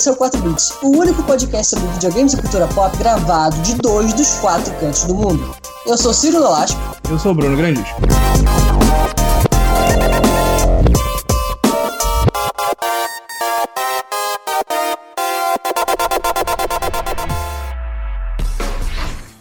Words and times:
esse 0.00 0.08
é 0.08 0.12
o 0.12 0.16
4 0.16 0.40
Bits, 0.40 0.78
o 0.82 0.96
único 0.96 1.22
podcast 1.24 1.76
sobre 1.76 1.86
videogames 1.92 2.32
e 2.32 2.40
cultura 2.40 2.66
pop 2.68 2.96
gravado 2.96 3.54
de 3.60 3.74
dois 3.74 4.14
dos 4.14 4.30
quatro 4.38 4.72
cantos 4.76 5.04
do 5.04 5.14
mundo. 5.14 5.54
Eu 5.84 5.98
sou 5.98 6.14
Ciro 6.14 6.40
Nolasco. 6.40 6.80
Eu 7.10 7.18
sou 7.18 7.32
o 7.32 7.34
Bruno 7.34 7.54
Grandis. 7.54 7.84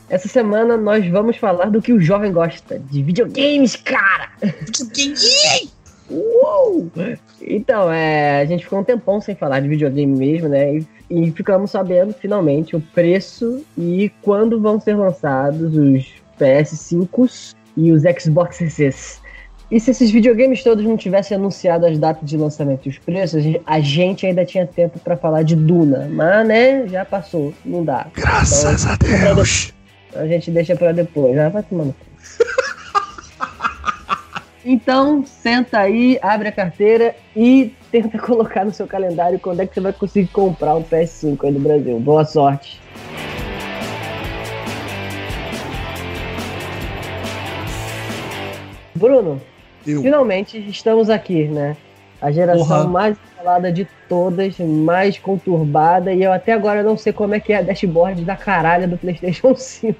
Essa 0.09 0.27
semana 0.27 0.75
nós 0.75 1.09
vamos 1.09 1.37
falar 1.37 1.69
do 1.69 1.81
que 1.81 1.93
o 1.93 2.01
jovem 2.01 2.33
gosta, 2.33 2.77
de 2.77 3.01
videogames, 3.01 3.77
cara! 3.77 4.27
Videogame! 4.41 5.78
Uou! 6.09 6.89
Então, 7.41 7.91
é, 7.91 8.41
a 8.41 8.45
gente 8.45 8.63
ficou 8.63 8.79
um 8.79 8.83
tempão 8.83 9.21
sem 9.21 9.35
falar 9.35 9.59
de 9.59 9.67
videogame 9.67 10.17
mesmo, 10.17 10.49
né? 10.49 10.77
E, 10.77 10.87
e 11.09 11.31
ficamos 11.31 11.71
sabendo 11.71 12.13
finalmente 12.13 12.75
o 12.75 12.81
preço 12.81 13.63
e 13.77 14.11
quando 14.21 14.59
vão 14.59 14.79
ser 14.79 14.95
lançados 14.95 15.75
os 15.75 16.05
PS5s 16.39 17.55
e 17.77 17.91
os 17.91 18.03
Xboxes. 18.19 19.21
E 19.71 19.79
se 19.79 19.91
esses 19.91 20.09
videogames 20.09 20.63
todos 20.63 20.83
não 20.83 20.97
tivessem 20.97 21.37
anunciado 21.37 21.85
as 21.85 21.97
datas 21.99 22.27
de 22.27 22.35
lançamento 22.37 22.87
e 22.87 22.89
os 22.89 22.97
preços, 22.97 23.43
a 23.65 23.79
gente 23.79 24.25
ainda 24.25 24.43
tinha 24.43 24.65
tempo 24.65 24.97
para 24.99 25.15
falar 25.15 25.43
de 25.43 25.55
Duna. 25.55 26.09
Mas, 26.11 26.47
né, 26.47 26.87
já 26.87 27.05
passou, 27.05 27.53
não 27.63 27.85
dá. 27.85 28.07
Graças 28.15 28.83
então, 28.83 28.93
a 28.93 29.33
Deus! 29.35 29.73
A 30.15 30.25
gente 30.25 30.49
deixa 30.49 30.75
para 30.75 30.91
depois, 30.91 31.35
já 31.35 31.49
vai 31.49 31.61
tomando. 31.61 31.93
Então, 34.63 35.23
senta 35.25 35.79
aí, 35.79 36.19
abre 36.21 36.49
a 36.49 36.51
carteira 36.51 37.15
e 37.35 37.73
tenta 37.91 38.17
colocar 38.19 38.65
no 38.65 38.73
seu 38.73 38.85
calendário 38.87 39.39
quando 39.39 39.61
é 39.61 39.65
que 39.67 39.73
você 39.73 39.81
vai 39.81 39.93
conseguir 39.93 40.27
comprar 40.27 40.75
um 40.75 40.83
PS5 40.83 41.45
aí 41.45 41.51
no 41.51 41.59
Brasil. 41.59 41.99
Boa 41.99 42.25
sorte! 42.25 42.79
Bruno, 48.95 49.41
Eu. 49.87 50.01
finalmente 50.01 50.57
estamos 50.69 51.09
aqui, 51.09 51.45
né? 51.45 51.77
A 52.21 52.31
geração 52.31 52.65
Porra. 52.67 52.83
mais 52.85 53.17
falada 53.37 53.71
de 53.71 53.87
todas, 54.09 54.57
mais 54.59 55.17
conturbada, 55.17 56.13
e 56.13 56.21
eu 56.21 56.33
até 56.33 56.51
agora 56.51 56.83
não 56.83 56.97
sei 56.97 57.13
como 57.13 57.33
é 57.33 57.39
que 57.39 57.53
é 57.53 57.59
a 57.59 57.61
dashboard 57.61 58.25
da 58.25 58.35
caralha 58.35 58.85
do 58.89 58.97
PlayStation 58.97 59.55
5. 59.57 59.95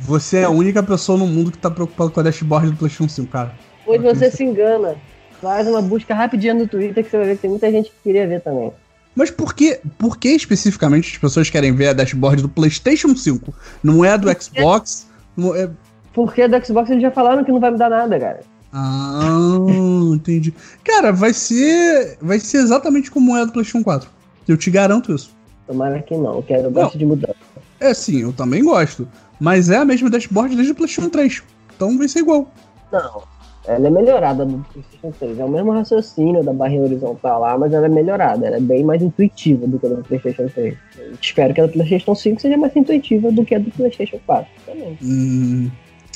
Você 0.00 0.38
é 0.38 0.44
a 0.44 0.50
única 0.50 0.82
pessoa 0.82 1.16
no 1.16 1.26
mundo 1.26 1.50
que 1.50 1.56
tá 1.56 1.70
preocupado 1.70 2.10
com 2.10 2.20
a 2.20 2.22
dashboard 2.22 2.70
do 2.70 2.76
PlayStation 2.76 3.08
5, 3.08 3.28
cara. 3.28 3.52
Pois 3.90 4.02
você 4.02 4.30
se 4.30 4.44
engana. 4.44 4.94
Faz 5.40 5.66
uma 5.66 5.82
busca 5.82 6.14
rapidinha 6.14 6.54
no 6.54 6.68
Twitter 6.68 7.02
que 7.02 7.10
você 7.10 7.16
vai 7.16 7.26
ver 7.26 7.36
que 7.36 7.42
tem 7.42 7.50
muita 7.50 7.70
gente 7.72 7.90
que 7.90 7.96
queria 8.04 8.24
ver 8.24 8.40
também. 8.40 8.72
Mas 9.16 9.32
por 9.32 9.52
que, 9.52 9.80
por 9.98 10.16
que 10.16 10.28
especificamente 10.28 11.12
as 11.12 11.18
pessoas 11.18 11.50
querem 11.50 11.74
ver 11.74 11.88
a 11.88 11.92
dashboard 11.92 12.42
do 12.42 12.48
PlayStation 12.48 13.16
5? 13.16 13.52
Não 13.82 14.04
é 14.04 14.12
a 14.12 14.16
do 14.16 14.28
Xbox? 14.40 15.08
Não 15.36 15.56
é... 15.56 15.68
Porque 16.12 16.42
a 16.42 16.46
do 16.46 16.64
Xbox 16.64 16.88
eles 16.90 17.02
já 17.02 17.10
falaram 17.10 17.42
que 17.42 17.50
não 17.50 17.58
vai 17.58 17.72
mudar 17.72 17.90
nada, 17.90 18.20
cara. 18.20 18.40
Ah, 18.72 19.56
entendi. 20.14 20.54
Cara, 20.84 21.10
vai 21.10 21.32
ser. 21.32 22.16
Vai 22.20 22.38
ser 22.38 22.58
exatamente 22.58 23.10
como 23.10 23.36
é 23.36 23.42
a 23.42 23.44
do 23.44 23.52
PlayStation 23.52 23.82
4. 23.82 24.08
Eu 24.46 24.56
te 24.56 24.70
garanto 24.70 25.12
isso. 25.12 25.34
Tomara 25.66 26.00
que 26.00 26.16
não, 26.16 26.36
eu, 26.36 26.42
quero, 26.44 26.62
eu 26.64 26.70
gosto 26.70 26.96
de 26.96 27.04
mudar. 27.04 27.34
É 27.80 27.92
sim, 27.92 28.22
eu 28.22 28.32
também 28.32 28.62
gosto. 28.62 29.08
Mas 29.40 29.68
é 29.68 29.78
a 29.78 29.84
mesma 29.84 30.08
dashboard 30.10 30.54
desde 30.54 30.72
o 30.72 30.76
PlayStation 30.76 31.10
3. 31.10 31.42
Então 31.74 31.98
vai 31.98 32.06
ser 32.06 32.20
igual. 32.20 32.52
Não, 32.92 33.22
ela 33.66 33.86
é 33.86 33.90
melhorada 33.90 34.44
do 34.46 34.64
PlayStation 34.72 35.12
3. 35.18 35.38
É 35.38 35.44
o 35.44 35.48
mesmo 35.48 35.70
raciocínio 35.72 36.42
da 36.42 36.52
barrinha 36.52 36.82
horizontal 36.82 37.40
lá, 37.40 37.58
mas 37.58 37.72
ela 37.72 37.86
é 37.86 37.88
melhorada. 37.88 38.46
Ela 38.46 38.56
é 38.56 38.60
bem 38.60 38.84
mais 38.84 39.02
intuitiva 39.02 39.66
do 39.66 39.78
que 39.78 39.86
a 39.86 39.90
do 39.90 40.02
PlayStation 40.02 40.48
3. 40.48 40.76
Eu 40.98 41.12
espero 41.20 41.54
que 41.54 41.60
a 41.60 41.66
do 41.66 41.72
PlayStation 41.72 42.14
5 42.14 42.40
seja 42.40 42.56
mais 42.56 42.74
intuitiva 42.74 43.30
do 43.30 43.44
que 43.44 43.54
a 43.54 43.58
do 43.58 43.70
PlayStation 43.70 44.18
4 44.26 44.46
também. 44.64 44.98
Hum, 45.02 45.70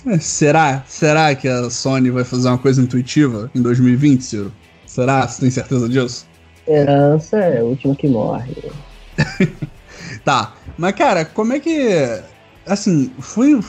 é, 0.06 0.18
será? 0.18 0.82
Será 0.86 1.34
que 1.34 1.46
a 1.46 1.68
Sony 1.68 2.10
vai 2.10 2.24
fazer 2.24 2.48
uma 2.48 2.58
coisa 2.58 2.80
intuitiva 2.80 3.50
em 3.54 3.60
2020, 3.60 4.20
Ciro? 4.22 4.52
Será? 4.86 5.26
Você 5.26 5.40
tem 5.42 5.50
certeza 5.50 5.88
disso? 5.88 6.26
Esperança 6.58 7.38
é 7.38 7.62
o 7.62 7.66
último 7.66 7.94
que 7.94 8.08
morre. 8.08 8.54
tá, 10.24 10.54
mas 10.78 10.92
cara, 10.92 11.24
como 11.24 11.52
é 11.52 11.60
que. 11.60 12.22
Assim, 12.66 13.12
foi 13.18 13.60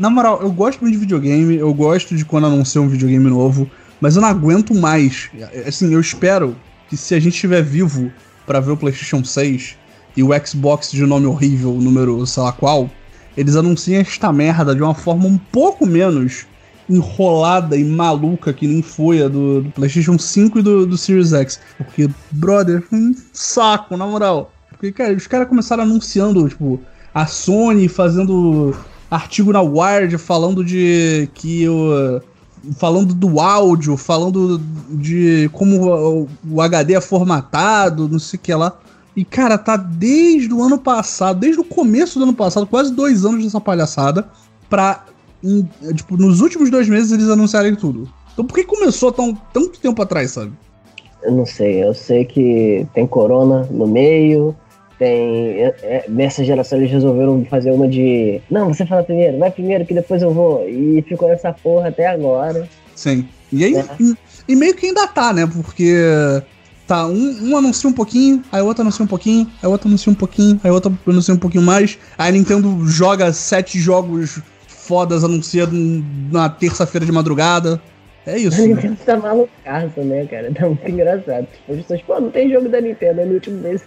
na 0.00 0.08
moral, 0.08 0.40
eu 0.40 0.50
gosto 0.50 0.80
muito 0.80 0.94
de 0.94 1.00
videogame, 1.00 1.56
eu 1.56 1.72
gosto 1.74 2.16
de 2.16 2.24
quando 2.24 2.46
anuncia 2.46 2.80
um 2.80 2.88
videogame 2.88 3.28
novo, 3.28 3.70
mas 4.00 4.16
eu 4.16 4.22
não 4.22 4.28
aguento 4.28 4.74
mais. 4.74 5.28
Assim, 5.66 5.92
eu 5.92 6.00
espero 6.00 6.56
que 6.88 6.96
se 6.96 7.14
a 7.14 7.20
gente 7.20 7.34
estiver 7.34 7.62
vivo 7.62 8.10
para 8.46 8.60
ver 8.60 8.70
o 8.70 8.76
PlayStation 8.78 9.22
6 9.22 9.76
e 10.16 10.22
o 10.22 10.30
Xbox 10.46 10.90
de 10.90 11.04
nome 11.04 11.26
horrível, 11.26 11.74
número 11.74 12.26
sei 12.26 12.42
lá 12.42 12.50
qual, 12.50 12.88
eles 13.36 13.56
anunciem 13.56 13.98
esta 13.98 14.32
merda 14.32 14.74
de 14.74 14.82
uma 14.82 14.94
forma 14.94 15.26
um 15.26 15.36
pouco 15.36 15.86
menos 15.86 16.46
enrolada 16.88 17.76
e 17.76 17.84
maluca 17.84 18.54
que 18.54 18.66
nem 18.66 18.80
foi 18.80 19.22
a 19.22 19.28
do, 19.28 19.62
do 19.62 19.70
PlayStation 19.70 20.18
5 20.18 20.58
e 20.58 20.62
do, 20.62 20.86
do 20.86 20.96
Series 20.96 21.34
X. 21.34 21.60
Porque, 21.76 22.08
brother, 22.30 22.82
um 22.90 23.14
saco, 23.34 23.98
na 23.98 24.06
moral. 24.06 24.50
Porque, 24.70 24.90
cara, 24.92 25.12
os 25.12 25.26
caras 25.26 25.46
começaram 25.46 25.84
anunciando, 25.84 26.48
tipo, 26.48 26.80
a 27.14 27.26
Sony 27.26 27.86
fazendo 27.86 28.74
artigo 29.10 29.52
na 29.52 29.60
Wired 29.60 30.16
falando 30.18 30.64
de 30.64 31.28
que 31.34 31.68
o 31.68 32.20
falando 32.76 33.14
do 33.14 33.40
áudio, 33.40 33.96
falando 33.96 34.60
de 34.90 35.48
como 35.52 36.28
o 36.48 36.60
HD 36.60 36.94
é 36.94 37.00
formatado, 37.00 38.08
não 38.08 38.18
sei 38.18 38.38
o 38.38 38.42
que 38.42 38.54
lá. 38.54 38.78
E, 39.16 39.24
cara, 39.24 39.58
tá 39.58 39.76
desde 39.76 40.52
o 40.52 40.62
ano 40.62 40.78
passado, 40.78 41.40
desde 41.40 41.60
o 41.60 41.64
começo 41.64 42.18
do 42.18 42.24
ano 42.24 42.34
passado, 42.34 42.66
quase 42.66 42.92
dois 42.92 43.24
anos 43.24 43.44
dessa 43.44 43.60
palhaçada, 43.60 44.28
pra. 44.68 45.04
Em, 45.42 45.68
tipo, 45.94 46.16
nos 46.16 46.40
últimos 46.40 46.70
dois 46.70 46.88
meses 46.88 47.12
eles 47.12 47.28
anunciarem 47.28 47.74
tudo. 47.74 48.08
Então 48.32 48.44
por 48.44 48.54
que 48.54 48.64
começou 48.64 49.10
tão, 49.10 49.34
tanto 49.52 49.80
tempo 49.80 50.00
atrás, 50.02 50.32
sabe? 50.32 50.52
Eu 51.22 51.32
não 51.32 51.46
sei, 51.46 51.82
eu 51.82 51.94
sei 51.94 52.24
que 52.24 52.86
tem 52.94 53.06
corona 53.06 53.66
no 53.70 53.86
meio, 53.86 54.54
tem. 55.00 55.62
É, 55.62 55.74
é, 55.82 56.04
nessa 56.08 56.44
geração 56.44 56.78
eles 56.78 56.92
resolveram 56.92 57.44
fazer 57.46 57.72
uma 57.72 57.88
de. 57.88 58.40
Não, 58.50 58.72
você 58.72 58.84
fala 58.84 59.02
primeiro, 59.02 59.38
vai 59.38 59.50
primeiro 59.50 59.86
que 59.86 59.94
depois 59.94 60.20
eu 60.20 60.32
vou. 60.32 60.68
E 60.68 61.02
ficou 61.08 61.32
essa 61.32 61.52
porra 61.52 61.88
até 61.88 62.06
agora. 62.06 62.68
Sim. 62.94 63.26
E 63.50 63.64
aí. 63.64 63.74
É. 63.74 63.84
E, 63.98 64.14
e, 64.46 64.54
meio 64.54 64.76
que 64.76 64.86
ainda 64.86 65.08
tá, 65.08 65.32
né? 65.32 65.48
Porque. 65.50 65.94
Tá, 66.86 67.06
um, 67.06 67.50
um 67.50 67.56
anuncia 67.56 67.88
um 67.88 67.92
pouquinho, 67.92 68.42
aí 68.50 68.60
o 68.60 68.66
outro 68.66 68.82
anuncia 68.82 69.04
um 69.04 69.08
pouquinho, 69.08 69.48
aí 69.62 69.70
outro 69.70 69.86
anuncia 69.86 70.10
um 70.10 70.14
pouquinho, 70.14 70.60
aí 70.64 70.72
outro 70.72 70.98
anuncia 71.06 71.32
um 71.32 71.38
pouquinho 71.38 71.62
mais. 71.62 71.96
Aí 72.18 72.30
a 72.30 72.32
Nintendo 72.32 72.84
joga 72.84 73.32
sete 73.32 73.78
jogos 73.78 74.40
fodas 74.66 75.22
anunciados 75.22 75.78
na 76.32 76.48
terça-feira 76.48 77.06
de 77.06 77.12
madrugada. 77.12 77.80
É 78.26 78.36
isso. 78.38 78.60
A 78.60 78.66
Nintendo 78.66 78.96
tá 79.06 79.16
malucaça, 79.16 80.02
né, 80.02 80.26
cara? 80.26 80.52
Tá 80.52 80.66
muito 80.66 80.90
engraçado. 80.90 81.46
As 81.68 81.76
pessoas, 81.76 82.02
pô, 82.02 82.20
não 82.20 82.30
tem 82.32 82.50
jogo 82.50 82.68
da 82.68 82.80
Nintendo. 82.80 83.20
Aí 83.20 83.26
no 83.26 83.34
último 83.34 83.58
mês 83.58 83.84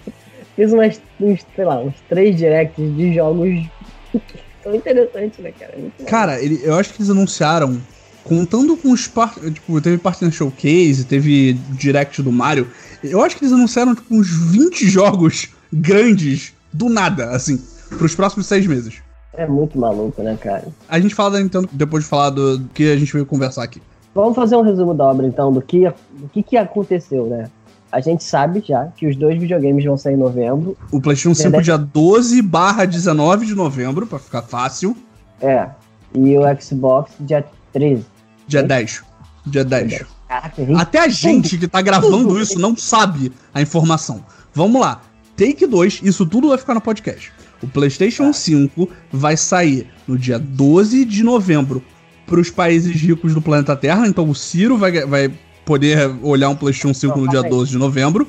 Fiz 0.56 0.72
umas, 0.72 1.02
uns, 1.20 1.46
sei 1.56 1.66
lá, 1.66 1.80
uns 1.80 1.96
três 2.08 2.36
directs 2.36 2.96
de 2.96 3.14
jogos 3.14 3.66
tão 4.64 4.76
interessantes, 4.76 5.40
né, 5.40 5.52
cara? 5.52 5.74
Muito 5.78 6.06
cara, 6.06 6.42
ele, 6.42 6.62
eu 6.64 6.76
acho 6.76 6.94
que 6.94 7.02
eles 7.02 7.10
anunciaram, 7.10 7.80
contando 8.24 8.78
com 8.78 8.92
os 8.92 9.10
tipo, 9.54 9.82
teve 9.82 9.98
Partner 9.98 10.32
Showcase, 10.32 11.06
teve 11.06 11.54
direct 11.72 12.22
do 12.22 12.32
Mario, 12.32 12.68
eu 13.04 13.22
acho 13.22 13.36
que 13.36 13.44
eles 13.44 13.54
anunciaram 13.54 13.96
tipo, 13.96 14.14
uns 14.16 14.30
20 14.30 14.88
jogos 14.88 15.50
grandes 15.72 16.54
do 16.72 16.90
nada, 16.90 17.32
assim, 17.32 17.62
pros 17.98 18.16
próximos 18.16 18.46
seis 18.46 18.66
meses. 18.68 19.02
É 19.36 19.48
muito 19.48 19.80
maluco, 19.80 20.22
né, 20.22 20.38
cara? 20.40 20.68
A 20.88 21.00
gente 21.00 21.16
fala 21.16 21.32
da 21.32 21.40
Nintendo 21.40 21.68
depois 21.72 22.04
de 22.04 22.10
falar 22.10 22.30
do, 22.30 22.60
do 22.60 22.70
que 22.70 22.92
a 22.92 22.98
gente 22.98 23.12
veio 23.12 23.26
conversar 23.26 23.64
aqui. 23.64 23.82
Vamos 24.14 24.36
fazer 24.36 24.56
um 24.56 24.62
resumo 24.62 24.94
da 24.94 25.06
obra, 25.06 25.26
então, 25.26 25.52
do 25.52 25.60
que, 25.60 25.90
do 25.90 26.30
que, 26.32 26.44
que 26.44 26.56
aconteceu, 26.56 27.26
né? 27.26 27.50
A 27.94 28.00
gente 28.00 28.24
sabe 28.24 28.64
já 28.68 28.88
que 28.88 29.06
os 29.06 29.16
dois 29.16 29.40
videogames 29.40 29.86
vão 29.86 29.96
sair 29.96 30.16
em 30.16 30.18
novembro. 30.18 30.76
O 30.92 31.00
PlayStation 31.00 31.36
5 31.36 31.62
dia 31.62 31.78
12 31.78 32.42
barra 32.42 32.86
19 32.86 33.46
de 33.46 33.54
novembro, 33.54 34.08
pra 34.08 34.18
ficar 34.18 34.42
fácil. 34.42 34.98
É. 35.40 35.68
E 36.16 36.36
o 36.36 36.42
Xbox 36.60 37.12
dia 37.20 37.46
13. 37.72 38.04
Dia 38.48 38.64
10. 38.64 39.04
Dia 39.46 39.64
10. 39.64 40.06
Caraca, 40.28 40.66
gente... 40.66 40.82
Até 40.82 41.00
a 41.02 41.08
gente 41.08 41.56
que 41.56 41.68
tá 41.68 41.84
gravando 41.84 42.42
isso 42.42 42.58
não 42.58 42.76
sabe 42.76 43.32
a 43.54 43.62
informação. 43.62 44.26
Vamos 44.56 44.82
lá. 44.82 45.04
Take 45.38 45.68
2, 45.68 46.02
isso 46.02 46.26
tudo 46.26 46.50
vai 46.50 46.58
ficar 46.58 46.74
no 46.74 46.82
podcast. 46.82 47.32
O 47.62 47.68
PlayStation 47.68 48.26
tá. 48.26 48.34
5 48.34 48.90
vai 49.12 49.38
sair 49.38 49.88
no 50.08 50.18
dia 50.18 50.40
12 50.40 51.06
de 51.06 51.22
novembro 51.22 51.84
para 52.26 52.40
os 52.40 52.50
países 52.50 53.00
ricos 53.00 53.36
do 53.36 53.42
planeta 53.42 53.76
Terra. 53.76 54.08
Então 54.08 54.28
o 54.28 54.34
Ciro 54.34 54.80
vai, 54.80 55.06
vai 55.06 55.32
poder 55.66 56.16
olhar 56.22 56.50
um 56.50 56.56
PlayStation 56.56 56.94
5 56.94 57.18
no 57.18 57.28
dia 57.28 57.44
12 57.44 57.72
de 57.72 57.78
novembro. 57.78 58.28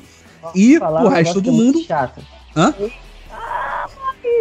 E 0.53 0.77
o 0.77 1.07
resto 1.07 1.41
do 1.41 1.49
é 1.49 1.53
mundo. 1.53 1.81
chato. 1.83 2.21
Hã? 2.55 2.73
Ah, 3.31 3.87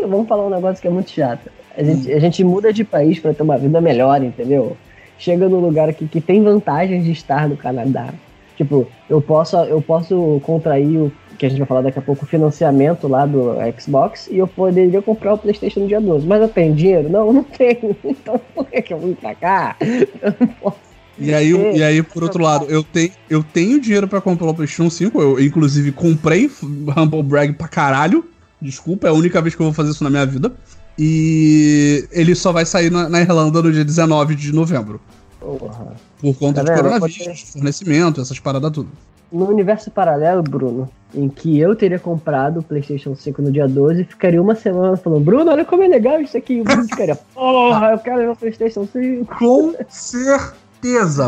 vamos 0.02 0.28
falar 0.28 0.46
um 0.46 0.50
negócio 0.50 0.80
que 0.80 0.88
é 0.88 0.90
muito 0.90 1.10
chato. 1.10 1.50
A 1.76 1.82
gente, 1.82 2.10
hum. 2.10 2.16
a 2.16 2.18
gente 2.18 2.44
muda 2.44 2.72
de 2.72 2.84
país 2.84 3.18
para 3.18 3.34
ter 3.34 3.42
uma 3.42 3.58
vida 3.58 3.80
melhor, 3.80 4.22
entendeu? 4.22 4.76
Chega 5.18 5.48
num 5.48 5.60
lugar 5.60 5.88
aqui 5.88 6.06
que 6.06 6.20
tem 6.20 6.42
vantagens 6.42 7.04
de 7.04 7.12
estar 7.12 7.48
no 7.48 7.56
Canadá. 7.56 8.10
Tipo, 8.56 8.86
eu 9.08 9.20
posso, 9.20 9.56
eu 9.56 9.82
posso 9.82 10.40
contrair 10.44 10.98
o, 10.98 11.12
que 11.36 11.46
a 11.46 11.48
gente 11.48 11.58
vai 11.58 11.66
falar 11.66 11.82
daqui 11.82 11.98
a 11.98 12.02
pouco, 12.02 12.24
o 12.24 12.28
financiamento 12.28 13.08
lá 13.08 13.26
do 13.26 13.54
Xbox 13.78 14.28
e 14.30 14.38
eu 14.38 14.46
poderia 14.46 15.02
comprar 15.02 15.34
o 15.34 15.38
PlayStation 15.38 15.80
no 15.80 15.88
dia 15.88 16.00
12. 16.00 16.26
Mas 16.26 16.40
eu 16.40 16.48
tenho 16.48 16.74
dinheiro? 16.74 17.08
Não, 17.08 17.26
eu 17.26 17.32
não 17.32 17.44
tenho. 17.44 17.96
Então 18.04 18.40
por 18.54 18.66
que, 18.66 18.82
que 18.82 18.94
eu 18.94 18.98
vim 18.98 19.14
pra 19.14 19.34
cá? 19.34 19.76
Eu 19.80 20.34
não 20.40 20.46
posso. 20.46 20.83
E 21.18 21.32
aí, 21.32 21.52
e 21.76 21.82
aí, 21.82 22.02
por 22.02 22.22
outro 22.22 22.42
lado, 22.42 22.66
eu 22.68 22.82
tenho, 22.82 23.12
eu 23.30 23.42
tenho 23.42 23.80
dinheiro 23.80 24.08
para 24.08 24.20
comprar 24.20 24.48
o 24.48 24.54
PlayStation 24.54 24.90
5. 24.90 25.20
Eu, 25.20 25.40
inclusive, 25.40 25.92
comprei 25.92 26.50
Humble 26.62 27.22
Brag 27.22 27.52
pra 27.52 27.68
caralho. 27.68 28.24
Desculpa, 28.60 29.06
é 29.06 29.10
a 29.10 29.14
única 29.14 29.40
vez 29.40 29.54
que 29.54 29.62
eu 29.62 29.66
vou 29.66 29.74
fazer 29.74 29.90
isso 29.90 30.02
na 30.02 30.10
minha 30.10 30.26
vida. 30.26 30.52
E 30.98 32.06
ele 32.12 32.34
só 32.34 32.52
vai 32.52 32.64
sair 32.64 32.90
na, 32.90 33.08
na 33.08 33.20
Irlanda 33.20 33.62
no 33.62 33.72
dia 33.72 33.84
19 33.84 34.34
de 34.34 34.52
novembro. 34.52 35.00
Porra. 35.40 35.94
Por 36.20 36.34
conta 36.36 36.64
tá 36.64 36.72
de 36.72 36.80
coronavírus, 36.80 37.52
fornecimento, 37.52 38.20
essas 38.20 38.38
paradas 38.38 38.70
tudo. 38.70 38.88
No 39.30 39.46
universo 39.48 39.90
paralelo, 39.90 40.42
Bruno, 40.42 40.88
em 41.12 41.28
que 41.28 41.58
eu 41.58 41.74
teria 41.74 41.98
comprado 41.98 42.60
o 42.60 42.62
PlayStation 42.62 43.16
5 43.16 43.42
no 43.42 43.50
dia 43.50 43.66
12, 43.66 44.04
ficaria 44.04 44.40
uma 44.40 44.54
semana 44.54 44.96
falando: 44.96 45.24
Bruno, 45.24 45.50
olha 45.50 45.64
como 45.64 45.82
é 45.82 45.88
legal 45.88 46.20
isso 46.20 46.36
aqui. 46.36 46.60
O 46.60 46.64
Bruno 46.64 46.84
ficaria: 46.84 47.16
Porra, 47.34 47.92
eu 47.92 47.98
quero 47.98 48.32
o 48.32 48.36
PlayStation 48.36 48.86
5. 48.86 49.34
Com 49.36 49.74
certeza 49.88 50.63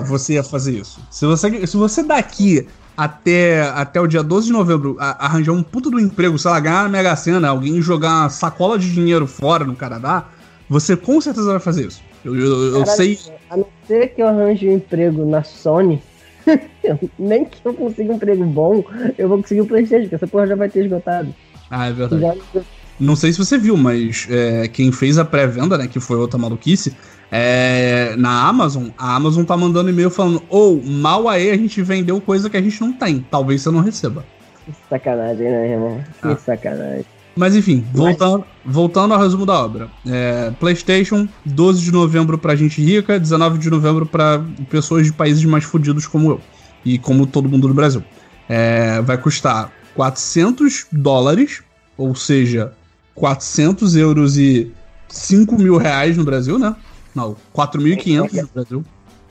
você 0.07 0.35
ia 0.35 0.43
fazer 0.43 0.79
isso. 0.79 1.01
Se 1.11 1.27
você, 1.27 1.67
se 1.67 1.77
você 1.77 2.03
daqui 2.03 2.67
até, 2.97 3.63
até 3.63 4.01
o 4.01 4.07
dia 4.07 4.23
12 4.23 4.47
de 4.47 4.53
novembro 4.53 4.97
a, 4.99 5.27
arranjar 5.27 5.53
um 5.53 5.63
puto 5.63 5.91
do 5.91 6.01
emprego, 6.01 6.39
sei 6.39 6.51
lá, 6.51 6.61
ganhar 6.61 6.83
na 6.85 6.89
Mega 6.89 7.15
Sena, 7.15 7.49
alguém 7.49 7.81
jogar 7.83 8.23
uma 8.23 8.31
sacola 8.31 8.79
de 8.79 8.93
dinheiro 8.93 9.27
fora 9.27 9.65
no 9.65 9.77
Canadá, 9.77 10.27
você 10.69 10.97
com 10.97 11.21
certeza 11.21 11.51
vai 11.51 11.61
fazer 11.61 11.87
isso. 11.87 12.03
Eu, 12.25 12.35
eu, 12.35 12.79
eu 12.79 12.87
sei. 12.87 13.19
A 13.51 13.57
não 13.57 13.67
ser 13.87 14.09
que 14.09 14.23
eu 14.23 14.27
arranje 14.27 14.69
um 14.69 14.73
emprego 14.73 15.25
na 15.25 15.45
Sony, 15.45 16.03
nem 17.19 17.45
que 17.45 17.59
eu 17.65 17.75
consiga 17.75 18.13
um 18.13 18.17
emprego 18.17 18.45
bom, 18.45 18.85
eu 19.17 19.29
vou 19.29 19.39
conseguir 19.39 19.61
o 19.61 19.65
um 19.65 19.67
PlayStation, 19.67 20.05
porque 20.05 20.17
essa 20.17 20.27
porra 20.27 20.47
já 20.47 20.57
vai 20.57 20.69
ter 20.69 20.85
esgotado. 20.85 21.35
Ah, 21.71 21.89
é 21.89 21.93
verdade. 21.93 22.41
Já... 22.55 22.61
Não 22.99 23.15
sei 23.15 23.31
se 23.31 23.39
você 23.39 23.59
viu, 23.59 23.77
mas 23.77 24.27
é, 24.31 24.69
quem 24.69 24.91
fez 24.91 25.19
a 25.19 25.25
pré-venda, 25.25 25.77
né, 25.77 25.87
que 25.87 26.01
foi 26.01 26.17
outra 26.17 26.39
maluquice, 26.39 26.97
é, 27.31 28.15
na 28.17 28.49
Amazon, 28.49 28.89
a 28.97 29.15
Amazon 29.17 29.45
tá 29.45 29.57
mandando 29.57 29.91
e-mail 29.91 30.11
falando: 30.11 30.43
ou 30.49 30.81
oh, 30.81 30.89
mal 30.89 31.29
aí 31.29 31.51
a 31.51 31.57
gente 31.57 31.83
vendeu 31.83 32.21
coisa 32.21 32.49
que 32.49 32.57
a 32.57 32.63
gente 32.63 32.81
não 32.81 32.93
tem, 32.93 33.25
talvez 33.31 33.63
você 33.63 33.71
não 33.71 33.81
receba. 33.81 34.25
Que 34.65 34.73
sacanagem, 34.89 35.51
né, 35.51 35.73
irmão? 35.73 36.01
Que 36.21 36.29
ah. 36.29 36.37
sacanagem. 36.37 37.07
Mas 37.37 37.55
enfim, 37.55 37.85
voltando, 37.93 38.45
voltando 38.65 39.13
ao 39.13 39.21
resumo 39.21 39.45
da 39.45 39.53
obra. 39.53 39.89
É, 40.07 40.51
PlayStation, 40.59 41.29
12 41.45 41.83
de 41.83 41.93
novembro 41.93 42.39
pra 42.39 42.57
gente 42.57 42.83
rica, 42.83 43.21
19 43.21 43.59
de 43.59 43.69
novembro 43.69 44.07
para 44.07 44.43
pessoas 44.71 45.07
de 45.07 45.13
países 45.13 45.45
mais 45.45 45.63
fodidos 45.63 46.07
como 46.07 46.31
eu. 46.31 46.41
E 46.83 46.99
como 46.99 47.27
todo 47.27 47.49
mundo 47.49 47.69
do 47.69 47.75
Brasil. 47.75 48.03
É, 48.49 49.03
vai 49.03 49.19
custar 49.19 49.71
400 49.95 50.87
dólares, 50.91 51.63
ou 51.99 52.15
seja, 52.15 52.73
400 53.15 53.97
euros 53.97 54.39
e 54.39 54.73
5 55.09 55.57
mil 55.57 55.77
reais 55.77 56.17
no 56.17 56.25
Brasil, 56.25 56.59
né? 56.59 56.75
Não, 57.17 57.35
4.500 57.55 58.43
no 58.43 58.49
Brasil. 58.55 58.85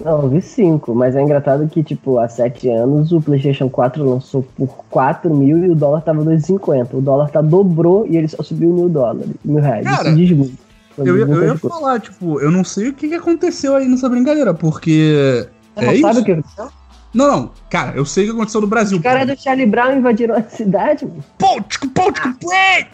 Não, 0.04 0.24
eu 0.24 0.30
vi 0.30 0.42
5, 0.42 0.94
mas 0.94 1.16
é 1.16 1.22
engraçado 1.22 1.70
que, 1.70 1.84
tipo, 1.84 2.18
há 2.18 2.28
7 2.28 2.68
anos 2.68 3.12
o 3.14 3.22
PlayStation 3.22 3.70
4 3.70 4.04
lançou 4.04 4.44
por 4.58 4.68
4 4.90 5.34
mil 5.34 5.64
e 5.64 5.70
o 5.70 5.76
dólar 5.76 6.02
tava 6.02 6.26
2,50. 6.26 6.96
O 6.96 7.02
dólar 7.02 7.30
tá 7.30 7.42
dobrou 7.42 8.06
e 8.08 8.18
ele 8.18 8.28
só 8.28 8.44
subiu 8.44 8.74
mil 8.74 8.90
dólares, 8.90 9.30
mil 9.46 9.62
reais. 9.62 9.86
Cara, 9.86 10.10
Isso 10.10 10.18
diz 10.18 10.32
muito. 10.32 10.66
Eu, 10.98 11.18
eu, 11.18 11.44
ia 11.44 11.58
falar, 11.58 12.00
tipo, 12.00 12.40
eu 12.40 12.50
não 12.50 12.64
sei 12.64 12.90
o 12.90 12.94
que, 12.94 13.10
que 13.10 13.16
aconteceu 13.16 13.76
aí 13.76 13.88
nessa 13.88 14.10
brincadeira, 14.10 14.54
porque. 14.54 15.48
Você 15.76 15.82
é 15.82 15.86
não 15.86 15.94
isso? 15.94 16.02
sabe 16.02 16.20
o 16.20 16.24
que 16.24 16.32
aconteceu? 16.32 16.70
Não, 17.14 17.28
não. 17.28 17.52
Cara, 17.70 17.96
eu 17.96 18.06
sei 18.06 18.24
o 18.24 18.28
que 18.28 18.34
aconteceu 18.34 18.62
no 18.62 18.68
Brasil. 18.68 18.98
Os 18.98 19.04
caras 19.04 19.28
do 19.28 19.42
Charlie 19.42 19.66
Brown 19.66 19.98
invadiram 19.98 20.36
a 20.36 20.44
cidade, 20.44 21.06
mano. 21.06 21.24
Pontico, 21.38 21.88
pontico, 21.90 22.34
play! 22.40 22.88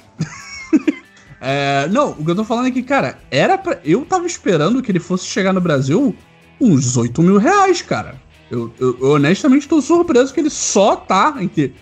É, 1.41 1.87
não, 1.87 2.11
o 2.11 2.23
que 2.23 2.29
eu 2.29 2.35
tô 2.35 2.43
falando 2.43 2.67
é 2.67 2.71
que, 2.71 2.83
cara, 2.83 3.17
era 3.31 3.57
pra. 3.57 3.79
Eu 3.83 4.05
tava 4.05 4.27
esperando 4.27 4.81
que 4.81 4.91
ele 4.91 4.99
fosse 4.99 5.25
chegar 5.25 5.51
no 5.51 5.59
Brasil 5.59 6.15
uns 6.59 6.83
18 6.83 7.23
mil 7.23 7.37
reais, 7.37 7.81
cara. 7.81 8.15
Eu, 8.51 8.71
eu, 8.79 8.97
eu 9.01 9.11
honestamente 9.13 9.67
tô 9.67 9.81
surpreso 9.81 10.31
que 10.31 10.39
ele 10.39 10.51
só 10.51 10.95
tá, 10.95 11.35
entre 11.39 11.73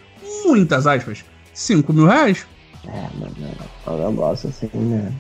muitas 0.46 0.88
aspas, 0.88 1.26
5 1.54 1.92
mil 1.92 2.06
reais. 2.06 2.46
É, 2.88 3.10
mano, 3.20 3.36
é 3.86 3.92
um 3.92 4.12
negócio 4.12 4.50
assim, 4.50 4.70
né? 4.74 5.12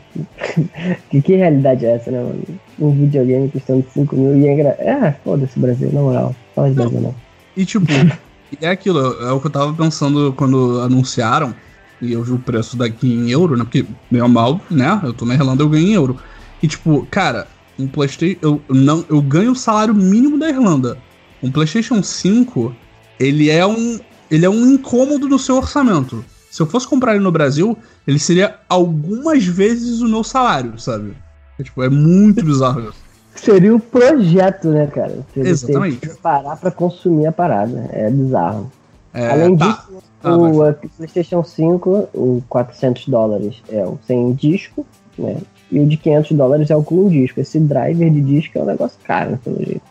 que, 1.11 1.21
que 1.21 1.35
realidade 1.35 1.85
é 1.85 1.95
essa, 1.95 2.09
né, 2.09 2.19
mano? 2.19 2.43
Um 2.79 2.91
videogame 2.91 3.49
custando 3.49 3.85
5 3.93 4.15
mil 4.15 4.37
e 4.37 4.47
é. 4.47 4.61
É, 4.79 5.15
foda-se 5.23 5.59
Brasil, 5.59 5.91
na 5.91 5.99
moral. 5.99 6.35
Fala 6.55 6.69
de 6.69 6.75
Brasil, 6.75 7.01
não. 7.01 7.15
E 7.57 7.65
tipo, 7.65 7.87
é 8.61 8.69
aquilo, 8.69 8.99
é 9.21 9.31
o 9.33 9.41
que 9.41 9.47
eu 9.47 9.51
tava 9.51 9.73
pensando 9.73 10.31
quando 10.33 10.79
anunciaram 10.79 11.53
e 12.01 12.13
eu 12.13 12.23
vi 12.23 12.31
o 12.31 12.39
preço 12.39 12.77
daqui 12.77 13.11
em 13.11 13.29
euro, 13.29 13.57
né? 13.57 13.63
Porque, 13.63 13.85
meio 14.09 14.27
mal, 14.29 14.61
né? 14.69 14.99
Eu 15.03 15.13
tô 15.13 15.25
na 15.25 15.33
Irlanda, 15.33 15.63
eu 15.63 15.69
ganho 15.69 15.87
em 15.87 15.93
euro. 15.93 16.17
E 16.61 16.67
tipo, 16.67 17.07
cara, 17.09 17.47
um 17.77 17.87
PlayStation. 17.87 18.37
Eu, 18.41 18.61
não, 18.69 19.05
eu 19.09 19.21
ganho 19.21 19.51
o 19.51 19.55
salário 19.55 19.93
mínimo 19.93 20.37
da 20.37 20.49
Irlanda. 20.49 20.97
Um 21.41 21.51
PlayStation 21.51 22.01
5, 22.03 22.75
ele 23.19 23.49
é 23.49 23.65
um. 23.65 23.99
Ele 24.29 24.45
é 24.45 24.49
um 24.49 24.73
incômodo 24.73 25.27
no 25.27 25.39
seu 25.39 25.55
orçamento. 25.55 26.23
Se 26.51 26.61
eu 26.61 26.67
fosse 26.67 26.87
comprar 26.87 27.15
ele 27.15 27.23
no 27.23 27.31
Brasil, 27.31 27.77
ele 28.05 28.19
seria 28.19 28.55
algumas 28.67 29.43
vezes 29.43 30.01
o 30.01 30.07
meu 30.07 30.23
salário, 30.23 30.77
sabe? 30.79 31.15
É, 31.57 31.63
tipo, 31.63 31.81
é 31.81 31.89
muito 31.89 32.43
bizarro 32.43 32.81
isso. 32.81 33.09
Seria 33.35 33.73
o 33.73 33.79
projeto, 33.79 34.69
né, 34.69 34.87
cara? 34.87 35.25
Seria 35.33 35.49
Exatamente. 35.49 36.09
parar 36.21 36.57
pra 36.57 36.71
consumir 36.71 37.27
a 37.27 37.31
parada. 37.31 37.89
É 37.91 38.09
bizarro. 38.09 38.71
É, 39.19 39.31
Além 39.31 39.57
tá. 39.57 39.67
disso, 39.67 40.03
ah, 40.23 40.37
o 40.37 40.73
PlayStation 40.97 41.43
5, 41.43 42.09
o 42.13 42.41
400 42.47 43.07
dólares 43.09 43.61
é 43.69 43.83
o 43.83 43.99
sem 44.07 44.31
disco, 44.33 44.85
né? 45.17 45.37
E 45.69 45.79
o 45.79 45.85
de 45.85 45.97
500 45.97 46.37
dólares 46.37 46.69
é 46.69 46.75
o 46.75 46.81
com 46.81 47.09
disco. 47.09 47.41
Esse 47.41 47.59
driver 47.59 48.09
de 48.09 48.21
disco 48.21 48.57
é 48.57 48.61
um 48.61 48.65
negócio 48.65 48.97
caro, 49.03 49.37
pelo 49.43 49.57
jeito. 49.57 49.81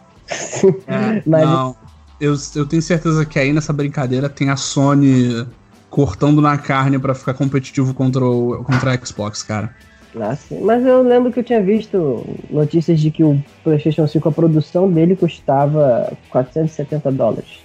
É, 0.86 1.22
Mas 1.28 1.42
não, 1.42 1.76
eu, 2.18 2.34
eu 2.56 2.66
tenho 2.66 2.80
certeza 2.80 3.26
que 3.26 3.38
aí 3.38 3.52
nessa 3.52 3.72
brincadeira 3.72 4.30
tem 4.30 4.48
a 4.48 4.56
Sony 4.56 5.46
cortando 5.90 6.40
na 6.40 6.56
carne 6.56 6.98
para 6.98 7.14
ficar 7.14 7.34
competitivo 7.34 7.92
contra, 7.92 8.24
o, 8.24 8.64
contra 8.64 8.94
a 8.94 9.04
Xbox, 9.04 9.42
cara. 9.42 9.74
Ah, 10.18 10.34
sim. 10.34 10.60
Mas 10.62 10.84
eu 10.86 11.02
lembro 11.02 11.30
que 11.30 11.40
eu 11.40 11.44
tinha 11.44 11.62
visto 11.62 12.26
notícias 12.50 12.98
de 12.98 13.10
que 13.10 13.22
o 13.22 13.42
PlayStation 13.62 14.06
5, 14.06 14.26
a 14.26 14.32
produção 14.32 14.90
dele 14.90 15.14
custava 15.14 16.12
470 16.30 17.12
dólares. 17.12 17.58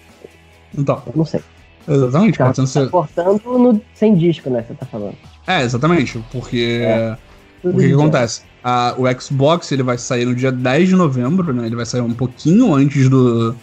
Então. 0.77 1.01
Eu 1.07 1.13
não 1.15 1.25
sei. 1.25 1.41
Exatamente. 1.87 2.37
Tá, 2.37 2.53
tá 2.53 2.65
ser... 2.65 2.89
cortando 2.89 3.41
no, 3.45 3.81
sem 3.93 4.15
disco, 4.15 4.49
né? 4.49 4.63
Você 4.67 4.73
tá 4.73 4.85
falando. 4.85 5.15
É, 5.47 5.63
exatamente. 5.63 6.23
Porque. 6.31 6.81
É. 6.83 7.17
O 7.63 7.71
que, 7.71 7.87
que 7.87 7.93
acontece? 7.93 8.41
O 8.97 9.21
Xbox 9.21 9.71
ele 9.71 9.83
vai 9.83 9.97
sair 9.97 10.25
no 10.25 10.35
dia 10.35 10.51
10 10.51 10.89
de 10.89 10.95
novembro, 10.95 11.53
né? 11.53 11.65
Ele 11.65 11.75
vai 11.75 11.85
sair 11.85 12.01
um 12.01 12.13
pouquinho 12.13 12.73
antes 12.73 13.09
do, 13.09 13.55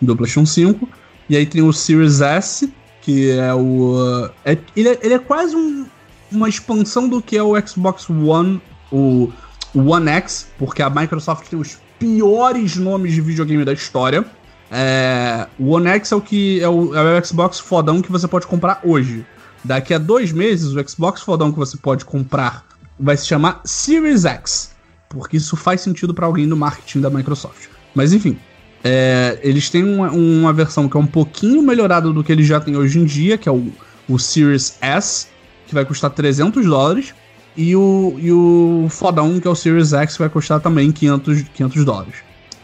do 0.00 0.16
PlayStation 0.16 0.44
5. 0.44 0.88
E 1.30 1.36
aí 1.36 1.46
tem 1.46 1.62
o 1.62 1.72
Series 1.72 2.20
S, 2.20 2.72
que 3.00 3.30
é 3.30 3.54
o. 3.54 4.28
É, 4.44 4.56
ele, 4.76 4.88
é, 4.90 4.98
ele 5.02 5.14
é 5.14 5.18
quase 5.18 5.56
um, 5.56 5.86
uma 6.30 6.48
expansão 6.48 7.08
do 7.08 7.22
que 7.22 7.36
é 7.36 7.42
o 7.42 7.54
Xbox 7.66 8.08
One, 8.10 8.60
o 8.90 9.30
One 9.74 10.10
X, 10.10 10.48
porque 10.58 10.82
a 10.82 10.90
Microsoft 10.90 11.48
tem 11.48 11.58
os 11.58 11.78
piores 11.98 12.76
nomes 12.76 13.12
de 13.12 13.20
videogame 13.20 13.64
da 13.64 13.72
história. 13.72 14.24
É, 14.70 15.46
o 15.58 15.70
One 15.70 15.88
X 15.88 16.12
é 16.12 16.16
o 16.16 16.20
que 16.20 16.60
é 16.60 16.68
o, 16.68 16.94
é 16.94 17.18
o 17.18 17.24
Xbox 17.24 17.58
fodão 17.58 18.02
que 18.02 18.12
você 18.12 18.28
pode 18.28 18.46
comprar 18.46 18.80
hoje. 18.84 19.24
Daqui 19.64 19.94
a 19.94 19.98
dois 19.98 20.30
meses, 20.32 20.74
o 20.74 20.88
Xbox 20.88 21.20
fodão 21.20 21.50
que 21.50 21.58
você 21.58 21.76
pode 21.76 22.04
comprar 22.04 22.64
vai 22.98 23.16
se 23.16 23.26
chamar 23.26 23.60
Series 23.64 24.24
X, 24.24 24.74
porque 25.08 25.36
isso 25.36 25.56
faz 25.56 25.80
sentido 25.80 26.12
para 26.12 26.26
alguém 26.26 26.46
no 26.46 26.56
marketing 26.56 27.00
da 27.00 27.10
Microsoft. 27.10 27.68
Mas 27.94 28.12
enfim, 28.12 28.38
é, 28.82 29.38
eles 29.42 29.70
têm 29.70 29.84
uma, 29.84 30.10
uma, 30.10 30.52
versão 30.52 30.88
que 30.88 30.96
é 30.96 31.00
um 31.00 31.06
pouquinho 31.06 31.62
melhorada 31.62 32.12
do 32.12 32.22
que 32.22 32.30
eles 32.30 32.46
já 32.46 32.60
têm 32.60 32.76
hoje 32.76 32.98
em 32.98 33.04
dia, 33.04 33.36
que 33.36 33.48
é 33.48 33.52
o, 33.52 33.72
o 34.08 34.18
Series 34.18 34.76
S, 34.80 35.28
que 35.66 35.74
vai 35.74 35.84
custar 35.84 36.10
300 36.10 36.64
dólares, 36.64 37.14
e 37.56 37.74
o, 37.74 38.16
e 38.18 38.30
o 38.30 38.86
fodão, 38.88 39.40
que 39.40 39.48
é 39.48 39.50
o 39.50 39.54
Series 39.54 39.92
X, 39.92 40.14
que 40.14 40.20
vai 40.20 40.28
custar 40.28 40.60
também 40.60 40.92
500, 40.92 41.42
500 41.54 41.84
dólares. 41.84 42.14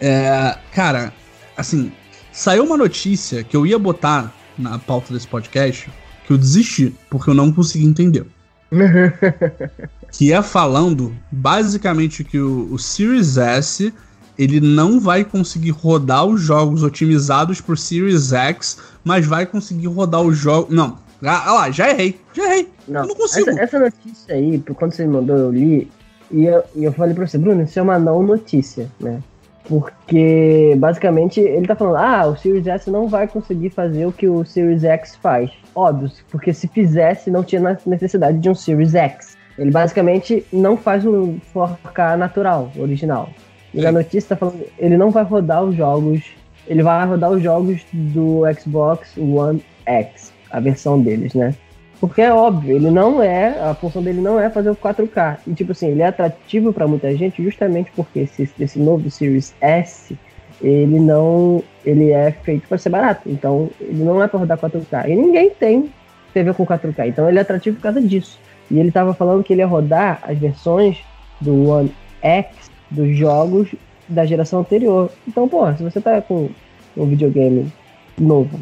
É, 0.01 0.57
cara, 0.73 1.13
assim, 1.57 1.93
saiu 2.33 2.65
uma 2.65 2.77
notícia 2.77 3.43
que 3.45 3.57
eu 3.57 3.67
ia 3.67 3.79
botar 3.79 4.33
na 4.59 4.79
pauta 4.79 5.13
desse 5.13 5.27
podcast, 5.27 5.91
que 6.27 6.33
eu 6.33 6.39
desisti, 6.39 6.95
porque 7.11 7.31
eu 7.31 7.35
não 7.35 7.53
consegui 7.53 7.87
entender. 7.87 8.27
que 10.11 10.33
é 10.33 10.43
falando 10.43 11.15
basicamente 11.31 12.25
que 12.25 12.39
o, 12.39 12.73
o, 12.73 12.79
Series 12.79 13.37
S 13.37 13.93
ele 14.37 14.61
não 14.61 14.99
vai 14.99 15.25
conseguir 15.25 15.71
rodar 15.71 16.25
os 16.25 16.41
jogos 16.41 16.83
otimizados 16.83 17.61
por 17.61 17.79
Series 17.79 18.33
X, 18.33 18.79
mas 19.05 19.27
vai 19.27 19.47
conseguir 19.47 19.87
rodar 19.87 20.23
os 20.23 20.37
jogos. 20.37 20.75
Não, 20.75 20.99
ah, 21.23 21.45
ah 21.47 21.53
lá, 21.53 21.71
já 21.71 21.91
errei, 21.91 22.21
já 22.33 22.45
errei. 22.45 22.69
Não, 22.89 23.03
eu 23.03 23.09
não 23.09 23.15
consigo. 23.15 23.51
Essa, 23.51 23.61
essa, 23.61 23.79
notícia 23.79 24.35
aí, 24.35 24.63
quando 24.77 24.93
você 24.93 25.07
me 25.07 25.13
mandou, 25.13 25.37
eu 25.37 25.53
li 25.53 25.91
e 26.31 26.45
eu, 26.47 26.65
e 26.75 26.85
eu 26.85 26.93
falei 26.93 27.15
pra 27.15 27.27
você, 27.27 27.39
Bruno, 27.39 27.63
isso 27.63 27.79
é 27.79 27.83
uma 27.83 27.99
não 27.99 28.23
notícia, 28.23 28.91
né? 28.99 29.23
Porque, 29.67 30.75
basicamente, 30.79 31.41
ele 31.41 31.67
tá 31.67 31.75
falando, 31.75 31.97
ah, 31.97 32.27
o 32.27 32.37
Series 32.37 32.67
S 32.67 32.91
não 32.91 33.09
vai 33.09 33.27
conseguir 33.27 33.71
fazer 33.71 34.05
o 34.05 34.13
que 34.13 34.29
o 34.29 34.45
Series 34.45 34.85
X 34.85 35.17
faz. 35.17 35.51
Óbvio, 35.75 36.11
porque 36.31 36.53
se 36.53 36.69
fizesse, 36.69 37.31
não 37.31 37.43
tinha 37.43 37.79
necessidade 37.87 38.39
de 38.39 38.49
um 38.49 38.55
Series 38.55 38.95
X. 38.95 39.37
Ele 39.59 39.71
basicamente 39.71 40.45
não 40.53 40.77
faz 40.77 41.07
um 41.07 41.39
4K 41.55 42.17
natural, 42.17 42.71
original. 42.77 43.31
E 43.73 43.81
na 43.81 43.91
notícia 43.91 44.31
tá 44.31 44.37
falando, 44.37 44.65
ele 44.79 44.97
não 44.97 45.11
vai 45.11 45.25
rodar 45.25 45.65
os 45.65 45.75
jogos, 45.75 46.23
ele 46.67 46.83
vai 46.83 47.07
rodar 47.07 47.31
os 47.31 47.43
jogos 47.43 47.83
do 47.93 48.43
Xbox 48.61 49.17
One 49.17 49.65
X, 49.87 50.33
a 50.51 50.61
versão 50.61 51.01
deles, 51.01 51.35
né? 51.35 51.55
Porque 52.01 52.21
é 52.21 52.33
óbvio, 52.33 52.77
ele 52.77 52.91
não 52.91 53.23
é, 53.23 53.59
a 53.61 53.75
função 53.75 54.03
dele 54.03 54.21
não 54.21 54.39
é 54.39 54.51
fazer 54.51 54.71
o 54.71 54.77
4K. 54.77 55.39
E 55.47 55.55
tipo 55.55 55.73
assim, 55.73 55.89
ele 55.89 56.03
é 56.03 56.07
atrativo 56.07 56.73
para 56.73 56.87
muita 56.87 57.15
gente 57.17 57.43
justamente 57.43 57.91
porque 57.95 58.21
esse, 58.21 58.51
esse 58.59 58.79
novo 58.79 59.11
Series 59.11 59.55
S, 59.61 60.17
ele 60.61 60.99
não, 61.01 61.63
ele 61.85 62.11
é 62.11 62.31
feito 62.31 62.69
para 62.69 62.79
ser 62.79 62.91
barato. 62.91 63.29
Então, 63.29 63.71
ele 63.81 64.05
não 64.05 64.23
é 64.23 64.29
para 64.29 64.41
rodar 64.41 64.59
4K. 64.59 65.09
E 65.09 65.17
ninguém 65.17 65.51
tem 65.51 65.91
TV 66.33 66.53
com 66.53 66.67
4K. 66.67 67.09
Então, 67.09 67.29
ele 67.29 67.39
é 67.39 67.43
atrativo 67.43 67.77
por 67.77 67.83
causa 67.83 68.01
disso. 68.01 68.39
E 68.71 68.79
ele 68.79 68.89
estava 68.89 69.15
falando 69.15 69.45
que 69.45 69.53
ele 69.53 69.63
ia 69.63 69.67
rodar 69.67 70.21
as 70.23 70.39
versões 70.39 70.99
do 71.41 71.69
One 71.69 71.93
X 72.23 72.71
dos 72.91 73.17
jogos 73.17 73.75
da 74.09 74.25
geração 74.25 74.61
anterior. 74.61 75.11
Então, 75.27 75.49
pô, 75.49 75.73
se 75.75 75.83
você 75.83 76.01
tá 76.01 76.21
com 76.21 76.49
um 76.97 77.07
videogame 77.07 77.73
novo, 78.19 78.61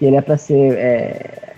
e 0.00 0.06
ele 0.06 0.16
é 0.16 0.20
para 0.20 0.36
ser 0.36 0.74
é, 0.76 1.53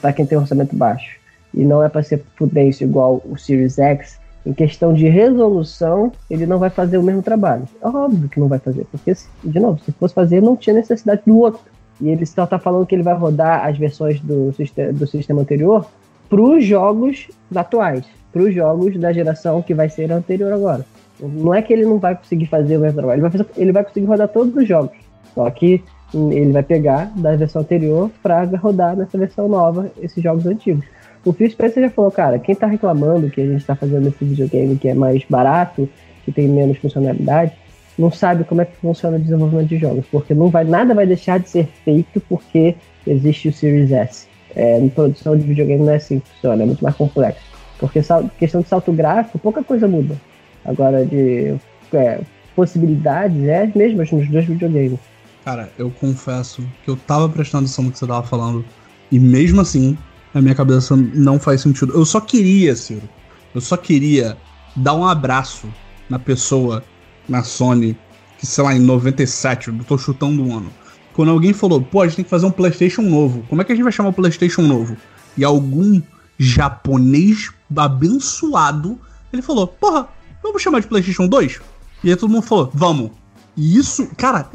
para 0.00 0.12
quem 0.12 0.26
tem 0.26 0.38
orçamento 0.38 0.74
baixo 0.74 1.16
e 1.56 1.64
não 1.64 1.82
é 1.82 1.88
para 1.88 2.02
ser 2.02 2.22
potência 2.38 2.84
igual 2.84 3.22
o 3.24 3.36
Series 3.36 3.78
X, 3.78 4.18
em 4.44 4.52
questão 4.52 4.92
de 4.92 5.08
resolução, 5.08 6.12
ele 6.30 6.46
não 6.46 6.58
vai 6.58 6.70
fazer 6.70 6.98
o 6.98 7.02
mesmo 7.02 7.22
trabalho. 7.22 7.64
É 7.82 7.88
óbvio 7.88 8.28
que 8.28 8.38
não 8.38 8.46
vai 8.46 8.58
fazer, 8.58 8.86
porque, 8.92 9.12
de 9.42 9.58
novo, 9.58 9.80
se 9.82 9.90
fosse 9.92 10.14
fazer, 10.14 10.40
não 10.40 10.56
tinha 10.56 10.74
necessidade 10.74 11.22
do 11.26 11.38
outro. 11.38 11.62
E 12.00 12.08
ele 12.08 12.24
só 12.26 12.44
está 12.44 12.58
falando 12.58 12.86
que 12.86 12.94
ele 12.94 13.02
vai 13.02 13.14
rodar 13.14 13.66
as 13.66 13.76
versões 13.76 14.20
do, 14.20 14.52
do 14.92 15.06
sistema 15.06 15.40
anterior 15.40 15.86
para 16.28 16.40
os 16.40 16.64
jogos 16.64 17.28
atuais, 17.54 18.04
para 18.32 18.42
os 18.42 18.54
jogos 18.54 18.96
da 18.98 19.12
geração 19.12 19.62
que 19.62 19.74
vai 19.74 19.88
ser 19.88 20.12
anterior 20.12 20.52
agora. 20.52 20.84
Não 21.18 21.54
é 21.54 21.62
que 21.62 21.72
ele 21.72 21.86
não 21.86 21.98
vai 21.98 22.14
conseguir 22.14 22.46
fazer 22.46 22.76
o 22.76 22.80
mesmo 22.80 22.98
trabalho, 22.98 23.16
ele 23.16 23.22
vai, 23.22 23.30
fazer, 23.30 23.46
ele 23.56 23.72
vai 23.72 23.82
conseguir 23.82 24.06
rodar 24.06 24.28
todos 24.28 24.54
os 24.54 24.68
jogos. 24.68 24.96
Só 25.34 25.50
que 25.50 25.82
ele 26.14 26.52
vai 26.52 26.62
pegar 26.62 27.12
da 27.16 27.36
versão 27.36 27.62
anterior 27.62 28.10
para 28.22 28.44
rodar 28.56 28.96
nessa 28.96 29.18
versão 29.18 29.48
nova 29.48 29.90
esses 30.00 30.22
jogos 30.22 30.46
antigos. 30.46 30.84
O 31.24 31.32
Phil 31.32 31.50
Spencer 31.50 31.82
já 31.82 31.90
falou, 31.90 32.10
cara, 32.10 32.38
quem 32.38 32.54
tá 32.54 32.66
reclamando 32.66 33.28
que 33.30 33.40
a 33.40 33.46
gente 33.46 33.64
tá 33.64 33.74
fazendo 33.74 34.06
esse 34.08 34.24
videogame 34.24 34.76
que 34.76 34.88
é 34.88 34.94
mais 34.94 35.24
barato, 35.28 35.88
que 36.24 36.30
tem 36.30 36.48
menos 36.48 36.78
funcionalidade, 36.78 37.52
não 37.98 38.12
sabe 38.12 38.44
como 38.44 38.60
é 38.60 38.64
que 38.64 38.76
funciona 38.76 39.16
o 39.16 39.20
desenvolvimento 39.20 39.68
de 39.68 39.78
jogos, 39.78 40.06
porque 40.10 40.34
não 40.34 40.48
vai, 40.48 40.64
nada 40.64 40.94
vai 40.94 41.06
deixar 41.06 41.40
de 41.40 41.48
ser 41.48 41.66
feito 41.84 42.20
porque 42.28 42.76
existe 43.06 43.48
o 43.48 43.52
Series 43.52 43.90
S. 43.90 44.28
É, 44.54 44.78
em 44.78 44.88
produção 44.88 45.36
de 45.36 45.44
videogame 45.44 45.82
não 45.84 45.92
é 45.92 45.96
assim 45.96 46.20
que 46.20 46.28
funciona, 46.28 46.62
é 46.62 46.66
muito 46.66 46.82
mais 46.82 46.94
complexo. 46.94 47.42
Porque 47.78 48.00
questão 48.38 48.60
de 48.60 48.68
salto 48.68 48.92
gráfico, 48.92 49.38
pouca 49.38 49.62
coisa 49.62 49.86
muda. 49.86 50.16
Agora, 50.64 51.04
de 51.04 51.54
é, 51.92 52.20
possibilidades, 52.54 53.44
é 53.44 53.62
as 53.62 53.74
mesmas 53.74 54.10
nos 54.10 54.28
dois 54.28 54.46
videogames. 54.46 54.98
Cara, 55.46 55.72
eu 55.78 55.92
confesso 55.92 56.68
que 56.82 56.90
eu 56.90 56.96
tava 56.96 57.28
prestando 57.28 57.66
atenção 57.66 57.84
no 57.84 57.92
que 57.92 57.98
você 58.00 58.04
tava 58.04 58.26
falando. 58.26 58.64
E 59.12 59.20
mesmo 59.20 59.60
assim, 59.60 59.96
a 60.34 60.42
minha 60.42 60.56
cabeça 60.56 60.96
não 60.96 61.38
faz 61.38 61.60
sentido. 61.60 61.92
Eu 61.92 62.04
só 62.04 62.20
queria, 62.20 62.74
Ciro. 62.74 63.08
Eu 63.54 63.60
só 63.60 63.76
queria 63.76 64.36
dar 64.74 64.94
um 64.94 65.06
abraço 65.06 65.68
na 66.10 66.18
pessoa, 66.18 66.82
na 67.28 67.44
Sony, 67.44 67.96
que 68.40 68.44
sei 68.44 68.64
lá, 68.64 68.74
em 68.74 68.80
97, 68.80 69.68
eu 69.68 69.84
tô 69.84 69.96
chutando 69.96 70.42
um 70.42 70.56
ano. 70.56 70.68
Quando 71.12 71.30
alguém 71.30 71.52
falou, 71.52 71.80
pô, 71.80 72.00
a 72.00 72.08
gente 72.08 72.16
tem 72.16 72.24
que 72.24 72.30
fazer 72.30 72.46
um 72.46 72.50
PlayStation 72.50 73.02
novo. 73.02 73.44
Como 73.48 73.62
é 73.62 73.64
que 73.64 73.70
a 73.70 73.74
gente 73.76 73.84
vai 73.84 73.92
chamar 73.92 74.08
o 74.08 74.12
PlayStation 74.12 74.62
novo? 74.62 74.96
E 75.38 75.44
algum 75.44 76.02
japonês 76.36 77.52
abençoado, 77.76 78.98
ele 79.32 79.42
falou, 79.42 79.68
porra, 79.68 80.08
vamos 80.42 80.60
chamar 80.60 80.80
de 80.80 80.88
PlayStation 80.88 81.28
2? 81.28 81.60
E 82.02 82.10
aí 82.10 82.16
todo 82.16 82.32
mundo 82.32 82.42
falou, 82.42 82.68
vamos. 82.74 83.12
E 83.56 83.78
isso, 83.78 84.08
cara, 84.16 84.50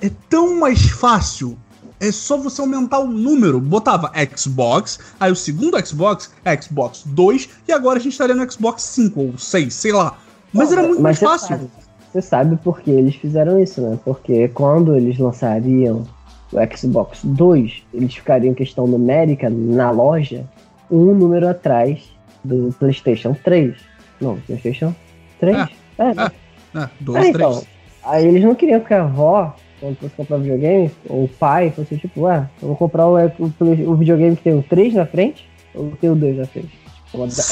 é 0.00 0.10
tão 0.28 0.58
mais 0.58 0.88
fácil. 0.88 1.56
É 2.00 2.12
só 2.12 2.36
você 2.36 2.60
aumentar 2.60 3.00
o 3.00 3.08
número. 3.08 3.60
Botava 3.60 4.12
Xbox, 4.36 5.00
aí 5.18 5.32
o 5.32 5.36
segundo 5.36 5.84
Xbox, 5.84 6.30
Xbox 6.62 7.02
2, 7.04 7.48
e 7.66 7.72
agora 7.72 7.98
a 7.98 8.02
gente 8.02 8.12
estaria 8.12 8.34
no 8.34 8.50
Xbox 8.50 8.82
5 8.82 9.20
ou 9.20 9.38
6, 9.38 9.74
sei 9.74 9.92
lá. 9.92 10.16
Mas 10.52 10.70
era 10.70 10.84
muito 10.84 11.02
mais 11.02 11.18
fácil. 11.18 11.48
Sabe, 11.48 11.70
você 12.12 12.22
sabe 12.22 12.56
por 12.56 12.80
que 12.80 12.90
eles 12.90 13.16
fizeram 13.16 13.60
isso, 13.60 13.80
né? 13.80 13.98
Porque 14.04 14.48
quando 14.48 14.96
eles 14.96 15.18
lançariam 15.18 16.06
o 16.52 16.76
Xbox 16.76 17.20
2, 17.24 17.82
eles 17.92 18.14
ficariam 18.14 18.54
questão 18.54 18.86
numérica 18.86 19.50
na 19.50 19.90
loja 19.90 20.44
um 20.90 21.12
número 21.14 21.48
atrás 21.48 22.02
do 22.44 22.74
PlayStation 22.78 23.36
3. 23.44 23.74
Não, 24.20 24.38
PlayStation 24.40 24.94
3? 25.40 25.56
É, 25.56 25.68
é, 25.98 26.14
né? 26.14 26.30
é, 26.74 26.78
é 26.78 26.90
2, 27.00 27.24
é, 27.24 27.28
então, 27.28 27.62
Aí 28.04 28.26
eles 28.26 28.42
não 28.42 28.54
queriam 28.54 28.80
que 28.80 28.94
a 28.94 29.02
avó 29.02 29.54
quando 29.80 29.96
fosse 29.96 30.14
comprar 30.14 30.38
videogame, 30.38 30.90
ou 31.08 31.24
o 31.24 31.28
pai 31.28 31.70
fosse 31.70 31.96
tipo, 31.96 32.26
ah, 32.26 32.48
eu 32.60 32.68
vou 32.68 32.76
comprar 32.76 33.06
o, 33.06 33.16
o, 33.16 33.90
o 33.90 33.96
videogame 33.96 34.36
que 34.36 34.42
tem 34.42 34.58
o 34.58 34.62
3 34.62 34.94
na 34.94 35.06
frente, 35.06 35.48
ou 35.74 35.92
tem 36.00 36.10
o 36.10 36.14
2 36.14 36.38
na 36.38 36.46
frente. 36.46 36.70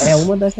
É 0.05 0.15
uma 0.15 0.37
das. 0.37 0.55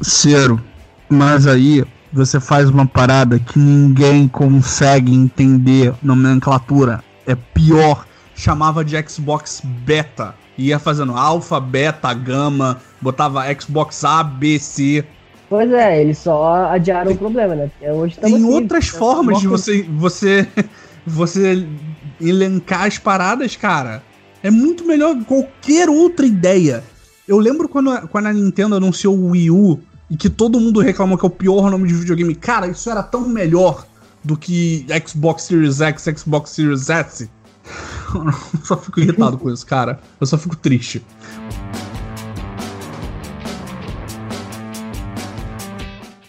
Cero, 0.00 0.60
mas 1.08 1.46
aí 1.46 1.84
você 2.12 2.40
faz 2.40 2.68
uma 2.68 2.86
parada 2.86 3.38
que 3.38 3.58
ninguém 3.58 4.28
consegue 4.28 5.14
entender 5.14 5.94
nomenclatura. 6.02 7.02
É 7.26 7.34
pior. 7.34 8.06
Chamava 8.34 8.84
de 8.84 9.00
Xbox 9.08 9.62
Beta. 9.64 10.34
Ia 10.58 10.78
fazendo 10.78 11.16
alfa, 11.16 11.58
beta, 11.58 12.12
gama, 12.12 12.78
botava 13.00 13.42
Xbox 13.54 14.04
A, 14.04 14.22
B, 14.22 14.58
C. 14.58 15.04
Pois 15.48 15.70
é, 15.70 16.00
eles 16.00 16.18
só 16.18 16.66
adiaram 16.70 17.08
tem, 17.08 17.16
o 17.16 17.18
problema, 17.18 17.54
né? 17.54 17.70
Hoje 17.92 18.18
tem 18.18 18.34
aqui, 18.34 18.44
outras 18.44 18.88
formas 18.88 19.40
de 19.40 19.46
você, 19.46 19.82
você 19.82 20.48
você 21.06 21.66
elencar 22.20 22.84
as 22.84 22.98
paradas, 22.98 23.56
cara, 23.56 24.02
é 24.42 24.50
muito 24.50 24.84
melhor 24.84 25.16
que 25.16 25.24
qualquer 25.24 25.88
outra 25.88 26.26
ideia. 26.26 26.82
Eu 27.26 27.38
lembro 27.38 27.68
quando, 27.68 28.08
quando 28.08 28.26
a 28.26 28.32
Nintendo 28.32 28.76
anunciou 28.76 29.16
o 29.16 29.30
Wii 29.30 29.50
U 29.50 29.80
e 30.10 30.16
que 30.16 30.28
todo 30.28 30.60
mundo 30.60 30.80
reclamou 30.80 31.16
que 31.16 31.24
é 31.24 31.28
o 31.28 31.30
pior 31.30 31.70
nome 31.70 31.88
de 31.88 31.94
videogame. 31.94 32.34
Cara, 32.34 32.66
isso 32.66 32.90
era 32.90 33.02
tão 33.02 33.28
melhor 33.28 33.86
do 34.22 34.36
que 34.36 34.86
Xbox 35.06 35.44
Series 35.44 35.80
X, 35.80 36.04
Xbox 36.18 36.50
Series 36.50 36.90
S. 36.90 37.30
Eu 38.14 38.60
só 38.62 38.76
fico 38.76 39.00
irritado 39.00 39.38
com 39.38 39.50
isso, 39.50 39.66
cara. 39.66 40.00
Eu 40.20 40.26
só 40.26 40.36
fico 40.36 40.56
triste. 40.56 41.02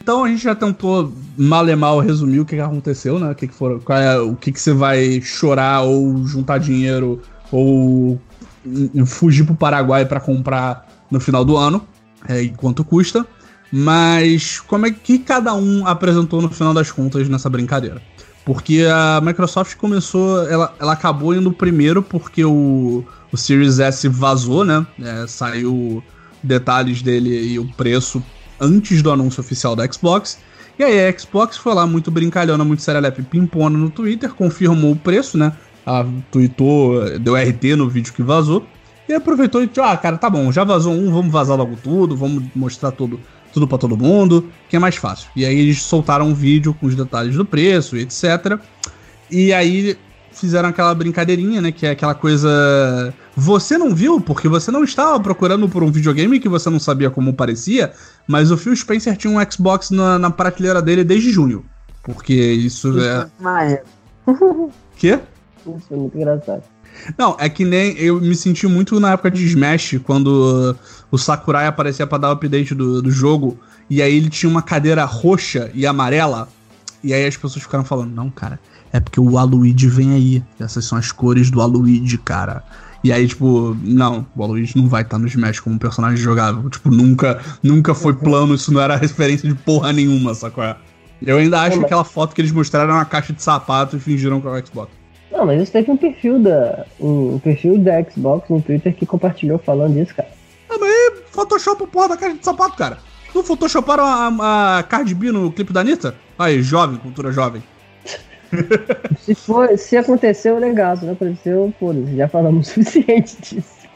Então 0.01 0.23
a 0.23 0.27
gente 0.27 0.43
já 0.43 0.53
tentou 0.53 1.13
mal 1.37 1.67
e 1.67 1.75
mal 1.75 1.99
resumir 1.99 2.39
o 2.39 2.45
que, 2.45 2.59
aconteceu, 2.59 3.19
né? 3.19 3.31
O 3.31 3.35
que, 3.35 3.47
que 3.47 3.55
é, 3.89 4.17
o 4.19 4.35
que, 4.35 4.51
que 4.51 4.59
você 4.59 4.73
vai 4.73 5.21
chorar 5.21 5.81
ou 5.81 6.25
juntar 6.25 6.57
dinheiro 6.57 7.21
ou 7.51 8.19
fugir 9.05 9.45
pro 9.45 9.55
Paraguai 9.55 10.05
para 10.05 10.19
comprar 10.19 10.87
no 11.09 11.19
final 11.19 11.43
do 11.45 11.57
ano, 11.57 11.85
é, 12.27 12.41
e 12.41 12.49
quanto 12.49 12.83
custa. 12.83 13.25
Mas 13.71 14.59
como 14.59 14.85
é 14.85 14.91
que 14.91 15.17
cada 15.17 15.53
um 15.53 15.85
apresentou 15.87 16.41
no 16.41 16.49
final 16.49 16.73
das 16.73 16.91
contas 16.91 17.27
nessa 17.27 17.49
brincadeira? 17.49 18.01
Porque 18.45 18.85
a 18.91 19.21
Microsoft 19.21 19.75
começou, 19.77 20.47
ela, 20.47 20.73
ela 20.79 20.93
acabou 20.93 21.33
indo 21.33 21.51
primeiro 21.51 22.03
porque 22.03 22.43
o, 22.43 23.03
o 23.31 23.37
Series 23.37 23.79
S 23.79 24.07
vazou, 24.07 24.63
né? 24.63 24.85
É, 25.01 25.25
saiu 25.27 26.03
detalhes 26.41 27.01
dele 27.01 27.53
e 27.53 27.57
o 27.57 27.65
preço 27.73 28.21
antes 28.59 29.01
do 29.01 29.11
anúncio 29.11 29.41
oficial 29.41 29.75
da 29.75 29.89
Xbox. 29.91 30.39
E 30.77 30.83
aí 30.83 31.07
a 31.07 31.17
Xbox 31.17 31.57
foi 31.57 31.73
lá 31.73 31.85
muito 31.85 32.09
brincalhona, 32.09 32.63
muito 32.63 32.81
serelepe, 32.81 33.21
pimpona 33.21 33.77
no 33.77 33.89
Twitter, 33.89 34.33
confirmou 34.33 34.93
o 34.93 34.95
preço, 34.95 35.37
né? 35.37 35.53
A 35.85 36.05
tweetou, 36.31 37.19
deu 37.19 37.35
RT 37.35 37.75
no 37.75 37.89
vídeo 37.89 38.13
que 38.13 38.23
vazou. 38.23 38.65
E 39.07 39.13
aproveitou 39.13 39.61
e 39.61 39.67
disse, 39.67 39.81
ah, 39.81 39.95
cara, 39.97 40.17
tá 40.17 40.29
bom, 40.29 40.51
já 40.51 40.63
vazou 40.63 40.93
um, 40.93 41.11
vamos 41.11 41.31
vazar 41.31 41.57
logo 41.57 41.77
tudo, 41.83 42.15
vamos 42.15 42.43
mostrar 42.55 42.91
tudo, 42.91 43.19
tudo 43.51 43.67
para 43.67 43.77
todo 43.77 43.97
mundo, 43.97 44.49
que 44.69 44.75
é 44.75 44.79
mais 44.79 44.95
fácil. 44.95 45.29
E 45.35 45.45
aí 45.45 45.59
eles 45.59 45.81
soltaram 45.81 46.27
um 46.27 46.33
vídeo 46.33 46.73
com 46.73 46.87
os 46.87 46.95
detalhes 46.95 47.35
do 47.35 47.45
preço 47.45 47.97
etc. 47.97 48.57
E 49.29 49.53
aí 49.53 49.97
fizeram 50.33 50.69
aquela 50.69 50.93
brincadeirinha, 50.93 51.61
né? 51.61 51.71
Que 51.71 51.85
é 51.85 51.91
aquela 51.91 52.13
coisa. 52.15 53.13
Você 53.35 53.77
não 53.77 53.93
viu 53.93 54.19
porque 54.21 54.47
você 54.47 54.71
não 54.71 54.83
estava 54.83 55.19
procurando 55.19 55.67
por 55.67 55.83
um 55.83 55.91
videogame 55.91 56.39
que 56.39 56.49
você 56.49 56.69
não 56.69 56.79
sabia 56.79 57.09
como 57.09 57.33
parecia, 57.33 57.93
mas 58.27 58.51
o 58.51 58.57
Phil 58.57 58.75
Spencer 58.75 59.17
tinha 59.17 59.31
um 59.31 59.51
Xbox 59.51 59.91
na, 59.91 60.19
na 60.19 60.29
prateleira 60.29 60.81
dele 60.81 61.03
desde 61.03 61.31
junho. 61.31 61.65
Porque 62.03 62.33
isso, 62.33 62.89
isso 62.89 63.01
é. 63.01 63.29
é 63.71 63.83
Quê? 64.97 65.19
Isso 65.65 65.93
é 65.93 65.95
muito 65.95 66.17
engraçado. 66.17 66.63
Não, 67.17 67.35
é 67.39 67.49
que 67.49 67.65
nem 67.65 67.97
eu 67.97 68.19
me 68.21 68.35
senti 68.35 68.67
muito 68.67 68.99
na 68.99 69.13
época 69.13 69.31
de 69.31 69.43
Smash, 69.45 69.99
quando 70.03 70.75
o 71.09 71.17
Sakurai 71.17 71.67
aparecia 71.67 72.05
para 72.05 72.19
dar 72.19 72.29
o 72.29 72.33
update 72.33 72.75
do, 72.75 73.01
do 73.01 73.11
jogo, 73.11 73.57
e 73.89 74.01
aí 74.01 74.15
ele 74.15 74.29
tinha 74.29 74.49
uma 74.49 74.61
cadeira 74.61 75.03
roxa 75.03 75.69
e 75.73 75.85
amarela 75.85 76.47
E 77.03 77.13
aí 77.13 77.25
as 77.25 77.35
pessoas 77.35 77.63
ficaram 77.63 77.83
falando, 77.83 78.13
não, 78.13 78.29
cara, 78.29 78.59
é 78.93 78.99
porque 78.99 79.19
o 79.19 79.37
Aluigi 79.39 79.87
vem 79.87 80.13
aí. 80.13 80.43
Essas 80.59 80.85
são 80.85 80.97
as 80.97 81.11
cores 81.11 81.49
do 81.49 81.59
Aluigi, 81.59 82.19
cara. 82.19 82.63
E 83.03 83.11
aí, 83.11 83.27
tipo, 83.27 83.75
não, 83.83 84.25
o 84.33 84.43
Aloysio 84.43 84.79
não 84.81 84.87
vai 84.87 85.01
estar 85.01 85.17
tá 85.17 85.19
no 85.19 85.27
Smash 85.27 85.59
como 85.59 85.75
um 85.75 85.79
personagem 85.79 86.17
jogável. 86.17 86.69
Tipo, 86.69 86.89
nunca, 86.89 87.41
nunca 87.61 87.93
foi 87.93 88.13
plano, 88.13 88.53
isso 88.53 88.71
não 88.71 88.79
era 88.79 88.95
referência 88.95 89.49
de 89.49 89.55
porra 89.55 89.91
nenhuma, 89.91 90.33
sacou? 90.33 90.63
Eu 91.21 91.37
ainda 91.37 91.59
acho 91.61 91.79
que 91.79 91.85
aquela 91.85 92.03
foto 92.03 92.35
que 92.35 92.39
eles 92.39 92.51
mostraram 92.51 92.89
era 92.89 92.99
uma 92.99 93.05
caixa 93.05 93.33
de 93.33 93.41
sapato 93.41 93.97
e 93.97 93.99
fingiram 93.99 94.39
com 94.39 94.47
o 94.47 94.65
Xbox. 94.65 94.91
Não, 95.31 95.45
mas 95.45 95.63
isso 95.63 95.71
teve 95.71 95.89
um 95.89 95.97
perfil 95.97 96.39
da. 96.39 96.85
Um 96.99 97.39
perfil 97.39 97.79
da 97.79 98.03
Xbox 98.03 98.47
no 98.49 98.61
Twitter 98.61 98.95
que 98.95 99.05
compartilhou 99.05 99.57
falando 99.57 99.95
disso, 99.95 100.13
cara. 100.15 100.29
Ah, 100.69 100.77
mas 100.79 100.89
aí, 100.89 101.13
Photoshop 101.31 101.87
porra 101.87 102.09
da 102.09 102.17
caixa 102.17 102.37
de 102.37 102.45
sapato, 102.45 102.77
cara. 102.77 102.99
Não 103.33 103.43
photoshoparam 103.43 104.05
a, 104.05 104.77
a 104.77 104.83
Cardi 104.83 105.15
B 105.15 105.31
no 105.31 105.51
clipe 105.51 105.73
da 105.73 105.81
Anitta? 105.81 106.15
Aí, 106.37 106.61
jovem, 106.61 106.97
cultura 106.97 107.31
jovem 107.31 107.63
se, 109.19 109.35
for, 109.35 109.77
se 109.77 109.97
aconteceu, 109.97 110.57
legal. 110.57 110.95
Se 110.97 111.05
não 111.05 111.13
aconteceu, 111.13 111.73
foda-se. 111.79 112.15
Já 112.15 112.27
falamos 112.27 112.67
o 112.69 112.71
suficiente 112.71 113.37
disso. 113.41 113.87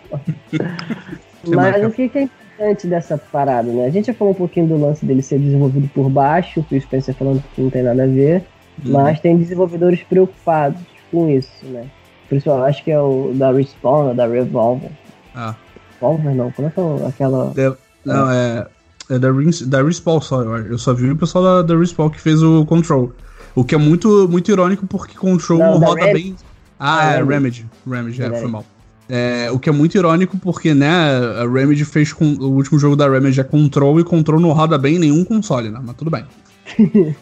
Mas 1.48 1.84
o 1.84 1.92
que, 1.92 2.10
que 2.10 2.18
é 2.18 2.24
importante 2.24 2.88
dessa 2.88 3.18
parada, 3.18 3.72
né? 3.72 3.86
A 3.86 3.90
gente 3.90 4.08
já 4.08 4.14
falou 4.14 4.34
um 4.34 4.38
pouquinho 4.38 4.68
do 4.68 4.78
lance 4.78 5.06
dele 5.06 5.22
ser 5.22 5.40
desenvolvido 5.40 5.90
por 5.94 6.10
baixo, 6.10 6.60
o 6.60 6.64
Phil 6.64 6.82
Spencer 6.82 7.16
falando 7.16 7.44
que 7.54 7.62
não 7.62 7.70
tem 7.70 7.84
nada 7.84 8.04
a 8.04 8.08
ver, 8.08 8.44
uhum. 8.84 8.94
mas 8.94 9.20
tem 9.20 9.38
desenvolvedores 9.38 10.02
preocupados 10.04 10.82
com 11.12 11.30
isso, 11.30 11.66
né? 11.66 11.88
Principalmente, 12.28 12.70
acho 12.70 12.84
que 12.84 12.92
é 12.92 13.00
o 13.00 13.32
da 13.36 13.52
Respawn, 13.52 14.14
da 14.14 14.28
Revolver. 14.28 14.92
Ah. 15.34 15.56
Revolver 15.94 16.36
não, 16.36 16.52
como 16.52 16.68
é 16.68 16.72
que 16.72 16.80
é 16.80 17.08
aquela... 17.08 17.54
não, 18.06 18.32
é... 18.32 18.68
É 19.10 19.18
da, 19.18 19.30
da 19.68 19.84
Respawn 19.84 20.20
só, 20.20 20.42
eu 20.44 20.78
só 20.78 20.94
vi 20.94 21.10
o 21.10 21.16
pessoal 21.16 21.44
da, 21.44 21.62
da 21.62 21.80
Respawn 21.80 22.10
que 22.10 22.20
fez 22.20 22.44
o 22.44 22.66
Control. 22.66 23.14
O 23.58 23.64
que 23.64 23.74
é 23.74 23.78
muito, 23.78 24.30
muito 24.30 24.52
irônico 24.52 24.86
porque 24.86 25.18
Control 25.18 25.58
não, 25.58 25.80
roda 25.80 26.14
bem. 26.14 26.36
Ah, 26.80 27.16
é 27.16 27.24
Remedy. 27.24 27.66
Remedy, 27.90 28.22
é, 28.22 28.30
foi 28.30 28.48
mal. 28.48 28.64
É, 29.10 29.50
o 29.52 29.58
que 29.58 29.68
é 29.68 29.72
muito 29.72 29.98
irônico 29.98 30.38
porque, 30.38 30.76
né, 30.76 30.88
a 30.88 31.42
Remedy 31.42 31.84
fez 31.84 32.14
com. 32.14 32.36
O 32.36 32.52
último 32.52 32.78
jogo 32.78 32.96
da 32.96 33.10
Remedy 33.10 33.42
é 33.42 33.44
Control 33.44 34.00
e 34.00 34.04
Control 34.04 34.40
não 34.40 34.52
roda 34.52 34.78
bem 34.78 34.98
em 34.98 35.00
nenhum 35.00 35.26
console, 35.26 35.72
né? 35.72 35.80
Mas 35.84 35.96
tudo 35.96 36.12
bem. 36.12 36.24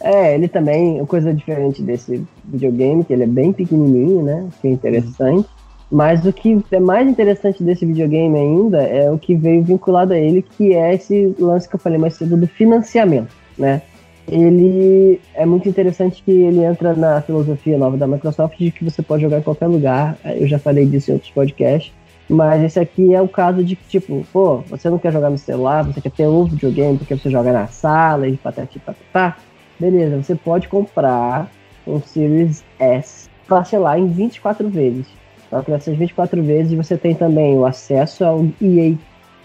é, 0.00 0.34
ele 0.34 0.48
também, 0.48 0.98
coisa 1.06 1.32
diferente 1.32 1.80
desse 1.80 2.26
videogame, 2.44 3.04
que 3.04 3.12
ele 3.12 3.22
é 3.22 3.28
bem 3.28 3.52
pequenininho, 3.52 4.20
né? 4.24 4.48
Que 4.60 4.66
é 4.66 4.72
interessante. 4.72 5.46
Uhum. 5.46 5.92
Mas 5.92 6.26
o 6.26 6.32
que 6.32 6.60
é 6.72 6.80
mais 6.80 7.08
interessante 7.08 7.62
desse 7.62 7.86
videogame 7.86 8.36
ainda 8.36 8.82
é 8.82 9.08
o 9.12 9.16
que 9.16 9.36
veio 9.36 9.62
vinculado 9.62 10.12
a 10.12 10.18
ele, 10.18 10.42
que 10.42 10.74
é 10.74 10.92
esse 10.92 11.36
lance 11.38 11.68
que 11.68 11.76
eu 11.76 11.80
falei 11.80 11.98
mais 11.98 12.14
cedo 12.14 12.36
do 12.36 12.48
financiamento, 12.48 13.32
né? 13.56 13.80
Ele 14.28 15.20
é 15.34 15.46
muito 15.46 15.68
interessante 15.68 16.22
que 16.22 16.30
ele 16.30 16.62
entra 16.62 16.94
na 16.94 17.20
filosofia 17.22 17.78
nova 17.78 17.96
da 17.96 18.06
Microsoft 18.06 18.58
de 18.58 18.70
que 18.70 18.84
você 18.84 19.02
pode 19.02 19.22
jogar 19.22 19.38
em 19.38 19.42
qualquer 19.42 19.66
lugar. 19.66 20.16
Eu 20.24 20.46
já 20.46 20.58
falei 20.58 20.86
disso 20.86 21.10
em 21.10 21.14
outros 21.14 21.32
podcasts. 21.32 21.92
Mas 22.28 22.62
esse 22.62 22.78
aqui 22.78 23.14
é 23.14 23.22
o 23.22 23.28
caso 23.28 23.64
de 23.64 23.74
que, 23.74 23.88
tipo, 23.88 24.26
pô, 24.30 24.58
você 24.68 24.90
não 24.90 24.98
quer 24.98 25.12
jogar 25.12 25.30
no 25.30 25.38
celular, 25.38 25.82
você 25.82 26.00
quer 26.00 26.10
ter 26.10 26.26
um 26.26 26.44
videogame 26.44 26.98
porque 26.98 27.16
você 27.16 27.30
joga 27.30 27.52
na 27.52 27.66
sala 27.68 28.28
e 28.28 28.36
patati 28.36 28.78
patatá. 28.78 29.38
Beleza, 29.80 30.22
você 30.22 30.34
pode 30.34 30.68
comprar 30.68 31.50
um 31.86 32.00
Series 32.02 32.62
S, 32.78 33.30
parcelar 33.48 33.98
em 33.98 34.08
24 34.08 34.68
vezes. 34.68 35.06
Só 35.48 35.62
que 35.62 35.70
nessas 35.70 35.96
24 35.96 36.42
vezes 36.42 36.74
você 36.74 36.98
tem 36.98 37.14
também 37.14 37.56
o 37.56 37.64
acesso 37.64 38.22
ao 38.22 38.44
EA 38.60 38.94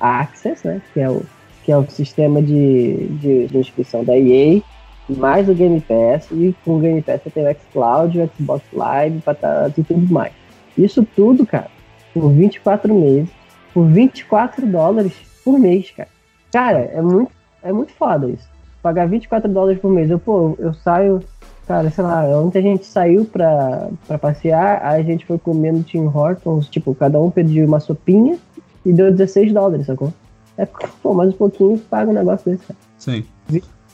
Access, 0.01 0.67
né? 0.67 0.81
Que 0.93 0.99
é 0.99 1.09
o, 1.09 1.23
que 1.63 1.71
é 1.71 1.77
o 1.77 1.89
sistema 1.89 2.41
de, 2.41 3.07
de, 3.21 3.47
de 3.47 3.57
inscrição 3.57 4.03
da 4.03 4.17
EA 4.17 4.61
mais 5.09 5.49
o 5.49 5.53
Game 5.53 5.81
Pass, 5.81 6.27
e 6.31 6.55
com 6.63 6.77
o 6.77 6.79
Game 6.79 7.01
Pass 7.01 7.21
você 7.23 7.29
tem 7.29 7.47
o 7.47 7.55
xCloud, 7.55 8.19
o 8.19 8.29
Xbox 8.37 8.63
Live, 8.71 9.21
patata 9.21 9.73
e 9.79 9.83
tudo 9.83 10.11
mais. 10.11 10.33
Isso 10.77 11.05
tudo, 11.15 11.45
cara, 11.45 11.69
por 12.13 12.29
24 12.29 12.93
meses, 12.93 13.29
por 13.73 13.85
24 13.85 14.65
dólares 14.65 15.13
por 15.43 15.59
mês, 15.59 15.91
cara. 15.91 16.09
Cara, 16.51 16.79
é 16.79 17.01
muito, 17.01 17.31
é 17.61 17.73
muito 17.73 17.91
foda 17.93 18.29
isso. 18.29 18.47
Pagar 18.81 19.07
24 19.07 19.51
dólares 19.51 19.79
por 19.79 19.91
mês. 19.91 20.09
Eu, 20.09 20.19
pô, 20.19 20.55
eu 20.59 20.73
saio, 20.73 21.21
cara, 21.67 21.89
sei 21.89 22.03
lá, 22.03 22.23
ontem 22.39 22.59
a 22.59 22.61
gente 22.61 22.85
saiu 22.85 23.25
pra, 23.25 23.89
pra 24.07 24.17
passear, 24.17 24.81
aí 24.83 25.01
a 25.01 25.03
gente 25.03 25.25
foi 25.25 25.37
comendo 25.37 25.83
Tim 25.83 26.05
Hortons, 26.05 26.69
tipo, 26.69 26.93
cada 26.93 27.19
um 27.19 27.31
pediu 27.31 27.65
uma 27.65 27.79
sopinha 27.79 28.37
e 28.85 28.93
deu 28.93 29.11
16 29.11 29.53
dólares, 29.53 29.85
sacou? 29.85 30.13
É, 30.57 30.67
pô, 31.01 31.13
mais 31.13 31.29
um 31.29 31.37
pouquinho 31.37 31.77
paga 31.77 32.11
um 32.11 32.13
negócio 32.13 32.51
desse, 32.51 32.65
cara. 32.67 32.79
Sim. 32.97 33.25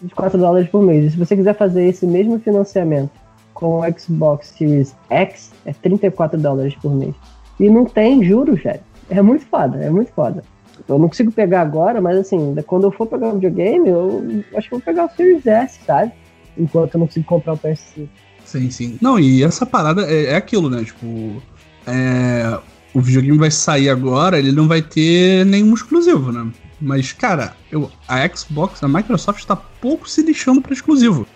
24 0.01 0.37
dólares 0.37 0.69
por 0.69 0.81
mês. 0.81 1.05
E 1.05 1.11
se 1.11 1.17
você 1.17 1.35
quiser 1.35 1.55
fazer 1.55 1.85
esse 1.85 2.05
mesmo 2.05 2.39
financiamento 2.39 3.11
com 3.53 3.81
o 3.81 3.99
Xbox 3.99 4.53
Series 4.57 4.95
X, 5.09 5.51
é 5.65 5.73
34 5.73 6.39
dólares 6.39 6.75
por 6.75 6.95
mês. 6.95 7.13
E 7.59 7.69
não 7.69 7.85
tem 7.85 8.23
juros, 8.23 8.61
velho. 8.61 8.79
É 9.09 9.21
muito 9.21 9.45
foda, 9.45 9.77
é 9.77 9.89
muito 9.89 10.11
foda. 10.13 10.43
Eu 10.87 10.97
não 10.97 11.09
consigo 11.09 11.31
pegar 11.31 11.61
agora, 11.61 11.99
mas 11.99 12.17
assim, 12.17 12.55
quando 12.65 12.85
eu 12.85 12.91
for 12.91 13.05
pegar 13.05 13.29
o 13.29 13.33
videogame, 13.33 13.89
eu 13.89 14.43
acho 14.55 14.69
que 14.69 14.75
vou 14.75 14.81
pegar 14.81 15.05
o 15.05 15.09
Series 15.15 15.45
S, 15.45 15.79
sabe? 15.85 16.13
Enquanto 16.57 16.93
eu 16.93 16.99
não 16.99 17.07
consigo 17.07 17.25
comprar 17.25 17.53
o 17.53 17.57
PS5. 17.57 18.07
Sim, 18.45 18.71
sim. 18.71 18.97
Não, 19.01 19.19
e 19.19 19.43
essa 19.43 19.65
parada 19.65 20.03
é, 20.09 20.27
é 20.27 20.35
aquilo, 20.35 20.69
né? 20.69 20.83
Tipo, 20.83 21.41
é, 21.85 22.57
o 22.93 23.01
videogame 23.01 23.37
vai 23.37 23.51
sair 23.51 23.89
agora, 23.89 24.39
ele 24.39 24.51
não 24.51 24.67
vai 24.67 24.81
ter 24.81 25.45
nenhum 25.45 25.73
exclusivo, 25.73 26.31
né? 26.31 26.49
Mas, 26.81 27.11
cara, 27.11 27.55
eu, 27.71 27.91
a 28.07 28.27
Xbox, 28.27 28.83
a 28.83 28.87
Microsoft 28.87 29.39
está 29.39 29.55
pouco 29.55 30.09
se 30.09 30.21
lixando 30.21 30.61
para 30.61 30.73
exclusivo. 30.73 31.27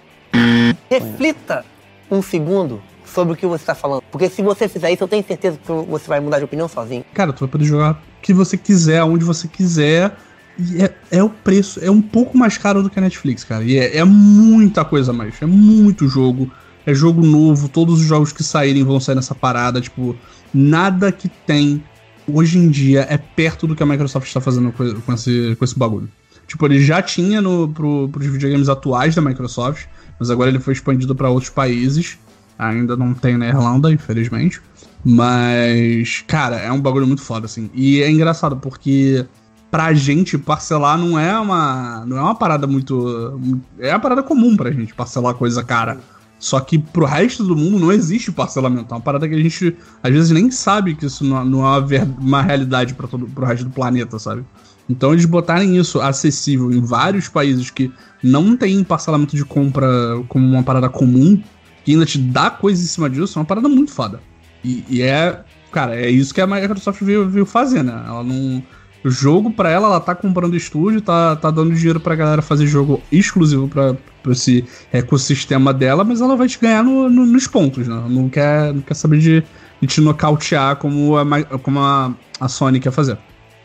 Reflita 0.90 1.66
um 2.10 2.22
segundo 2.22 2.82
sobre 3.06 3.34
o 3.34 3.38
que 3.38 3.46
você 3.46 3.64
está 3.64 3.76
falando. 3.76 4.02
Porque 4.12 4.30
se 4.30 4.42
você 4.42 4.68
fizer 4.68 4.92
isso, 4.92 5.04
eu 5.04 5.08
tenho 5.08 5.24
certeza 5.26 5.58
que 5.58 5.72
você 5.72 6.08
vai 6.08 6.20
mudar 6.20 6.40
de 6.40 6.46
opinião 6.46 6.68
sozinho. 6.68 7.06
Cara, 7.14 7.34
tu 7.34 7.42
vai 7.42 7.50
poder 7.50 7.66
jogar 7.66 7.94
o 7.94 7.98
que 8.22 8.34
você 8.34 8.58
quiser, 8.58 9.04
onde 9.04 9.24
você 9.24 9.48
quiser. 9.48 10.16
E 10.58 10.84
é, 10.84 10.94
é 11.12 11.24
o 11.24 11.30
preço, 11.30 11.80
é 11.84 11.90
um 11.90 12.02
pouco 12.02 12.38
mais 12.38 12.58
caro 12.58 12.84
do 12.84 12.90
que 12.90 13.00
a 13.00 13.02
Netflix, 13.02 13.44
cara. 13.44 13.64
E 13.64 13.78
é, 13.78 13.98
é 13.98 14.04
muita 14.04 14.86
coisa 14.86 15.12
mais. 15.12 15.42
É 15.42 15.46
muito 15.46 16.08
jogo. 16.08 16.52
É 16.86 16.94
jogo 16.94 17.26
novo. 17.26 17.70
Todos 17.70 18.00
os 18.02 18.06
jogos 18.06 18.32
que 18.32 18.44
saírem 18.44 18.84
vão 18.84 19.00
sair 19.00 19.16
nessa 19.16 19.36
parada. 19.36 19.82
Tipo, 19.82 20.16
nada 20.54 21.12
que 21.12 21.28
tem 21.28 21.84
hoje 22.28 22.58
em 22.58 22.70
dia 22.70 23.06
é 23.10 23.18
perto 23.18 23.68
do 23.68 23.76
que 23.76 23.84
a 23.84 23.86
Microsoft 23.86 24.28
está 24.28 24.42
fazendo 24.42 24.72
com, 24.72 25.14
esse, 25.14 25.56
com 25.58 25.66
esse 25.66 25.78
bagulho. 25.78 26.10
Tipo, 26.48 26.66
ele 26.66 26.84
já 26.84 27.02
tinha 27.02 27.42
no, 27.42 27.70
pro, 27.70 28.10
pros 28.10 28.28
videogames 28.28 28.70
atuais 28.70 29.16
da 29.16 29.22
Microsoft, 29.22 29.86
mas 30.20 30.30
agora 30.30 30.50
ele 30.50 30.60
foi 30.60 30.74
expandido 30.74 31.16
para 31.16 31.30
outros 31.30 31.50
países. 31.50 32.18
Ainda 32.58 32.96
não 32.96 33.14
tem 33.14 33.38
na 33.38 33.48
Irlanda, 33.48 33.92
infelizmente. 33.92 34.62
Mas, 35.04 36.24
cara, 36.28 36.58
é 36.58 36.72
um 36.72 36.80
bagulho 36.80 37.08
muito 37.08 37.22
foda, 37.22 37.46
assim. 37.46 37.70
E 37.74 38.02
é 38.02 38.10
engraçado 38.10 38.56
porque 38.58 39.26
pra 39.70 39.94
gente 39.94 40.38
parcelar 40.38 40.98
não 41.00 41.18
é 41.18 41.38
uma 41.40 42.06
não 42.06 42.16
é 42.16 42.22
uma 42.22 42.36
parada 42.36 42.68
muito 42.68 43.66
é 43.80 43.90
uma 43.90 44.00
parada 44.00 44.22
comum 44.22 44.56
pra 44.56 44.72
gente 44.72 44.94
parcelar 44.94 45.34
coisa 45.34 45.64
cara. 45.64 46.00
Só 46.44 46.60
que 46.60 46.78
pro 46.78 47.06
resto 47.06 47.42
do 47.42 47.56
mundo 47.56 47.80
não 47.80 47.90
existe 47.90 48.30
parcelamento. 48.30 48.94
É 48.94 48.98
uma 48.98 49.02
parada 49.02 49.30
que 49.30 49.34
a 49.34 49.40
gente 49.40 49.78
às 50.04 50.12
vezes 50.12 50.30
nem 50.30 50.52
sabe 50.52 50.94
que 50.94 51.06
isso 51.06 51.24
não, 51.24 51.46
não 51.46 51.66
é 51.66 52.06
uma, 52.20 52.42
realidade 52.42 52.94
para 52.96 53.08
todo 53.08 53.26
pro 53.28 53.46
resto 53.46 53.64
do 53.64 53.72
planeta, 53.72 54.20
sabe? 54.20 54.44
Então 54.90 55.14
eles 55.14 55.24
botarem 55.24 55.78
isso 55.78 56.02
acessível 56.02 56.70
em 56.70 56.82
vários 56.82 57.30
países 57.30 57.70
que 57.70 57.90
não 58.22 58.58
tem 58.58 58.84
parcelamento 58.84 59.38
de 59.38 59.46
compra 59.46 59.88
como 60.28 60.46
uma 60.46 60.62
parada 60.62 60.90
comum, 60.90 61.42
que 61.86 61.94
ainda 61.94 62.06
te 62.06 62.18
dá 62.18 62.50
coisa 62.50 62.84
em 62.84 62.88
cima 62.88 63.10
disso, 63.10 63.40
é 63.40 63.42
uma 63.42 63.48
parada 63.48 63.70
muito 63.70 63.94
foda. 63.94 64.20
E, 64.66 64.84
e 64.90 65.02
é, 65.02 65.46
cara, 65.72 65.96
é 65.96 66.10
isso 66.10 66.34
que 66.34 66.42
a 66.42 66.46
Microsoft 66.46 67.02
veio, 67.04 67.30
veio 67.30 67.46
fazer, 67.46 67.84
né? 67.84 68.04
Ela 68.06 68.22
não 68.22 68.62
jogo 69.10 69.52
para 69.52 69.70
ela, 69.70 69.88
ela 69.88 70.00
tá 70.00 70.16
comprando 70.16 70.56
estúdio, 70.56 71.02
tá, 71.02 71.36
tá 71.36 71.52
dando 71.52 71.74
dinheiro 71.74 72.00
pra 72.00 72.16
galera 72.16 72.42
fazer 72.42 72.66
jogo 72.66 73.02
exclusivo 73.12 73.68
pra, 73.68 73.96
pra 74.22 74.32
esse 74.32 74.66
ecossistema 74.92 75.74
dela, 75.74 76.04
mas 76.04 76.22
ela 76.22 76.36
vai 76.36 76.48
te 76.48 76.60
ganhar 76.60 76.84
no, 76.84 77.10
no, 77.10 77.26
nos 77.26 77.48
pontos, 77.48 77.88
né? 77.88 78.04
Não 78.10 78.30
quer, 78.30 78.74
não 78.74 78.82
quer 78.82 78.94
saber 78.94 79.20
de, 79.20 79.44
de 79.82 79.88
te 79.88 80.00
nocautear 80.00 80.78
como 80.78 81.18
a, 81.18 81.26
como 81.60 81.80
a, 81.80 82.14
a 82.40 82.48
Sony 82.48 82.80
quer 82.80 82.92
fazer. 82.92 83.18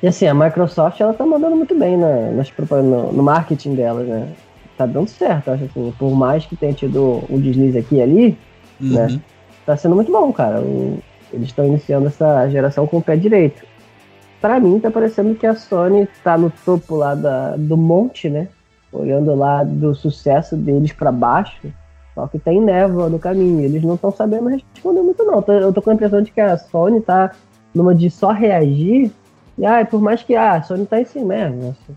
E 0.03 0.09
assim, 0.09 0.27
a 0.27 0.35
Microsoft 0.35 1.01
ela 1.01 1.13
tá 1.13 1.25
mandando 1.25 1.57
muito 1.57 1.75
bem 1.75 1.97
na, 1.97 2.31
nas, 2.33 2.53
no, 2.71 3.13
no 3.13 3.23
marketing 3.23 3.75
dela, 3.75 4.03
né? 4.03 4.29
Tá 4.77 4.87
dando 4.87 5.09
certo, 5.09 5.51
acho 5.51 5.65
assim. 5.65 5.95
Por 5.99 6.15
mais 6.15 6.47
que 6.47 6.55
tenha 6.57 6.73
tido 6.73 7.25
um 7.29 7.41
deslize 7.41 7.79
aqui 7.79 7.97
e 7.97 8.03
ali, 8.03 8.39
uhum. 8.81 8.93
né? 8.93 9.21
Tá 9.67 9.77
sendo 9.77 9.97
muito 9.97 10.11
bom, 10.11 10.33
cara. 10.33 10.61
O, 10.61 11.01
eles 11.33 11.49
estão 11.49 11.67
iniciando 11.67 12.07
essa 12.07 12.49
geração 12.49 12.87
com 12.87 12.99
o 12.99 13.03
pé 13.03 13.17
direito 13.17 13.68
para 14.41 14.61
mim 14.61 14.79
tá 14.79 14.91
parecendo 14.91 15.35
que 15.35 15.47
a 15.47 15.55
Sony 15.55 16.09
tá 16.23 16.37
no 16.37 16.51
topo 16.65 16.97
lá 16.97 17.15
da, 17.15 17.57
do 17.57 17.77
monte, 17.77 18.29
né? 18.29 18.49
Olhando 18.93 19.35
lá 19.35 19.65
do 19.65 19.95
sucesso 19.95 20.57
deles 20.57 20.93
para 20.93 21.13
baixo, 21.13 21.73
só 22.15 22.27
que 22.27 22.39
tem 22.39 22.61
névoa 22.61 23.09
no 23.09 23.19
caminho. 23.19 23.61
Eles 23.61 23.83
não 23.83 23.95
estão 23.95 24.11
sabendo 24.11 24.49
responder 24.49 25.03
muito, 25.03 25.25
não. 25.25 25.45
Eu 25.47 25.73
tô 25.73 25.83
com 25.83 25.91
a 25.91 25.95
impressão 25.95 26.23
de 26.23 26.31
que 26.31 26.41
a 26.41 26.57
Sony 26.57 27.01
tá 27.01 27.33
numa 27.75 27.95
de 27.95 28.11
só 28.11 28.31
reagir. 28.31 29.11
E 29.59 29.67
ah, 29.67 29.85
por 29.85 30.01
mais 30.01 30.23
que 30.23 30.35
ah, 30.35 30.53
a 30.53 30.63
Sony 30.63 30.87
tá 30.87 31.01
em 31.01 31.05
cima, 31.05 31.35
é, 31.35 31.53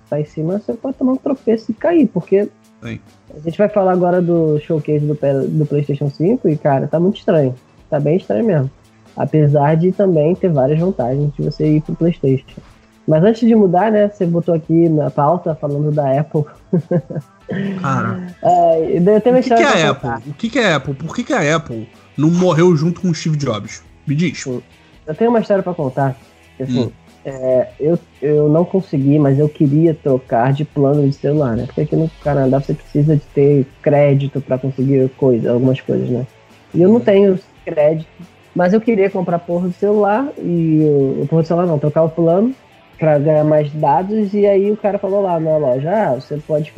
tá 0.09 0.19
em 0.19 0.25
cima, 0.25 0.59
você 0.59 0.73
pode 0.73 0.97
tomar 0.97 1.13
um 1.13 1.17
tropeço 1.17 1.71
e 1.71 1.75
cair, 1.75 2.07
porque 2.07 2.49
Sim. 2.81 2.99
A 3.35 3.39
gente 3.39 3.57
vai 3.57 3.69
falar 3.69 3.93
agora 3.93 4.21
do 4.21 4.59
showcase 4.59 5.05
do, 5.05 5.13
do 5.13 5.65
PlayStation 5.65 6.09
5 6.09 6.49
e, 6.49 6.57
cara, 6.57 6.87
tá 6.87 6.99
muito 6.99 7.17
estranho. 7.17 7.55
Tá 7.89 7.99
bem 7.99 8.17
estranho 8.17 8.45
mesmo. 8.45 8.71
Apesar 9.15 9.75
de 9.75 9.91
também 9.91 10.35
ter 10.35 10.49
várias 10.49 10.79
vantagens 10.79 11.31
de 11.33 11.43
você 11.43 11.77
ir 11.77 11.81
pro 11.81 11.95
PlayStation. 11.95 12.61
Mas 13.07 13.23
antes 13.23 13.47
de 13.47 13.55
mudar, 13.55 13.91
né, 13.91 14.07
você 14.07 14.25
botou 14.25 14.53
aqui 14.53 14.87
na 14.87 15.09
pauta 15.09 15.55
falando 15.55 15.91
da 15.91 16.19
Apple. 16.19 16.43
Cara. 17.81 18.27
É, 18.41 18.97
eu 18.97 19.21
tenho 19.21 19.37
o 19.37 19.41
que, 19.41 19.49
que 19.49 19.53
é 19.53 19.65
a 19.65 19.89
Apple? 19.89 20.09
O 20.27 20.33
que, 20.33 20.49
que 20.49 20.59
é 20.59 20.65
a 20.71 20.75
Apple? 20.77 20.93
Por 20.93 21.15
que, 21.15 21.23
que 21.23 21.33
a 21.33 21.55
Apple 21.55 21.89
não 22.17 22.29
morreu 22.29 22.75
junto 22.75 23.01
com 23.01 23.09
o 23.09 23.15
Steve 23.15 23.35
Jobs? 23.37 23.83
Me 24.07 24.15
diz. 24.15 24.45
Eu 24.45 25.15
tenho 25.15 25.29
uma 25.29 25.39
história 25.39 25.63
para 25.63 25.73
contar. 25.73 26.15
Assim, 26.59 26.83
hum. 26.83 26.91
é, 27.25 27.69
eu, 27.79 27.99
eu 28.21 28.47
não 28.47 28.63
consegui, 28.63 29.19
mas 29.19 29.37
eu 29.37 29.49
queria 29.49 29.93
trocar 29.93 30.53
de 30.53 30.63
plano 30.63 31.07
de 31.07 31.15
celular, 31.15 31.57
né? 31.57 31.65
Porque 31.65 31.81
aqui 31.81 31.95
no 31.95 32.09
Canadá 32.23 32.59
você 32.59 32.73
precisa 32.73 33.15
de 33.15 33.23
ter 33.33 33.67
crédito 33.81 34.39
para 34.39 34.57
conseguir 34.57 35.09
coisa, 35.17 35.51
algumas 35.51 35.81
coisas, 35.81 36.09
né? 36.09 36.25
E 36.73 36.81
eu 36.81 36.89
não 36.89 36.99
tenho 36.99 37.37
crédito, 37.65 38.07
mas 38.55 38.73
eu 38.73 38.81
queria 38.81 39.09
comprar 39.09 39.39
porra 39.39 39.67
do 39.67 39.73
celular 39.73 40.27
e 40.37 40.81
o 41.21 41.25
porra 41.29 41.41
do 41.41 41.47
celular 41.47 41.67
não, 41.67 41.79
trocar 41.79 42.03
o 42.03 42.09
plano 42.09 42.53
para 42.99 43.17
ganhar 43.17 43.43
mais 43.43 43.71
dados 43.71 44.33
e 44.33 44.45
aí 44.45 44.71
o 44.71 44.77
cara 44.77 44.99
falou 44.99 45.23
lá 45.23 45.39
na 45.39 45.57
loja, 45.57 45.89
ah, 45.89 46.13
você 46.13 46.37
pode 46.37 46.71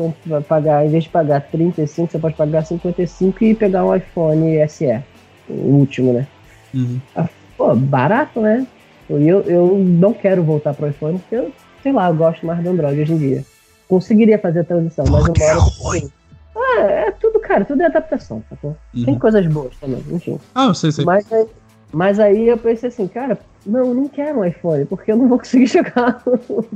pagar, 0.48 0.86
em 0.86 0.90
vez 0.90 1.04
de 1.04 1.10
pagar 1.10 1.42
35, 1.42 2.12
você 2.12 2.18
pode 2.18 2.36
pagar 2.36 2.66
55 2.66 3.44
e 3.44 3.54
pegar 3.54 3.86
um 3.86 3.94
iPhone 3.94 4.70
SE, 4.70 5.02
o 5.50 5.54
último, 5.54 6.14
né? 6.14 6.28
Uhum. 6.74 7.00
Ah, 7.16 7.28
pô, 7.58 7.76
barato, 7.76 8.40
né? 8.40 8.66
Eu, 9.10 9.42
eu 9.42 9.78
não 9.78 10.14
quero 10.14 10.44
voltar 10.44 10.74
pro 10.74 10.88
iPhone 10.88 11.20
porque 11.20 11.36
eu, 11.36 11.52
sei 11.82 11.92
lá, 11.92 12.08
eu 12.08 12.16
gosto 12.16 12.46
mais 12.46 12.64
do 12.64 12.70
Android 12.70 13.02
hoje 13.02 13.14
em 13.14 13.18
dia. 13.18 13.46
Conseguiria 13.90 14.40
fazer 14.40 14.62
a 14.62 14.64
transição, 14.64 15.06
mas 15.10 15.28
eu 15.28 15.34
moro. 15.38 15.60
Assim, 15.60 16.10
ah, 16.56 16.82
é 16.82 17.12
tudo, 17.12 17.40
cara, 17.40 17.66
tudo 17.66 17.82
é 17.82 17.86
adaptação, 17.86 18.42
sacou? 18.50 18.78
Uhum. 18.96 19.04
Tem 19.06 19.20
coisas 19.20 19.46
boas 19.48 19.76
também, 19.76 20.02
enfim. 20.12 20.40
Ah, 20.56 20.68
eu 20.68 20.74
sei, 20.74 20.92
sei. 20.92 21.04
Mas 21.04 21.32
aí, 21.32 21.46
mas 21.94 22.20
aí 22.20 22.48
eu 22.48 22.58
pensei 22.58 22.90
assim, 22.90 23.08
cara, 23.08 23.38
não, 23.66 23.86
eu 23.86 23.94
não 23.94 24.08
quero 24.08 24.40
um 24.40 24.46
iPhone, 24.46 24.86
porque 24.86 25.12
eu 25.12 25.16
não 25.16 25.28
vou 25.28 25.38
conseguir 25.38 25.68
jogar 25.72 26.22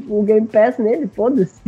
o 0.08 0.24
Game 0.24 0.48
Pass 0.48 0.78
nele, 0.78 1.08
foda-se. 1.08 1.60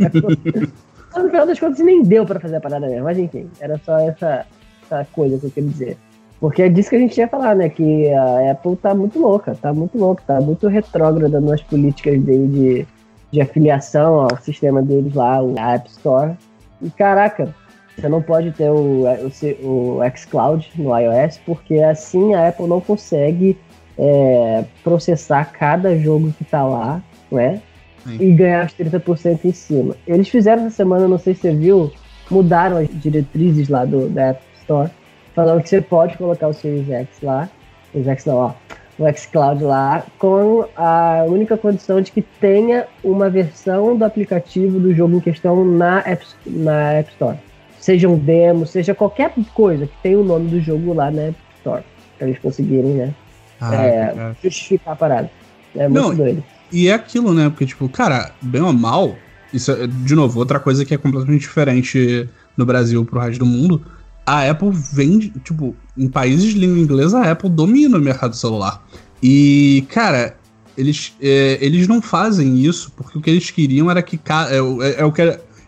no 1.16 1.28
final 1.28 1.46
das 1.46 1.58
contas 1.58 1.80
nem 1.80 2.02
deu 2.02 2.24
pra 2.24 2.38
fazer 2.38 2.56
a 2.56 2.60
parada 2.60 2.86
mesmo, 2.86 3.04
mas 3.04 3.18
enfim, 3.18 3.50
era 3.60 3.76
só 3.84 3.98
essa, 3.98 4.46
essa 4.84 5.06
coisa 5.12 5.38
que 5.38 5.46
eu 5.46 5.50
queria 5.50 5.70
dizer. 5.70 5.96
Porque 6.38 6.62
é 6.62 6.68
disso 6.68 6.88
que 6.88 6.96
a 6.96 7.00
gente 7.00 7.18
ia 7.18 7.28
falar, 7.28 7.54
né? 7.54 7.68
Que 7.68 8.08
a 8.14 8.52
Apple 8.52 8.76
tá 8.76 8.94
muito 8.94 9.18
louca, 9.18 9.54
tá 9.60 9.74
muito 9.74 9.98
louca, 9.98 10.22
tá 10.26 10.40
muito 10.40 10.68
retrógrada 10.68 11.38
nas 11.38 11.60
políticas 11.60 12.18
dele 12.22 12.46
de, 12.46 12.86
de 13.30 13.40
afiliação 13.42 14.20
ao 14.20 14.36
sistema 14.38 14.80
deles 14.80 15.12
lá, 15.12 15.42
o 15.42 15.58
App 15.58 15.90
Store. 15.90 16.34
E 16.80 16.88
caraca, 16.88 17.54
você 18.00 18.08
não 18.08 18.22
pode 18.22 18.50
ter 18.52 18.70
o, 18.70 19.04
o, 19.04 19.98
o 19.98 20.16
xCloud 20.16 20.70
no 20.76 20.96
iOS, 20.96 21.38
porque 21.44 21.78
assim 21.78 22.34
a 22.34 22.48
Apple 22.48 22.66
não 22.66 22.80
consegue 22.80 23.56
é, 23.98 24.64
processar 24.82 25.44
cada 25.46 25.96
jogo 25.98 26.32
que 26.32 26.44
tá 26.44 26.62
lá, 26.64 27.02
né? 27.30 27.60
Sim. 28.04 28.16
E 28.18 28.32
ganhar 28.32 28.66
os 28.66 28.72
30% 28.72 29.44
em 29.44 29.52
cima. 29.52 29.94
Eles 30.06 30.28
fizeram 30.28 30.66
essa 30.66 30.76
semana, 30.76 31.06
não 31.06 31.18
sei 31.18 31.34
se 31.34 31.42
você 31.42 31.54
viu, 31.54 31.92
mudaram 32.30 32.78
as 32.78 32.88
diretrizes 32.88 33.68
lá 33.68 33.84
do, 33.84 34.08
da 34.08 34.28
App 34.28 34.42
Store 34.60 34.90
falando 35.34 35.62
que 35.62 35.68
você 35.68 35.80
pode 35.80 36.16
colocar 36.16 36.48
o 36.48 36.52
Series 36.52 36.88
X 36.88 37.08
lá, 37.22 37.48
o 37.94 38.02
X 38.02 38.24
não, 38.24 38.36
ó, 38.36 38.52
o 38.98 39.12
xCloud 39.16 39.64
lá, 39.64 40.04
com 40.18 40.66
a 40.76 41.24
única 41.26 41.56
condição 41.56 42.00
de 42.00 42.12
que 42.12 42.20
tenha 42.20 42.86
uma 43.02 43.30
versão 43.30 43.96
do 43.96 44.04
aplicativo 44.04 44.78
do 44.78 44.94
jogo 44.94 45.16
em 45.16 45.20
questão 45.20 45.64
na 45.64 46.00
App, 46.00 46.24
na 46.46 46.92
App 46.92 47.10
Store. 47.10 47.38
Seja 47.80 48.08
um 48.08 48.18
demo, 48.18 48.66
seja 48.66 48.94
qualquer 48.94 49.32
coisa 49.54 49.86
que 49.86 49.94
tenha 50.02 50.18
o 50.18 50.24
nome 50.24 50.50
do 50.50 50.60
jogo 50.60 50.92
lá 50.92 51.10
na 51.10 51.22
App 51.22 51.38
Store, 51.58 51.82
para 52.18 52.28
eles 52.28 52.38
conseguirem, 52.38 52.94
né, 52.94 53.14
ah, 53.60 53.74
é, 53.74 54.34
justificar 54.42 54.92
a 54.92 54.96
parada. 54.96 55.30
É 55.74 55.88
muito 55.88 56.08
não, 56.08 56.14
doido. 56.14 56.44
E 56.70 56.88
é 56.88 56.92
aquilo, 56.92 57.32
né, 57.32 57.48
porque, 57.48 57.66
tipo, 57.66 57.88
cara, 57.88 58.32
bem 58.42 58.60
ou 58.60 58.72
mal, 58.72 59.16
isso 59.52 59.72
é, 59.72 59.86
de 59.86 60.14
novo, 60.14 60.38
outra 60.38 60.60
coisa 60.60 60.84
que 60.84 60.94
é 60.94 60.98
completamente 60.98 61.40
diferente 61.40 62.28
no 62.56 62.66
Brasil 62.66 63.04
pro 63.04 63.20
resto 63.20 63.38
do 63.40 63.46
mundo, 63.46 63.82
a 64.26 64.48
Apple 64.48 64.70
vende, 64.70 65.30
tipo, 65.42 65.74
em 65.96 66.08
países 66.08 66.52
de 66.52 66.58
língua 66.58 66.78
inglesa, 66.78 67.18
a 67.18 67.32
Apple 67.32 67.48
domina 67.48 67.96
o 67.96 68.00
mercado 68.00 68.36
celular. 68.36 68.84
E, 69.22 69.84
cara, 69.88 70.36
eles, 70.76 71.14
é, 71.20 71.58
eles 71.60 71.88
não 71.88 72.00
fazem 72.00 72.58
isso 72.58 72.92
porque 72.96 73.18
o 73.18 73.20
que 73.20 73.30
eles 73.30 73.50
queriam 73.50 73.90
era 73.90 74.02
que. 74.02 74.18
É, 74.50 74.56
é, 74.56 75.00
é, 75.00 75.04
o 75.04 75.12
que 75.12 75.22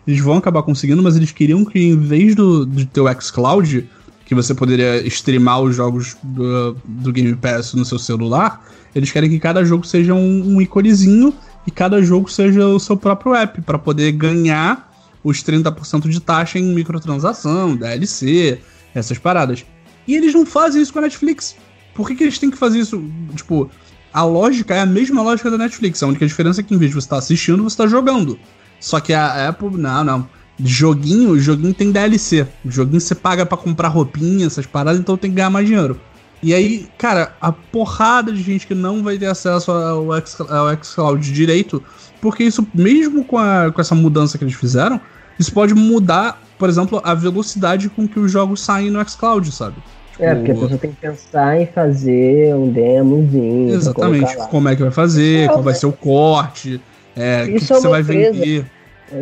eles 0.07 0.19
vão 0.19 0.37
acabar 0.37 0.63
conseguindo, 0.63 1.01
mas 1.01 1.15
eles 1.15 1.31
queriam 1.31 1.63
que 1.63 1.79
em 1.79 1.97
vez 1.97 2.35
do, 2.35 2.65
de 2.65 2.85
ter 2.85 3.01
o 3.01 3.21
xCloud, 3.21 3.89
que 4.25 4.35
você 4.35 4.53
poderia 4.53 5.05
streamar 5.07 5.61
os 5.61 5.75
jogos 5.75 6.17
do, 6.23 6.75
do 6.83 7.11
Game 7.11 7.35
Pass 7.35 7.73
no 7.73 7.85
seu 7.85 7.99
celular, 7.99 8.65
eles 8.95 9.11
querem 9.11 9.29
que 9.29 9.39
cada 9.39 9.63
jogo 9.63 9.85
seja 9.85 10.13
um, 10.13 10.55
um 10.55 10.61
íconezinho 10.61 11.33
e 11.65 11.71
cada 11.71 12.01
jogo 12.01 12.29
seja 12.29 12.65
o 12.67 12.79
seu 12.79 12.97
próprio 12.97 13.33
app, 13.33 13.61
para 13.61 13.79
poder 13.79 14.11
ganhar 14.11 14.91
os 15.23 15.41
30% 15.43 16.09
de 16.09 16.19
taxa 16.19 16.59
em 16.59 16.73
microtransação, 16.73 17.75
DLC, 17.75 18.59
essas 18.93 19.17
paradas. 19.17 19.65
E 20.05 20.15
eles 20.15 20.33
não 20.33 20.45
fazem 20.45 20.81
isso 20.81 20.91
com 20.91 20.99
a 20.99 21.03
Netflix. 21.03 21.55
Por 21.93 22.07
que, 22.07 22.15
que 22.15 22.23
eles 22.23 22.37
têm 22.37 22.51
que 22.51 22.57
fazer 22.57 22.79
isso? 22.79 23.01
Tipo, 23.35 23.69
a 24.13 24.23
lógica 24.23 24.75
é 24.75 24.81
a 24.81 24.85
mesma 24.85 25.21
lógica 25.21 25.49
da 25.49 25.57
Netflix. 25.57 26.03
A 26.03 26.07
única 26.07 26.27
diferença 26.27 26.59
é 26.59 26.63
que 26.63 26.73
em 26.73 26.77
vez 26.77 26.91
de 26.91 26.95
você 26.95 27.05
estar 27.05 27.15
tá 27.15 27.19
assistindo, 27.19 27.63
você 27.63 27.73
está 27.73 27.87
jogando. 27.87 28.37
Só 28.83 28.99
que 28.99 29.13
a 29.13 29.47
Apple, 29.47 29.77
não, 29.77 30.03
não. 30.03 30.27
Joguinho, 30.59 31.39
joguinho 31.39 31.73
tem 31.73 31.89
DLC. 31.89 32.45
Joguinho 32.65 32.99
você 32.99 33.15
paga 33.15 33.45
para 33.45 33.57
comprar 33.57 33.87
roupinha, 33.87 34.45
essas 34.45 34.65
paradas, 34.65 34.99
então 34.99 35.15
tem 35.15 35.31
que 35.31 35.37
ganhar 35.37 35.49
mais 35.49 35.65
dinheiro. 35.65 35.97
E 36.43 36.53
aí, 36.53 36.85
cara, 36.97 37.33
a 37.39 37.49
porrada 37.53 38.29
de 38.29 38.43
gente 38.43 38.67
que 38.67 38.75
não 38.75 39.01
vai 39.01 39.17
ter 39.17 39.27
acesso 39.27 39.71
ao, 39.71 40.13
X, 40.17 40.41
ao 40.41 40.83
xCloud 40.83 41.31
direito, 41.31 41.81
porque 42.21 42.43
isso, 42.43 42.67
mesmo 42.73 43.23
com, 43.23 43.37
a, 43.37 43.71
com 43.71 43.79
essa 43.79 43.95
mudança 43.95 44.37
que 44.37 44.43
eles 44.43 44.53
fizeram, 44.53 44.99
isso 45.39 45.53
pode 45.53 45.73
mudar, 45.73 46.41
por 46.59 46.67
exemplo, 46.67 47.01
a 47.05 47.13
velocidade 47.13 47.87
com 47.87 48.05
que 48.05 48.19
os 48.19 48.29
jogos 48.29 48.59
saem 48.59 48.91
no 48.91 49.01
xCloud, 49.09 49.49
sabe? 49.49 49.77
É, 50.19 50.35
porque 50.35 50.51
a 50.51 50.55
pessoa 50.55 50.77
tem 50.77 50.91
que 50.91 50.97
pensar 50.97 51.61
em 51.61 51.67
fazer 51.67 52.53
um 52.53 52.69
demozinho. 52.69 53.73
Exatamente. 53.73 54.35
Como 54.49 54.67
é 54.67 54.75
que 54.75 54.81
vai 54.81 54.91
fazer, 54.91 55.47
qual 55.47 55.63
vai 55.63 55.73
ser 55.73 55.85
o 55.85 55.93
corte, 55.93 56.81
é, 57.15 57.43
o 57.43 57.45
que, 57.45 57.51
que 57.51 57.57
é 57.57 57.75
você 57.75 57.87
vai 57.87 58.01
empresa, 58.01 58.31
vender. 58.39 58.65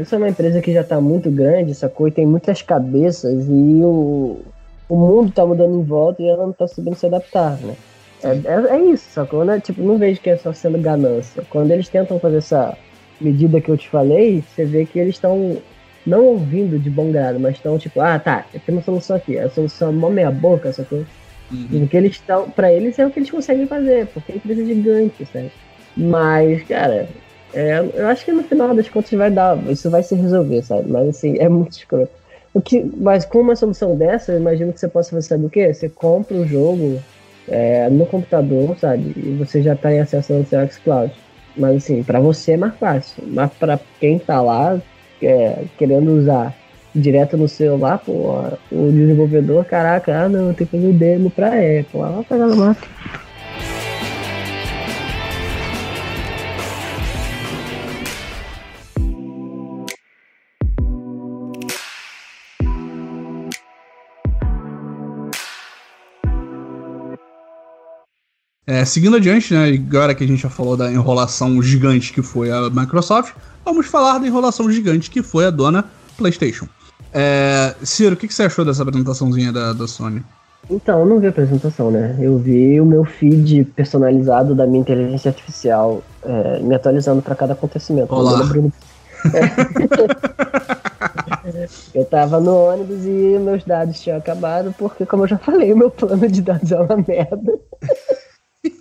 Isso 0.01 0.15
é 0.15 0.17
uma 0.17 0.30
empresa 0.30 0.62
que 0.62 0.73
já 0.73 0.82
está 0.82 1.01
muito 1.01 1.30
grande, 1.30 1.71
essa 1.71 1.89
coisa 1.89 2.15
tem 2.15 2.25
muitas 2.25 2.62
cabeças 2.62 3.45
e 3.47 3.82
o, 3.84 4.39
o 4.88 4.95
mundo 4.95 5.30
está 5.30 5.45
mudando 5.45 5.80
em 5.80 5.84
volta 5.84 6.21
e 6.21 6.27
ela 6.27 6.43
não 6.43 6.51
está 6.51 6.67
sabendo 6.67 6.95
se 6.95 7.06
adaptar, 7.06 7.58
né? 7.58 7.75
É, 8.23 8.30
é, 8.30 8.77
é, 8.77 8.86
isso, 8.86 9.06
sacou? 9.12 9.43
Né? 9.43 9.60
Tipo, 9.60 9.82
não 9.82 9.97
vejo 9.97 10.21
que 10.21 10.30
é 10.30 10.38
só 10.38 10.54
sendo 10.54 10.77
ganância. 10.77 11.43
Quando 11.49 11.71
eles 11.71 11.89
tentam 11.89 12.19
fazer 12.19 12.38
essa 12.38 12.77
medida 13.19 13.60
que 13.60 13.69
eu 13.69 13.77
te 13.77 13.89
falei, 13.89 14.43
você 14.43 14.63
vê 14.63 14.86
que 14.86 14.99
eles 14.99 15.15
estão 15.15 15.58
não 16.06 16.25
ouvindo 16.25 16.80
de 16.80 16.89
bom 16.89 17.12
grado, 17.12 17.39
mas 17.39 17.56
estão 17.56 17.77
tipo, 17.77 17.99
ah, 18.01 18.17
tá, 18.17 18.45
tem 18.51 18.75
uma 18.75 18.82
solução 18.82 19.15
aqui, 19.15 19.38
a 19.38 19.49
solução 19.49 19.89
é 19.89 19.91
mó 19.91 20.10
meia 20.10 20.32
boca, 20.32 20.71
sacou? 20.71 21.06
Uhum. 21.51 21.84
O 21.84 21.88
que 21.88 21.97
eles 21.97 22.13
estão, 22.13 22.49
pra 22.49 22.71
eles 22.71 22.97
é 22.97 23.06
o 23.06 23.12
que 23.12 23.19
eles 23.19 23.30
conseguem 23.30 23.67
fazer, 23.67 24.08
porque 24.08 24.32
é 24.32 24.36
empresa 24.36 24.65
gigante, 24.65 25.25
sabe? 25.32 25.51
Mas, 25.95 26.63
cara, 26.63 27.08
é, 27.53 27.79
eu 27.93 28.07
acho 28.07 28.23
que 28.23 28.31
no 28.31 28.43
final 28.43 28.73
das 28.73 28.89
contas 28.89 29.11
vai 29.11 29.29
dar, 29.29 29.57
isso 29.69 29.89
vai 29.89 30.03
se 30.03 30.15
resolver, 30.15 30.61
sabe? 30.61 30.89
Mas 30.89 31.09
assim, 31.09 31.37
é 31.37 31.49
muito 31.49 31.73
escroto. 31.73 32.11
O 32.53 32.61
que, 32.61 32.83
mas 32.97 33.25
com 33.25 33.39
uma 33.39 33.55
solução 33.55 33.95
dessa, 33.95 34.33
eu 34.33 34.39
imagino 34.39 34.73
que 34.73 34.79
você 34.79 34.87
possa 34.87 35.11
fazer, 35.11 35.27
sabe 35.27 35.45
o 35.45 35.49
quê? 35.49 35.73
Você 35.73 35.87
compra 35.87 36.35
o 36.35 36.45
jogo 36.45 37.01
é, 37.47 37.89
no 37.89 38.05
computador, 38.05 38.77
sabe? 38.77 39.13
E 39.15 39.35
você 39.37 39.61
já 39.61 39.73
está 39.73 39.93
em 39.93 39.99
acesso 39.99 40.33
ao 40.33 40.45
seu 40.45 40.67
xCloud. 40.67 41.13
Mas 41.55 41.77
assim, 41.77 42.03
para 42.03 42.19
você 42.19 42.53
é 42.53 42.57
mais 42.57 42.75
fácil. 42.75 43.23
Mas 43.27 43.51
para 43.53 43.79
quem 43.99 44.19
tá 44.19 44.41
lá, 44.41 44.79
é, 45.21 45.63
querendo 45.77 46.11
usar 46.11 46.53
direto 46.93 47.37
no 47.37 47.47
celular, 47.47 47.99
pô, 47.99 48.43
o 48.71 48.91
desenvolvedor, 48.91 49.63
caraca, 49.65 50.25
ah 50.25 50.29
não, 50.29 50.53
tem 50.53 50.67
que 50.67 50.75
fazer 50.75 50.87
o 50.87 50.93
demo 50.93 51.29
pra 51.29 51.47
Apple. 51.47 52.01
Ah, 52.01 52.09
vai 52.09 52.23
pegar 52.23 52.47
no 52.47 52.75
É, 68.71 68.86
seguindo 68.86 69.17
adiante, 69.17 69.53
né, 69.53 69.67
agora 69.67 70.15
que 70.15 70.23
a 70.23 70.27
gente 70.27 70.43
já 70.43 70.49
falou 70.49 70.77
da 70.77 70.89
enrolação 70.89 71.62
gigante 71.62 72.13
que 72.13 72.21
foi 72.21 72.49
a 72.49 72.69
Microsoft, 72.69 73.34
vamos 73.65 73.86
falar 73.88 74.17
da 74.17 74.25
enrolação 74.25 74.71
gigante 74.71 75.12
que 75.12 75.21
foi 75.21 75.45
a 75.45 75.49
dona 75.49 75.84
PlayStation. 76.17 76.67
É, 77.13 77.75
Ciro, 77.84 78.13
o 78.13 78.17
que, 78.17 78.29
que, 78.29 78.34
você 78.34 78.43
achou 78.43 78.63
dessa 78.63 78.84
apresentaçãozinha 78.84 79.51
da, 79.51 79.73
da 79.73 79.86
Sony? 79.89 80.23
Então, 80.69 81.01
eu 81.01 81.05
não 81.05 81.19
vi 81.19 81.27
a 81.27 81.31
apresentação, 81.31 81.91
né? 81.91 82.15
Eu 82.21 82.38
vi 82.38 82.79
o 82.79 82.86
meu 82.86 83.03
feed 83.03 83.65
personalizado 83.75 84.55
da 84.55 84.65
minha 84.65 84.79
inteligência 84.79 85.27
artificial 85.27 86.01
é, 86.23 86.60
me 86.62 86.73
atualizando 86.73 87.21
para 87.21 87.36
cada 87.36 87.51
acontecimento. 87.51 88.15
Olá. 88.15 88.41
Bruno... 88.41 88.71
Eu 91.93 92.05
tava 92.05 92.39
no 92.39 92.55
ônibus 92.55 93.05
e 93.05 93.38
meus 93.39 93.63
dados 93.63 93.99
tinham 93.99 94.17
acabado, 94.17 94.73
porque, 94.77 95.05
como 95.05 95.23
eu 95.23 95.27
já 95.27 95.38
falei, 95.38 95.73
o 95.73 95.77
meu 95.77 95.89
plano 95.89 96.27
de 96.27 96.41
dados 96.41 96.71
é 96.71 96.79
uma 96.79 96.95
merda. 96.95 97.60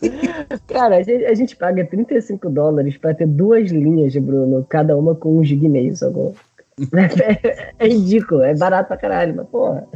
Cara, 0.66 0.96
a 0.96 1.02
gente, 1.02 1.24
a 1.24 1.34
gente, 1.34 1.56
paga 1.56 1.84
35 1.84 2.48
dólares 2.48 2.96
pra 2.96 3.14
ter 3.14 3.26
duas 3.26 3.70
linhas, 3.70 4.16
Bruno, 4.16 4.64
cada 4.68 4.96
uma 4.96 5.14
com 5.14 5.38
um 5.38 5.44
gig 5.44 5.64
e 5.64 5.68
meio, 5.68 5.96
sacou? 5.96 6.34
É, 6.80 7.66
é, 7.78 7.88
ridículo, 7.88 8.42
é 8.42 8.54
barato 8.54 8.88
pra 8.88 8.96
caralho, 8.96 9.36
mas 9.36 9.46
porra. 9.48 9.86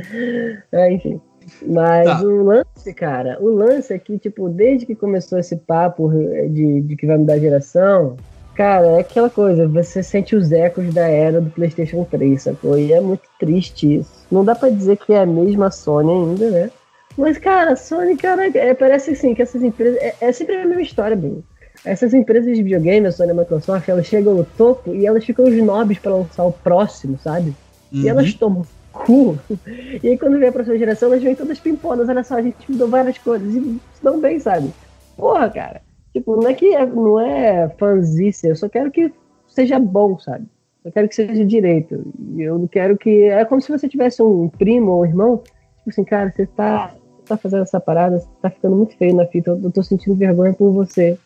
É, 0.70 0.92
enfim. 0.92 1.20
Mas 1.66 2.06
tá. 2.06 2.22
o 2.22 2.42
lance, 2.42 2.94
cara, 2.94 3.38
o 3.40 3.48
lance 3.48 3.92
é 3.92 3.98
que, 3.98 4.18
tipo, 4.18 4.48
desde 4.48 4.86
que 4.86 4.94
começou 4.94 5.38
esse 5.38 5.56
papo 5.56 6.10
de, 6.50 6.80
de 6.82 6.96
que 6.96 7.06
vai 7.06 7.18
mudar 7.18 7.34
a 7.34 7.38
geração, 7.38 8.16
cara, 8.54 8.86
é 8.86 9.00
aquela 9.00 9.28
coisa, 9.28 9.68
você 9.68 10.02
sente 10.02 10.34
os 10.34 10.52
ecos 10.52 10.92
da 10.92 11.06
era 11.06 11.40
do 11.40 11.50
PlayStation 11.50 12.04
3, 12.04 12.42
sacou? 12.42 12.78
E 12.78 12.92
é 12.92 13.00
muito 13.00 13.22
triste 13.38 13.96
isso. 13.96 14.26
Não 14.30 14.44
dá 14.44 14.54
pra 14.54 14.70
dizer 14.70 14.96
que 14.96 15.12
é 15.12 15.20
a 15.20 15.26
mesma 15.26 15.70
Sony 15.70 16.10
ainda, 16.10 16.50
né? 16.50 16.70
Mas, 17.16 17.38
cara, 17.38 17.76
Sony, 17.76 18.16
cara, 18.16 18.46
é, 18.46 18.74
parece 18.74 19.12
assim 19.12 19.34
que 19.34 19.42
essas 19.42 19.62
empresas. 19.62 19.98
É, 20.00 20.14
é 20.20 20.32
sempre 20.32 20.56
a 20.56 20.66
mesma 20.66 20.82
história, 20.82 21.16
Bruno. 21.16 21.44
Essas 21.84 22.14
empresas 22.14 22.56
de 22.56 22.62
videogame, 22.62 23.06
a 23.06 23.12
Sony 23.12 23.28
e 23.28 23.32
a 23.32 23.34
Microsoft, 23.34 23.88
elas 23.88 24.06
chegam 24.06 24.34
no 24.34 24.44
topo 24.44 24.94
e 24.94 25.06
elas 25.06 25.24
ficam 25.24 25.44
os 25.44 25.54
nobres 25.54 25.98
para 25.98 26.14
lançar 26.14 26.44
o 26.44 26.52
próximo, 26.52 27.18
sabe? 27.18 27.54
Uhum. 27.92 28.00
E 28.00 28.08
elas 28.08 28.32
tomam 28.34 28.64
cu. 28.92 29.38
E 30.02 30.08
aí 30.08 30.18
quando 30.18 30.38
vem 30.38 30.48
a 30.48 30.52
próxima 30.52 30.78
geração, 30.78 31.08
elas 31.08 31.22
vêm 31.22 31.34
todas 31.34 31.60
pimponas, 31.60 32.08
olha 32.08 32.24
só, 32.24 32.36
a 32.36 32.42
gente 32.42 32.70
mudou 32.70 32.88
várias 32.88 33.18
coisas 33.18 33.54
e 33.54 33.60
se 33.60 34.02
dão 34.02 34.20
bem, 34.20 34.38
sabe? 34.38 34.70
Porra, 35.16 35.48
cara. 35.50 35.82
Tipo, 36.12 36.36
não 36.36 36.48
é 36.48 36.54
que 36.54 36.74
é, 36.74 36.86
não 36.86 37.20
é 37.20 37.68
fanzice, 37.78 38.48
eu 38.48 38.56
só 38.56 38.68
quero 38.68 38.90
que 38.90 39.12
seja 39.48 39.78
bom, 39.78 40.18
sabe? 40.18 40.46
Eu 40.84 40.92
quero 40.92 41.08
que 41.08 41.14
seja 41.14 41.44
direito. 41.44 42.04
E 42.36 42.42
eu 42.42 42.58
não 42.58 42.66
quero 42.66 42.96
que. 42.98 43.24
É 43.24 43.44
como 43.44 43.60
se 43.60 43.70
você 43.70 43.88
tivesse 43.88 44.22
um 44.22 44.48
primo 44.48 44.92
ou 44.92 45.02
um 45.02 45.06
irmão. 45.06 45.38
Tipo 45.38 45.90
assim, 45.90 46.04
cara, 46.04 46.32
você 46.34 46.46
tá, 46.46 46.94
tá 47.24 47.36
fazendo 47.36 47.62
essa 47.62 47.80
parada, 47.80 48.18
você 48.18 48.28
tá 48.40 48.50
ficando 48.50 48.76
muito 48.76 48.96
feio 48.96 49.14
na 49.14 49.26
fita, 49.26 49.50
eu, 49.50 49.60
eu 49.62 49.70
tô 49.70 49.82
sentindo 49.82 50.16
vergonha 50.16 50.52
por 50.52 50.72
você. 50.72 51.18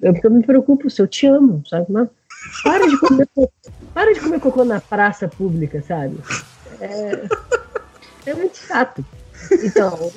Eu, 0.00 0.14
eu 0.22 0.30
me 0.30 0.42
preocupo, 0.42 0.88
se 0.88 1.02
eu 1.02 1.08
te 1.08 1.26
amo, 1.26 1.62
sabe? 1.66 1.86
Mas 1.88 2.08
para 2.62 2.86
de 2.86 2.96
comer, 2.98 3.28
para 3.92 4.14
de 4.14 4.20
comer 4.20 4.40
cocô 4.40 4.64
na 4.64 4.80
praça 4.80 5.28
pública, 5.28 5.82
sabe? 5.82 6.16
É, 6.80 7.22
é 8.26 8.34
muito 8.34 8.56
chato. 8.56 9.04
Então, 9.64 10.12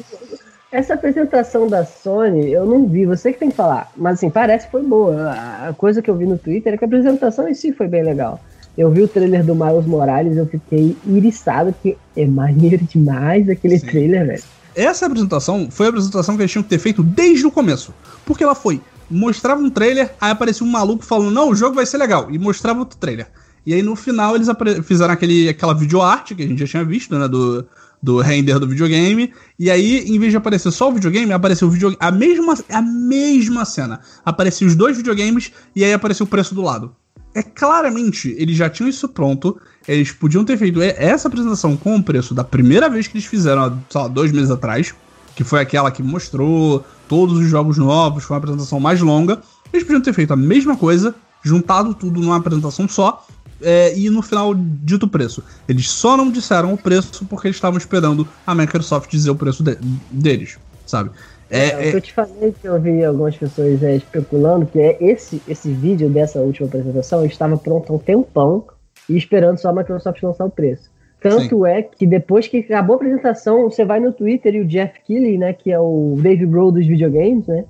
essa 0.72 0.94
apresentação 0.94 1.68
da 1.70 1.86
Sony, 1.86 2.52
eu 2.52 2.66
não 2.66 2.88
vi, 2.88 3.06
você 3.06 3.34
que 3.34 3.40
tem 3.40 3.52
que 3.52 3.58
falar. 3.58 3.92
Mas 3.96 4.16
assim, 4.16 4.30
parece 4.30 4.66
que 4.66 4.72
foi 4.72 4.84
boa. 4.84 5.32
A 5.32 5.74
coisa 5.74 6.02
que 6.02 6.10
eu 6.10 6.16
vi 6.16 6.26
no 6.26 6.38
Twitter 6.38 6.74
é 6.74 6.78
que 6.78 6.84
a 6.84 6.88
apresentação 6.88 7.48
em 7.48 7.54
si 7.54 7.72
foi 7.72 7.88
bem 7.88 8.04
legal. 8.04 8.40
Eu 8.76 8.90
vi 8.90 9.04
o 9.04 9.08
trailer 9.08 9.46
do 9.46 9.56
Miles 9.56 9.86
Morales, 9.86 10.36
eu 10.36 10.48
fiquei 10.48 10.98
iriçado, 11.06 11.72
porque 11.74 11.96
é 12.16 12.26
maneiro 12.26 12.84
demais 12.86 13.48
aquele 13.48 13.78
Sim. 13.78 13.86
trailer, 13.86 14.26
velho. 14.26 14.44
Essa 14.76 15.06
apresentação 15.06 15.70
foi 15.72 15.88
a 15.88 15.90
apresentação 15.90 16.36
que 16.36 16.42
eles 16.42 16.52
tinham 16.52 16.64
que 16.64 16.70
ter 16.70 16.80
feito 16.80 17.04
desde 17.04 17.46
o 17.46 17.52
começo. 17.52 17.94
Porque 18.26 18.44
ela 18.44 18.56
foi 18.56 18.82
mostrava 19.10 19.62
um 19.62 19.70
trailer, 19.70 20.14
aí 20.20 20.32
aparecia 20.32 20.66
um 20.66 20.70
maluco 20.70 21.06
falando, 21.06 21.32
não, 21.32 21.50
o 21.50 21.56
jogo 21.56 21.76
vai 21.76 21.86
ser 21.86 21.98
legal, 21.98 22.30
e 22.32 22.40
mostrava 22.40 22.80
outro 22.80 22.98
trailer. 22.98 23.28
E 23.66 23.74
aí 23.74 23.82
no 23.82 23.96
final 23.96 24.36
eles 24.36 24.48
fizeram 24.84 25.14
aquele, 25.14 25.50
aquela 25.50 25.74
videoarte 25.74 26.36
que 26.36 26.44
a 26.44 26.48
gente 26.48 26.60
já 26.60 26.68
tinha 26.68 26.84
visto, 26.84 27.18
né, 27.18 27.28
do, 27.28 27.66
do 28.02 28.20
render 28.20 28.60
do 28.60 28.68
videogame, 28.68 29.32
e 29.58 29.70
aí, 29.72 30.00
em 30.00 30.20
vez 30.20 30.32
de 30.32 30.38
aparecer 30.38 30.72
só 30.72 30.90
o 30.90 30.94
videogame, 30.94 31.32
apareceu 31.32 31.68
o 31.68 31.72
videogame, 31.72 31.98
a 32.02 32.12
mesma, 32.12 32.56
a 32.70 32.82
mesma 32.82 33.66
cena. 33.66 34.02
Apareciam 34.26 34.68
os 34.68 34.76
dois 34.76 34.98
videogames, 34.98 35.52
e 35.76 35.84
aí 35.84 35.94
apareceu 35.94 36.26
o 36.26 36.30
preço 36.30 36.54
do 36.54 36.62
lado. 36.62 36.96
É 37.36 37.42
claramente, 37.42 38.36
eles 38.38 38.56
já 38.56 38.70
tinham 38.70 38.88
isso 38.88 39.10
pronto, 39.10 39.60
eles 39.88 40.12
podiam 40.12 40.46
ter 40.46 40.58
feito 40.58 40.82
essa 40.82 41.28
apresentação 41.28 41.76
com 41.76 41.96
o 41.96 42.04
preço 42.04 42.34
da 42.34 42.44
primeira 42.44 42.90
vez 42.90 43.08
que 43.08 43.18
eles 43.18 43.26
fizeram, 43.26 43.80
sei 43.90 44.02
lá, 44.02 44.08
dois 44.08 44.32
meses 44.32 44.52
atrás, 44.52 44.94
que 45.36 45.44
foi 45.44 45.60
aquela 45.60 45.92
que 45.92 46.04
mostrou 46.04 46.86
todos 47.08 47.38
os 47.40 47.48
jogos 47.48 47.78
novos, 47.78 48.24
foi 48.24 48.36
uma 48.36 48.40
apresentação 48.40 48.80
mais 48.80 49.02
longa. 49.02 49.42
Eles 49.72 49.84
podiam 49.84 50.02
ter 50.02 50.14
feito 50.14 50.32
a 50.32 50.36
mesma 50.36 50.78
coisa, 50.78 51.16
juntado 51.42 51.94
tudo 51.94 52.20
numa 52.20 52.38
apresentação 52.38 52.88
só, 52.88 53.26
é, 53.62 53.98
e 53.98 54.10
no 54.10 54.22
final 54.22 54.54
dito 54.56 55.06
o 55.06 55.10
preço. 55.10 55.44
Eles 55.68 55.90
só 55.90 56.16
não 56.16 56.30
disseram 56.30 56.74
o 56.74 56.78
preço 56.78 57.26
porque 57.26 57.48
eles 57.48 57.58
estavam 57.58 57.78
esperando 57.78 58.28
a 58.46 58.54
Microsoft 58.54 59.10
dizer 59.10 59.32
o 59.32 59.36
preço 59.36 59.64
de, 59.64 59.76
deles, 60.12 60.58
sabe? 60.86 61.10
É, 61.54 61.68
é, 61.68 61.90
é, 61.90 61.96
eu 61.96 62.02
te 62.02 62.12
falei 62.12 62.52
que 62.52 62.68
eu 62.68 62.82
vi 62.82 63.06
algumas 63.06 63.38
pessoas 63.38 63.84
é, 63.84 63.96
especulando 63.96 64.66
que 64.66 64.80
é 64.80 64.98
esse, 65.00 65.40
esse 65.48 65.72
vídeo 65.72 66.10
dessa 66.10 66.40
última 66.40 66.68
apresentação 66.68 67.24
estava 67.24 67.56
pronto 67.56 67.94
há 67.94 67.96
um 67.96 68.00
tempão 68.00 68.66
e 69.08 69.16
esperando 69.16 69.60
só 69.60 69.70
a 69.70 69.74
Microsoft 69.74 70.24
lançar 70.24 70.46
o 70.46 70.50
preço. 70.50 70.92
Tanto 71.22 71.64
Sim. 71.64 71.68
é 71.68 71.84
que 71.84 72.08
depois 72.08 72.48
que 72.48 72.58
acabou 72.58 72.96
a 72.96 72.98
apresentação, 72.98 73.70
você 73.70 73.86
vai 73.86 74.00
no 74.00 74.12
Twitter 74.12 74.56
e 74.56 74.62
o 74.62 74.66
Jeff 74.66 75.00
Keighley, 75.06 75.38
né, 75.38 75.54
que 75.54 75.72
é 75.72 75.80
o 75.80 76.16
Dave 76.18 76.46
Grohl 76.48 76.72
dos 76.72 76.88
videogames, 76.88 77.46
né? 77.46 77.66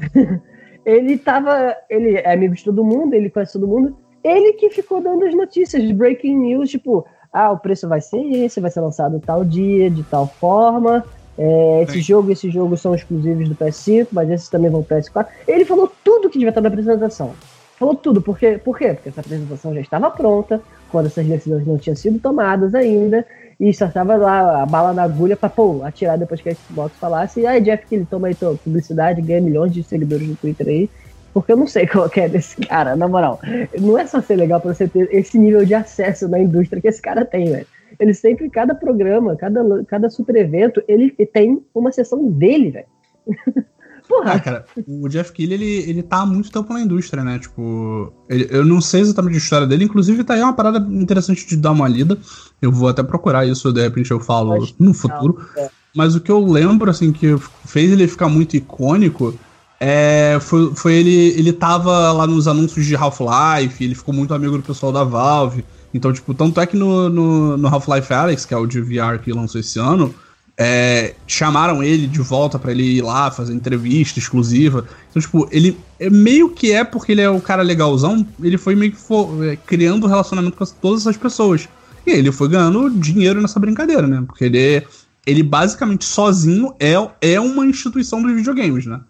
ele 0.84 1.18
tava, 1.18 1.76
ele 1.88 2.16
é 2.16 2.32
amigo 2.32 2.54
de 2.54 2.64
todo 2.64 2.82
mundo, 2.82 3.12
ele 3.12 3.28
conhece 3.28 3.52
todo 3.52 3.68
mundo. 3.68 3.94
Ele 4.24 4.54
que 4.54 4.70
ficou 4.70 5.02
dando 5.02 5.26
as 5.26 5.34
notícias 5.34 5.82
de 5.82 5.92
breaking 5.92 6.36
news, 6.38 6.70
tipo, 6.70 7.06
ah, 7.30 7.52
o 7.52 7.58
preço 7.58 7.86
vai 7.86 8.00
ser 8.00 8.20
esse, 8.20 8.58
vai 8.58 8.70
ser 8.70 8.80
lançado 8.80 9.20
tal 9.20 9.44
dia, 9.44 9.90
de 9.90 10.02
tal 10.02 10.26
forma. 10.26 11.04
É, 11.42 11.84
esse 11.84 11.94
Sim. 11.94 12.02
jogo 12.02 12.28
e 12.28 12.32
esse 12.34 12.50
jogo 12.50 12.76
são 12.76 12.94
exclusivos 12.94 13.48
do 13.48 13.54
PS5, 13.54 14.08
mas 14.12 14.28
esses 14.30 14.50
também 14.50 14.70
vão 14.70 14.82
pro 14.82 14.98
PS4. 14.98 15.26
Ele 15.48 15.64
falou 15.64 15.90
tudo 16.04 16.28
que 16.28 16.38
devia 16.38 16.50
estar 16.50 16.60
na 16.60 16.68
apresentação. 16.68 17.32
Falou 17.78 17.94
tudo. 17.94 18.20
Por 18.20 18.38
quê? 18.38 18.60
Por 18.62 18.76
quê? 18.76 18.92
Porque 18.92 19.08
essa 19.08 19.22
apresentação 19.22 19.72
já 19.72 19.80
estava 19.80 20.10
pronta, 20.10 20.60
quando 20.92 21.06
essas 21.06 21.24
decisões 21.26 21.66
não 21.66 21.78
tinham 21.78 21.96
sido 21.96 22.18
tomadas 22.18 22.74
ainda, 22.74 23.24
e 23.58 23.72
só 23.72 23.86
estava 23.86 24.16
lá 24.16 24.62
a 24.62 24.66
bala 24.66 24.92
na 24.92 25.02
agulha 25.02 25.34
para 25.34 25.48
pô, 25.48 25.82
atirar 25.82 26.18
depois 26.18 26.42
que 26.42 26.50
a 26.50 26.54
Xbox 26.54 26.94
falasse, 27.00 27.40
e 27.40 27.46
aí 27.46 27.58
Jeff 27.62 27.86
que 27.86 27.94
ele 27.94 28.04
toma 28.04 28.26
aí 28.28 28.34
tua 28.34 28.54
publicidade, 28.56 29.22
ganha 29.22 29.40
milhões 29.40 29.72
de 29.72 29.82
seguidores 29.82 30.28
no 30.28 30.36
Twitter 30.36 30.68
aí, 30.68 30.90
porque 31.32 31.52
eu 31.52 31.56
não 31.56 31.66
sei 31.66 31.86
qual 31.88 32.10
é 32.14 32.28
desse 32.28 32.56
cara, 32.56 32.94
na 32.96 33.08
moral. 33.08 33.40
Não 33.78 33.98
é 33.98 34.06
só 34.06 34.20
ser 34.20 34.36
legal 34.36 34.60
pra 34.60 34.74
você 34.74 34.86
ter 34.86 35.08
esse 35.10 35.38
nível 35.38 35.64
de 35.64 35.72
acesso 35.72 36.28
na 36.28 36.38
indústria 36.38 36.82
que 36.82 36.88
esse 36.88 37.00
cara 37.00 37.24
tem, 37.24 37.50
velho. 37.50 37.66
Ele 37.98 38.14
sempre, 38.14 38.48
cada 38.50 38.74
programa, 38.74 39.36
cada, 39.36 39.84
cada 39.84 40.10
super 40.10 40.36
evento, 40.36 40.82
ele 40.86 41.10
tem 41.32 41.62
uma 41.74 41.92
sessão 41.92 42.30
dele, 42.30 42.70
velho. 42.70 42.86
Porra. 44.10 44.32
Ah, 44.32 44.40
cara, 44.40 44.64
o 44.88 45.08
Jeff 45.08 45.30
Keighley, 45.30 45.54
ele, 45.54 45.90
ele 45.90 46.02
tá 46.02 46.22
há 46.22 46.26
muito 46.26 46.50
tempo 46.50 46.72
na 46.72 46.80
indústria, 46.80 47.22
né? 47.22 47.38
Tipo, 47.38 48.12
ele, 48.28 48.48
eu 48.50 48.64
não 48.64 48.80
sei 48.80 49.02
exatamente 49.02 49.34
a 49.34 49.38
história 49.38 49.68
dele, 49.68 49.84
inclusive 49.84 50.24
tá 50.24 50.34
aí 50.34 50.42
uma 50.42 50.52
parada 50.52 50.80
interessante 50.92 51.46
de 51.46 51.56
dar 51.56 51.70
uma 51.70 51.86
lida. 51.86 52.18
Eu 52.60 52.72
vou 52.72 52.88
até 52.88 53.04
procurar 53.04 53.46
isso, 53.46 53.72
de 53.72 53.80
repente 53.80 54.10
eu 54.10 54.18
falo 54.18 54.54
Acho 54.54 54.74
no 54.80 54.92
futuro. 54.92 55.38
Não, 55.56 55.62
é. 55.62 55.70
Mas 55.94 56.16
o 56.16 56.20
que 56.20 56.30
eu 56.30 56.44
lembro, 56.44 56.90
assim, 56.90 57.12
que 57.12 57.36
fez 57.64 57.92
ele 57.92 58.08
ficar 58.08 58.28
muito 58.28 58.56
icônico 58.56 59.32
é, 59.78 60.38
foi, 60.40 60.74
foi 60.74 60.94
ele, 60.94 61.38
ele 61.38 61.52
tava 61.52 62.12
lá 62.12 62.26
nos 62.26 62.46
anúncios 62.46 62.84
de 62.84 62.96
Half-Life, 62.96 63.82
ele 63.82 63.94
ficou 63.94 64.12
muito 64.12 64.34
amigo 64.34 64.56
do 64.56 64.62
pessoal 64.62 64.92
da 64.92 65.04
Valve. 65.04 65.64
Então, 65.92 66.12
tipo, 66.12 66.32
tanto 66.34 66.60
é 66.60 66.66
que 66.66 66.76
no, 66.76 67.08
no, 67.08 67.56
no 67.56 67.68
Half-Life 67.68 68.12
Alex, 68.12 68.44
que 68.44 68.54
é 68.54 68.56
o 68.56 68.66
de 68.66 68.80
VR 68.80 69.18
que 69.22 69.32
lançou 69.32 69.60
esse 69.60 69.78
ano, 69.78 70.14
é, 70.62 71.14
chamaram 71.26 71.82
ele 71.82 72.06
de 72.06 72.20
volta 72.20 72.58
para 72.58 72.70
ele 72.70 72.82
ir 72.82 73.02
lá 73.02 73.30
fazer 73.30 73.54
entrevista 73.54 74.18
exclusiva. 74.18 74.86
Então, 75.08 75.20
tipo, 75.20 75.48
ele 75.50 75.76
é 75.98 76.10
meio 76.10 76.50
que 76.50 76.70
é 76.70 76.84
porque 76.84 77.12
ele 77.12 77.22
é 77.22 77.30
o 77.30 77.40
cara 77.40 77.62
legalzão, 77.62 78.26
ele 78.42 78.58
foi 78.58 78.74
meio 78.74 78.92
que 78.92 78.98
for, 78.98 79.42
é, 79.44 79.56
criando 79.56 80.06
relacionamento 80.06 80.56
com 80.56 80.64
todas 80.80 81.00
essas 81.00 81.16
pessoas. 81.16 81.66
E 82.06 82.10
ele 82.10 82.30
foi 82.30 82.48
ganhando 82.48 82.90
dinheiro 82.90 83.40
nessa 83.40 83.58
brincadeira, 83.58 84.06
né? 84.06 84.22
Porque 84.26 84.44
ele, 84.44 84.82
ele 85.26 85.42
basicamente 85.42 86.04
sozinho 86.04 86.74
é, 86.78 86.94
é 87.20 87.40
uma 87.40 87.66
instituição 87.66 88.22
dos 88.22 88.32
videogames, 88.32 88.84
né? 88.86 89.00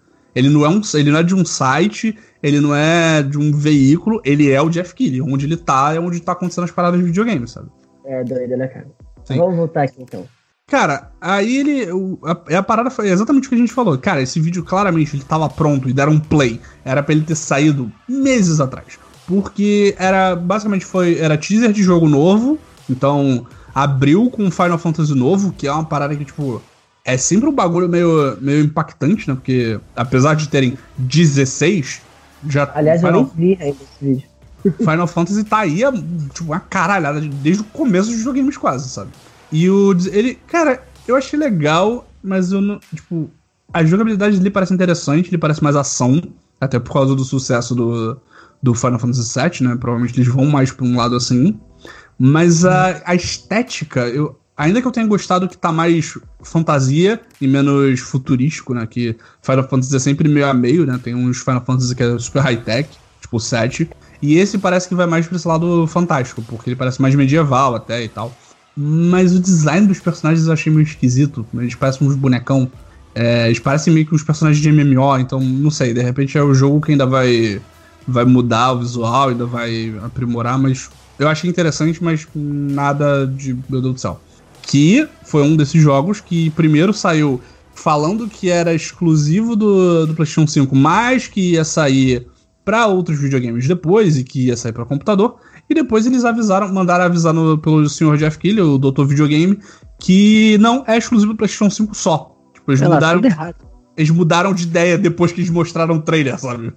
Ele 0.41 0.49
não, 0.49 0.65
é 0.65 0.69
um, 0.69 0.81
ele 0.95 1.11
não 1.11 1.19
é 1.19 1.23
de 1.23 1.35
um 1.35 1.45
site, 1.45 2.17
ele 2.43 2.61
não 2.61 2.75
é 2.75 3.23
de 3.23 3.39
um 3.39 3.53
veículo, 3.53 4.21
ele 4.25 4.51
é 4.51 4.61
o 4.61 4.71
Jeff 4.71 4.95
Keighley. 4.95 5.21
Onde 5.21 5.47
ele 5.47 5.57
tá 5.57 5.95
é 5.95 6.01
onde 6.01 6.21
tá 6.21 6.33
acontecendo 6.33 6.65
as 6.65 6.71
paradas 6.71 6.99
de 6.99 7.07
videogames, 7.07 7.53
sabe? 7.53 7.69
É 8.05 8.25
doido, 8.25 8.57
né, 8.57 8.67
cara? 8.67 8.89
Sim. 9.25 9.37
Vamos 9.37 9.57
voltar 9.57 9.83
aqui 9.83 10.03
então. 10.03 10.27
Cara, 10.67 11.11
aí 11.21 11.57
ele. 11.57 11.91
O, 11.91 12.19
a, 12.25 12.59
a, 12.59 12.63
parada 12.63 12.91
foi 12.91 13.11
exatamente 13.11 13.47
o 13.47 13.49
que 13.49 13.57
a 13.57 13.59
gente 13.59 13.73
falou. 13.73 13.99
Cara, 13.99 14.23
esse 14.23 14.41
vídeo 14.41 14.65
claramente 14.65 15.17
ele 15.17 15.25
tava 15.25 15.49
pronto 15.49 15.89
e 15.89 15.93
deram 15.93 16.13
um 16.13 16.21
play. 16.21 16.61
Era 16.85 17.03
pra 17.03 17.13
ele 17.13 17.25
ter 17.25 17.35
saído 17.35 17.91
meses 18.09 18.61
atrás. 18.61 18.99
Porque 19.27 19.97
era. 19.99 20.37
Basicamente 20.37 20.87
foi. 20.87 21.19
Era 21.19 21.37
teaser 21.37 21.73
de 21.73 21.83
jogo 21.83 22.09
novo. 22.09 22.57
Então, 22.89 23.47
abriu 23.75 24.31
com 24.31 24.51
Final 24.51 24.79
Fantasy 24.79 25.15
novo, 25.15 25.53
que 25.53 25.67
é 25.67 25.73
uma 25.73 25.85
parada 25.85 26.15
que, 26.15 26.25
tipo. 26.25 26.63
É 27.05 27.17
sempre 27.17 27.49
um 27.49 27.55
bagulho 27.55 27.89
meio, 27.89 28.37
meio 28.41 28.65
impactante, 28.65 29.29
né? 29.29 29.35
Porque, 29.35 29.81
apesar 29.97 30.35
de 30.35 30.49
terem 30.49 30.77
16, 30.99 32.03
já. 32.49 32.71
Aliás, 32.75 33.01
Final, 33.01 33.21
eu 33.21 33.31
nem 33.37 33.57
vi 33.57 33.63
ainda 33.63 33.77
esse 33.83 34.05
vídeo. 34.05 34.29
Final 34.79 35.07
Fantasy 35.07 35.45
tá 35.45 35.59
aí, 35.59 35.81
tipo, 36.35 36.45
uma 36.45 36.61
caralhada 36.61 37.21
desde 37.21 37.63
o 37.63 37.67
começo 37.67 38.09
dos 38.09 38.19
videogames 38.19 38.57
quase, 38.57 38.89
sabe? 38.91 39.11
E 39.51 39.69
o. 39.71 39.93
Ele. 40.13 40.39
Cara, 40.47 40.83
eu 41.09 41.17
achei 41.17 41.39
legal, 41.39 42.07
mas 42.23 42.53
eu 42.53 42.61
não. 42.61 42.79
Tipo, 42.95 43.31
a 43.73 43.85
jogabilidade 43.85 44.37
dele 44.37 44.51
parece 44.51 44.75
interessante, 44.75 45.29
ele 45.29 45.39
parece 45.39 45.63
mais 45.63 45.77
ação. 45.77 46.21
Até 46.61 46.79
por 46.79 46.93
causa 46.93 47.15
do 47.15 47.25
sucesso 47.25 47.75
do, 47.75 48.21
do 48.63 48.75
Final 48.75 48.99
Fantasy 48.99 49.41
VII, 49.41 49.67
né? 49.67 49.77
Provavelmente 49.77 50.15
eles 50.15 50.29
vão 50.29 50.45
mais 50.45 50.71
pra 50.71 50.85
um 50.85 50.95
lado 50.95 51.17
assim. 51.17 51.59
Mas 52.19 52.67
a, 52.67 53.01
a 53.07 53.15
estética, 53.15 54.01
eu, 54.09 54.39
ainda 54.61 54.83
que 54.83 54.87
eu 54.87 54.93
tenha 54.93 55.07
gostado 55.07 55.49
que 55.49 55.57
tá 55.57 55.73
mais 55.73 56.19
fantasia 56.43 57.19
e 57.41 57.49
menos 57.49 58.01
futurístico, 58.01 58.75
né? 58.75 58.87
Que 58.87 59.17
Final 59.41 59.67
Fantasy 59.67 59.97
é 59.97 59.99
sempre 59.99 60.29
meio 60.29 60.47
a 60.47 60.53
meio, 60.53 60.85
né? 60.85 61.01
Tem 61.03 61.15
uns 61.15 61.39
Final 61.39 61.65
Fantasy 61.65 61.95
que 61.95 62.03
é 62.03 62.19
super 62.19 62.43
high-tech, 62.43 62.91
tipo 63.23 63.39
o 63.39 63.41
7. 63.41 63.89
E 64.21 64.37
esse 64.37 64.59
parece 64.59 64.87
que 64.87 64.95
vai 64.95 65.07
mais 65.07 65.27
pra 65.27 65.37
esse 65.37 65.49
lado 65.49 65.87
fantástico, 65.87 66.43
porque 66.43 66.69
ele 66.69 66.77
parece 66.77 67.01
mais 67.01 67.15
medieval 67.15 67.75
até 67.75 68.05
e 68.05 68.09
tal. 68.09 68.37
Mas 68.77 69.35
o 69.35 69.41
design 69.41 69.87
dos 69.87 69.99
personagens 69.99 70.47
eu 70.47 70.53
achei 70.53 70.71
meio 70.71 70.85
esquisito. 70.85 71.47
Eles 71.55 71.75
parecem 71.75 72.07
uns 72.07 72.15
bonecão. 72.15 72.71
É, 73.15 73.47
eles 73.47 73.59
parecem 73.59 73.95
meio 73.95 74.07
que 74.07 74.15
uns 74.15 74.23
personagens 74.23 74.63
de 74.63 74.71
MMO, 74.71 75.19
então 75.19 75.41
não 75.41 75.71
sei, 75.71 75.93
de 75.93 76.01
repente 76.01 76.39
é 76.39 76.43
o 76.43 76.55
jogo 76.55 76.81
que 76.81 76.93
ainda 76.93 77.07
vai, 77.07 77.61
vai 78.07 78.25
mudar 78.25 78.73
o 78.73 78.79
visual, 78.79 79.31
ainda 79.31 79.47
vai 79.47 79.93
aprimorar, 80.05 80.57
mas 80.59 80.89
eu 81.19 81.29
achei 81.29 81.51
interessante, 81.51 82.05
mas 82.05 82.29
nada 82.35 83.27
de. 83.27 83.55
Meu 83.69 83.81
Deus 83.81 83.95
do 83.95 84.01
céu. 84.01 84.21
Que 84.63 85.09
foi 85.25 85.43
um 85.43 85.57
desses 85.57 85.81
jogos 85.81 86.21
que 86.21 86.51
primeiro 86.51 86.93
saiu 86.93 87.41
falando 87.75 88.29
que 88.29 88.51
era 88.51 88.75
exclusivo 88.75 89.57
do, 89.57 90.07
do 90.07 90.15
PlayStation 90.15 90.47
5, 90.47 90.77
mas 90.77 91.27
que 91.27 91.53
ia 91.53 91.65
sair 91.65 92.27
para 92.65 92.87
outros 92.87 93.19
videogames 93.19 93.67
depois 93.67 94.17
e 94.19 94.25
que 94.25 94.47
ia 94.47 94.57
sair 94.57 94.73
para 94.73 94.85
computador. 94.85 95.37
E 95.69 95.75
depois 95.75 96.05
eles 96.05 96.25
avisaram, 96.25 96.73
mandaram 96.73 97.05
avisar 97.05 97.33
no, 97.33 97.57
pelo 97.57 97.89
senhor 97.89 98.17
Jeff 98.19 98.39
Keighley, 98.39 98.63
o 98.63 98.77
Dr. 98.77 99.05
Videogame, 99.05 99.59
que 99.99 100.59
não 100.59 100.85
é 100.87 100.99
exclusivo 100.99 101.33
do 101.33 101.37
PlayStation 101.37 101.71
5 101.71 101.95
só. 101.95 102.37
Tipo, 102.53 102.73
eles 102.73 102.81
mudaram. 102.81 103.21
Eles 103.97 104.11
mudaram 104.11 104.55
de 104.55 104.63
ideia 104.65 104.97
depois 104.97 105.31
que 105.31 105.41
eles 105.41 105.51
mostraram 105.51 105.97
o 105.97 106.03
trailer, 106.03 106.39
sabe? 106.39 106.73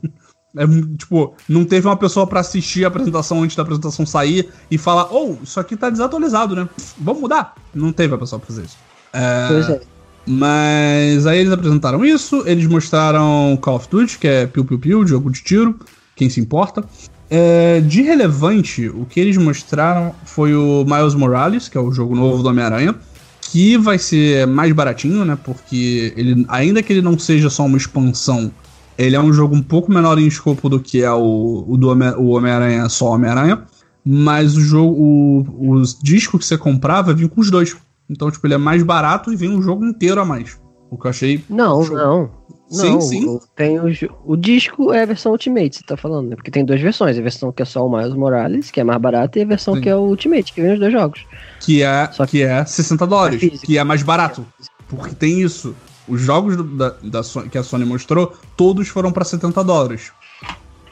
É, 0.56 0.68
tipo, 0.98 1.34
não 1.50 1.66
teve 1.66 1.88
uma 1.88 1.98
pessoa 1.98 2.28
para 2.28 2.39
assistir 2.39 2.86
a 2.86 2.88
apresentação 2.88 3.42
antes 3.42 3.56
da 3.56 3.63
apresentação 3.63 4.06
sair 4.06 4.50
e 4.70 4.78
falar, 4.78 5.12
oh, 5.12 5.36
isso 5.44 5.60
aqui 5.60 5.76
tá 5.76 5.89
desatualizado, 5.89 6.56
né? 6.56 6.70
Vamos 7.00 7.22
mudar. 7.22 7.56
Não 7.74 7.92
teve 7.92 8.13
a 8.13 8.18
pessoa 8.18 8.39
pra 8.39 8.48
fazer 8.48 8.63
isso. 8.66 8.78
É, 9.12 9.48
pois 9.48 9.70
é. 9.70 9.82
Mas 10.26 11.28
aí 11.28 11.39
eles 11.39 11.52
apresentaram 11.52 12.06
isso, 12.06 12.44
eles 12.46 12.66
mostraram 12.68 13.58
Call 13.62 13.76
of 13.76 13.88
Duty, 13.89 14.18
que 14.18 14.28
é 14.28 14.48
Piu 14.48 14.63
Piu 14.63 14.80
Piu, 14.80 15.08
jogo 15.08 15.30
de 15.30 15.44
tiro, 15.44 15.78
quem 16.16 16.30
se 16.30 16.39
importa. 16.39 16.84
É, 17.30 17.82
de 17.82 18.02
relevante, 18.04 18.88
o 18.88 19.06
que 19.06 19.20
eles 19.20 19.38
mostraram 19.38 20.13
foi 20.24 20.54
o 20.54 20.86
Miles 20.86 21.16
Morales, 21.16 21.68
que 21.68 21.78
é 21.78 21.82
o 21.82 21.92
jogo 21.92 22.16
novo 22.16 22.44
do 22.44 22.50
Homem-Aranha, 22.50 22.96
que 23.42 23.78
vai 23.78 23.98
ser 23.98 24.48
mais 24.48 24.72
baratinho, 24.72 25.26
né? 25.26 25.38
Porque 25.44 26.13
ele, 26.16 26.46
ainda 26.48 26.82
que 26.82 26.94
ele 26.94 27.02
não 27.02 27.18
seja 27.20 27.50
só 27.50 27.66
uma 27.66 27.78
expansão, 27.78 28.52
ele 28.97 29.15
é 29.15 29.19
um 29.19 29.34
jogo 29.34 29.56
um 29.56 29.62
pouco 29.62 29.91
menor 29.91 30.17
em 30.19 30.27
escopo 30.27 30.69
do 30.69 30.79
que 30.79 31.01
é 31.01 31.12
o, 31.12 31.65
o 31.67 31.77
do 31.77 31.89
Homem-Aranha 31.89 32.88
só 32.89 33.12
Homem-Aranha. 33.12 33.63
Mas 34.06 34.58
o 34.58 34.62
jogo, 34.62 34.93
o, 34.93 35.71
os 35.71 35.97
discos 35.97 36.41
que 36.41 36.45
você 36.45 36.58
comprava 36.58 37.13
vinham 37.13 37.29
com 37.29 37.41
os 37.41 37.49
dois. 37.49 37.75
Então, 38.10 38.29
tipo, 38.29 38.45
ele 38.45 38.53
é 38.53 38.58
mais 38.58 38.84
barato 38.84 39.32
e 39.32 39.36
vem 39.36 39.49
um 39.49 39.62
jogo 39.62 39.86
inteiro 39.86 40.19
a 40.19 40.25
mais. 40.25 40.60
O 40.89 40.97
que 40.97 41.08
eu 41.08 41.10
achei. 41.10 41.43
Não, 41.49 41.84
show. 41.84 41.95
não. 41.95 42.43
Sim, 42.69 42.91
não, 42.91 43.01
sim. 43.01 43.39
Tem 43.56 43.79
o, 43.79 43.86
o 44.25 44.36
disco 44.36 44.91
é 44.91 45.03
a 45.03 45.06
versão 45.06 45.32
Ultimate, 45.32 45.77
você 45.77 45.84
tá 45.84 45.95
falando, 45.95 46.29
né? 46.29 46.36
Porque 46.36 46.49
tem 46.49 46.65
duas 46.65 46.82
versões. 46.82 47.17
A 47.17 47.21
versão 47.21 47.51
que 47.51 47.62
é 47.62 47.65
só 47.65 47.86
o 47.86 47.97
Miles 47.97 48.15
Morales, 48.15 48.71
que 48.71 48.79
é 48.79 48.84
mais 48.84 48.99
barata, 48.99 49.38
e 49.38 49.43
a 49.43 49.45
versão 49.45 49.75
sim. 49.75 49.82
que 49.82 49.89
é 49.89 49.95
o 49.95 50.01
Ultimate, 50.01 50.51
que 50.51 50.62
vem 50.62 50.73
os 50.73 50.79
dois 50.79 50.91
jogos. 50.91 51.25
Que 51.60 51.84
é, 51.84 52.10
só 52.12 52.25
que, 52.25 52.39
que 52.39 52.43
é 52.43 52.65
60 52.65 53.06
dólares, 53.06 53.62
que 53.62 53.77
é 53.77 53.84
mais 53.84 54.01
barato. 54.01 54.45
Porque 54.88 55.13
tem 55.13 55.41
isso. 55.41 55.75
Os 56.08 56.22
jogos 56.22 56.58
do, 56.58 56.63
da, 56.63 56.89
da 57.02 57.22
que 57.50 57.58
a 57.58 57.63
Sony 57.63 57.86
mostrou, 57.86 58.36
todos 58.58 58.88
foram 58.88 59.12
para 59.12 59.24
70 59.24 59.63
dólares. 59.63 60.12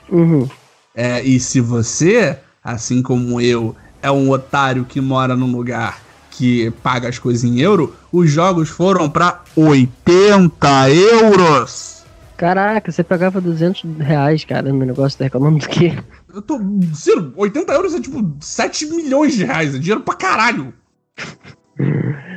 Uhum. 0.10 0.48
É, 0.96 1.24
e 1.24 1.40
se 1.40 1.60
você, 1.60 2.38
assim 2.64 3.02
como 3.02 3.40
eu, 3.40 3.76
é 4.02 4.12
um 4.12 4.30
otário 4.30 4.86
que 4.86 5.00
mora 5.00 5.36
num 5.36 5.52
lugar 5.52 6.02
que 6.32 6.72
paga 6.84 7.10
as 7.10 7.20
coisas 7.20 7.44
em 7.44 7.60
euro, 7.60 7.96
os 8.12 8.30
jogos 8.32 8.70
foram 8.70 9.10
para 9.10 9.42
80 9.56 10.90
euros. 10.90 12.04
Caraca, 12.38 12.92
você 12.92 13.04
pagava 13.04 13.40
200 13.40 13.84
reais, 14.00 14.44
cara, 14.44 14.74
no 14.74 14.84
negócio, 14.84 15.18
tá 15.18 15.26
reclamando 15.26 15.60
do 15.60 15.68
quê? 15.70 15.96
Eu 16.34 16.42
tô. 16.42 16.60
Ciro, 16.96 17.32
80 17.36 17.72
euros 17.74 17.94
é 17.94 18.02
tipo 18.02 18.36
7 18.40 18.88
milhões 18.88 19.36
de 19.36 19.46
reais, 19.46 19.76
é 19.76 19.78
dinheiro 19.78 20.02
pra 20.02 20.16
caralho. 20.16 20.74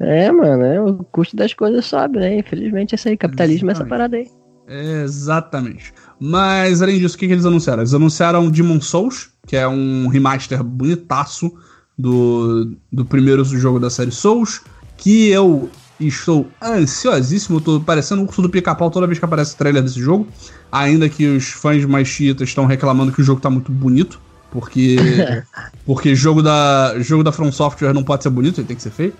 É, 0.00 0.32
mano, 0.32 0.64
é, 0.64 0.80
o 0.80 1.04
custo 1.04 1.36
das 1.36 1.52
coisas 1.52 1.84
sobe, 1.84 2.18
né? 2.18 2.38
Infelizmente, 2.38 2.94
esse 2.94 3.08
aí, 3.08 3.16
capitalismo 3.16 3.68
é 3.68 3.72
essa 3.72 3.84
parada 3.84 4.16
aí. 4.16 4.28
Exatamente. 4.66 5.92
Mas, 6.18 6.80
além 6.80 6.98
disso, 6.98 7.16
o 7.16 7.18
que, 7.18 7.26
que 7.26 7.32
eles 7.32 7.44
anunciaram? 7.44 7.82
Eles 7.82 7.92
anunciaram 7.92 8.50
Demon 8.50 8.80
Souls, 8.80 9.30
que 9.46 9.56
é 9.56 9.68
um 9.68 10.08
remaster 10.08 10.62
bonitaço 10.64 11.52
do, 11.98 12.72
do 12.90 13.04
primeiro 13.04 13.44
jogo 13.44 13.78
da 13.78 13.90
série 13.90 14.10
Souls, 14.10 14.62
que 14.96 15.28
eu 15.28 15.68
estou 15.98 16.48
ansiosíssimo, 16.62 17.60
tô 17.60 17.80
parecendo 17.80 18.22
um 18.22 18.26
curso 18.26 18.40
do 18.40 18.48
pica-pau 18.48 18.90
toda 18.90 19.06
vez 19.06 19.18
que 19.18 19.24
aparece 19.24 19.54
o 19.54 19.58
trailer 19.58 19.82
desse 19.82 20.00
jogo, 20.00 20.26
ainda 20.72 21.08
que 21.08 21.26
os 21.26 21.48
fãs 21.48 21.84
mais 21.84 22.08
chiitas 22.08 22.48
estão 22.48 22.64
reclamando 22.64 23.12
que 23.12 23.20
o 23.20 23.24
jogo 23.24 23.40
tá 23.40 23.50
muito 23.50 23.70
bonito, 23.70 24.18
porque 24.50 24.96
porque 25.84 26.14
jogo 26.14 26.42
da 26.42 26.94
jogo 27.00 27.22
da 27.22 27.32
From 27.32 27.52
Software 27.52 27.92
não 27.92 28.02
pode 28.02 28.22
ser 28.22 28.30
bonito, 28.30 28.60
ele 28.60 28.66
tem 28.66 28.76
que 28.76 28.82
ser 28.82 28.90
feio. 28.90 29.12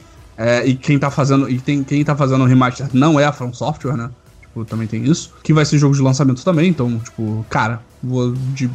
É, 0.42 0.66
e 0.66 0.74
quem 0.74 0.98
tá 0.98 1.10
fazendo 1.10 1.50
e 1.50 1.60
tem, 1.60 1.84
quem 1.84 2.02
tá 2.02 2.16
fazendo 2.16 2.42
o 2.42 2.46
remaster 2.46 2.88
não 2.94 3.20
é 3.20 3.26
a 3.26 3.32
From 3.32 3.52
Software, 3.52 3.94
né? 3.94 4.10
Tipo, 4.40 4.64
também 4.64 4.88
tem 4.88 5.04
isso. 5.04 5.34
Que 5.42 5.52
vai 5.52 5.66
ser 5.66 5.76
jogo 5.76 5.94
de 5.94 6.00
lançamento 6.00 6.42
também, 6.42 6.70
então, 6.70 6.98
tipo, 6.98 7.44
cara, 7.50 7.82
vou 8.02 8.32
de 8.54 8.70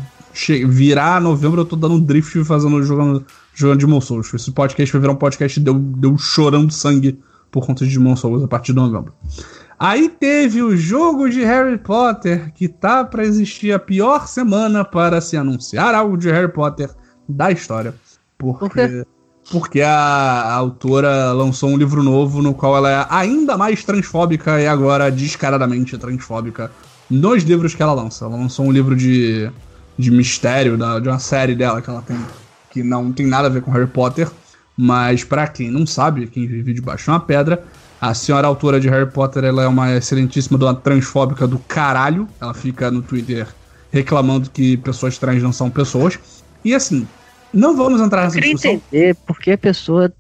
virar 0.68 1.20
novembro 1.20 1.62
eu 1.62 1.66
tô 1.66 1.76
dando 1.76 2.00
drift 2.00 2.44
fazendo 2.44 2.84
jogando 2.84 3.26
jogando 3.56 3.80
Demon 3.80 4.00
Souls. 4.00 4.32
Esse 4.32 4.52
podcast 4.52 4.94
vai 4.94 5.02
virar 5.02 5.14
um 5.14 5.18
podcast 5.18 5.60
deu, 5.60 5.74
deu 5.74 6.16
chorando 6.20 6.72
sangue 6.72 7.20
por 7.50 7.66
conta 7.66 7.84
de 7.84 7.98
Demon 7.98 8.16
Souls 8.16 8.44
a 8.44 8.48
partir 8.48 8.72
de 8.72 8.80
novembro. 8.80 9.12
Aí 9.80 10.08
teve 10.08 10.62
o 10.62 10.78
jogo 10.78 11.28
de 11.28 11.44
Harry 11.44 11.80
Potter, 11.80 12.54
que 12.54 12.68
tá 12.68 13.04
para 13.04 13.26
existir 13.26 13.74
a 13.74 13.80
pior 13.80 14.28
semana 14.28 14.86
para 14.86 15.20
se 15.20 15.36
anunciar 15.36 15.96
algo 15.96 16.16
de 16.16 16.30
Harry 16.30 16.52
Potter 16.52 16.92
da 17.28 17.52
história. 17.52 17.96
Porque, 18.38 19.06
porque 19.52 19.82
a, 19.82 19.92
a 19.92 20.54
autora 20.54 21.32
lançou 21.32 21.70
um 21.70 21.78
livro 21.78 22.02
novo 22.02 22.42
no 22.42 22.54
qual 22.54 22.78
ela 22.78 22.90
é 22.90 23.08
ainda 23.10 23.58
mais 23.58 23.84
transfóbica 23.84 24.60
e 24.60 24.68
agora 24.68 25.12
descaradamente 25.12 25.98
transfóbica 25.98 26.72
nos 27.10 27.44
livros 27.44 27.76
que 27.76 27.84
ela 27.84 27.94
lança. 27.94 28.26
Ela 28.26 28.36
lançou 28.36 28.66
um 28.66 28.72
livro 28.72 28.96
de, 28.96 29.50
de 29.98 30.12
mistério 30.12 30.78
da, 30.78 31.00
de 31.00 31.08
uma 31.08 31.20
série 31.20 31.56
dela 31.56 31.82
que 31.82 31.90
ela 31.90 32.02
tem 32.02 32.18
que 32.72 32.84
não 32.84 33.10
tem 33.14 33.26
nada 33.26 33.48
a 33.48 33.50
ver 33.50 33.62
com 33.62 33.72
Harry 33.72 33.88
Potter, 33.88 34.30
mas 34.76 35.24
para 35.24 35.48
quem 35.48 35.72
não 35.72 35.86
sabe, 35.86 36.28
quem 36.28 36.46
vive 36.46 36.74
debaixo 36.74 37.06
de 37.06 37.10
uma 37.10 37.22
pedra, 37.22 37.64
a 38.02 38.14
senhora 38.14 38.48
autora 38.48 38.82
de 38.82 38.90
Harry 38.90 39.10
Potter 39.10 39.46
ela 39.46 39.64
é 39.64 39.68
uma 39.68 39.96
excelentíssima 39.96 40.58
dona 40.58 40.76
transfóbica 40.76 41.48
do 41.48 41.58
caralho. 41.60 42.28
Ela 42.42 42.54
fica 42.54 42.92
no 42.92 43.02
Twitter 43.02 43.48
reclamando 43.92 44.50
que 44.50 44.76
pessoas 44.78 45.18
trans 45.18 45.42
não 45.42 45.54
são 45.54 45.70
pessoas. 45.70 46.20
E 46.66 46.76
assim, 46.76 47.08
não 47.56 47.76
vamos 47.76 48.02
entrar 48.02 48.24
nessa 48.24 48.40
discussão. 48.40 48.72
entender 48.72 49.16
porque 49.26 49.52
a 49.52 49.58
pessoa 49.58 50.14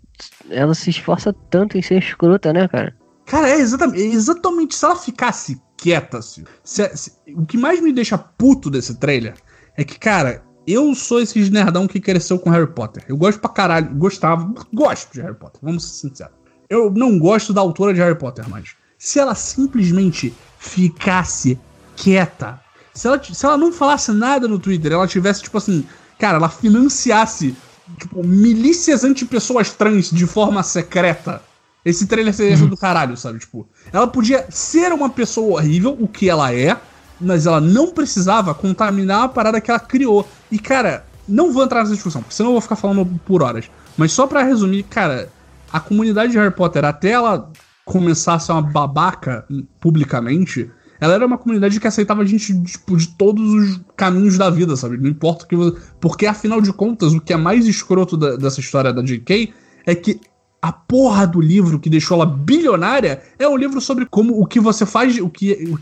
ela 0.49 0.73
se 0.73 0.89
esforça 0.89 1.33
tanto 1.49 1.77
em 1.77 1.81
ser 1.81 1.99
escrota, 1.99 2.53
né, 2.53 2.67
cara? 2.67 2.95
Cara, 3.25 3.49
é 3.49 3.57
exatamente, 3.57 4.01
é 4.01 4.05
exatamente 4.05 4.75
se 4.75 4.85
ela 4.85 4.95
ficasse 4.95 5.61
quieta, 5.77 6.21
se, 6.21 6.43
se, 6.63 7.11
o 7.35 7.45
que 7.45 7.57
mais 7.57 7.81
me 7.81 7.91
deixa 7.91 8.17
puto 8.17 8.69
desse 8.69 8.95
trailer 8.95 9.35
é 9.75 9.83
que, 9.83 9.99
cara, 9.99 10.43
eu 10.65 10.95
sou 10.95 11.21
esse 11.21 11.49
nerdão 11.49 11.87
que 11.87 11.99
cresceu 11.99 12.39
com 12.39 12.49
Harry 12.49 12.67
Potter. 12.67 13.03
Eu 13.07 13.17
gosto 13.17 13.39
pra 13.39 13.49
caralho, 13.49 13.93
gostava, 13.95 14.53
gosto 14.73 15.13
de 15.13 15.21
Harry 15.21 15.35
Potter, 15.35 15.59
vamos 15.61 15.83
ser 15.83 16.07
sinceros. 16.07 16.33
Eu 16.69 16.89
não 16.91 17.19
gosto 17.19 17.53
da 17.53 17.61
autora 17.61 17.93
de 17.93 17.99
Harry 17.99 18.17
Potter 18.17 18.49
mais. 18.49 18.75
Se 18.97 19.19
ela 19.19 19.35
simplesmente 19.35 20.33
ficasse 20.57 21.59
quieta, 21.95 22.59
se 22.93 23.07
ela, 23.07 23.21
se 23.21 23.45
ela 23.45 23.57
não 23.57 23.71
falasse 23.71 24.11
nada 24.11 24.47
no 24.47 24.57
Twitter, 24.57 24.91
ela 24.91 25.07
tivesse, 25.07 25.43
tipo 25.43 25.57
assim, 25.57 25.85
cara, 26.17 26.37
ela 26.37 26.49
financiasse, 26.49 27.55
tipo, 27.97 28.23
milícias 28.23 29.03
anti-pessoas 29.03 29.71
trans 29.71 30.09
de 30.09 30.25
forma 30.25 30.63
secreta, 30.63 31.41
esse 31.85 32.07
trailer 32.07 32.33
seria 32.33 32.57
uhum. 32.57 32.67
do 32.67 32.75
caralho, 32.75 33.15
sabe? 33.15 33.37
Tipo, 33.37 33.67
ela 33.93 34.07
podia 34.07 34.47
ser 34.49 34.91
uma 34.91 35.09
pessoa 35.09 35.59
horrível, 35.59 35.95
o 35.99 36.07
que 36.07 36.27
ela 36.27 36.51
é, 36.51 36.75
mas 37.21 37.45
ela 37.45 37.61
não 37.61 37.91
precisava 37.91 38.55
contaminar 38.55 39.25
a 39.25 39.29
parada 39.29 39.61
que 39.61 39.69
ela 39.69 39.79
criou. 39.79 40.27
E, 40.51 40.57
cara, 40.57 41.05
não 41.27 41.53
vou 41.53 41.63
entrar 41.63 41.81
nessa 41.81 41.93
discussão, 41.93 42.21
porque 42.21 42.33
senão 42.33 42.49
eu 42.49 42.53
vou 42.53 42.61
ficar 42.61 42.75
falando 42.75 43.05
por 43.23 43.43
horas. 43.43 43.69
Mas 43.95 44.11
só 44.11 44.25
para 44.25 44.41
resumir, 44.41 44.81
cara, 44.83 45.29
a 45.71 45.79
comunidade 45.79 46.31
de 46.31 46.39
Harry 46.39 46.53
Potter, 46.53 46.83
até 46.83 47.11
ela 47.11 47.51
começar 47.85 48.33
a 48.33 48.39
ser 48.39 48.51
uma 48.51 48.63
babaca 48.63 49.45
publicamente, 49.79 50.71
ela 50.99 51.13
era 51.13 51.25
uma 51.25 51.37
comunidade 51.37 51.79
que 51.79 51.87
aceitava 51.87 52.21
a 52.21 52.25
gente 52.25 52.61
tipo, 52.63 52.95
de 52.95 53.07
todos 53.09 53.53
os 53.53 53.81
caminhos 53.95 54.37
da 54.37 54.49
vida, 54.49 54.75
sabe? 54.75 54.97
Não 54.97 55.09
importa 55.09 55.45
o 55.45 55.47
que 55.47 55.55
você... 55.55 55.77
Porque, 55.99 56.25
afinal 56.25 56.61
de 56.61 56.71
contas, 56.71 57.13
o 57.13 57.21
que 57.21 57.33
é 57.33 57.37
mais 57.37 57.65
escroto 57.65 58.15
da, 58.15 58.35
dessa 58.35 58.59
história 58.59 58.93
da 58.93 59.01
J.K. 59.01 59.53
é 59.85 59.95
que 59.95 60.19
a 60.61 60.71
porra 60.71 61.27
do 61.27 61.41
livro 61.41 61.79
que 61.79 61.89
deixou 61.89 62.15
ela 62.15 62.25
bilionária 62.25 63.21
é 63.37 63.47
um 63.47 63.57
livro 63.57 63.79
sobre 63.79 64.05
como 64.05 64.41
o 64.41 64.45
que 64.45 64.59
você 64.59 64.85
faz, 64.85 65.17
o 65.19 65.29
que 65.29 65.69
o, 65.69 65.77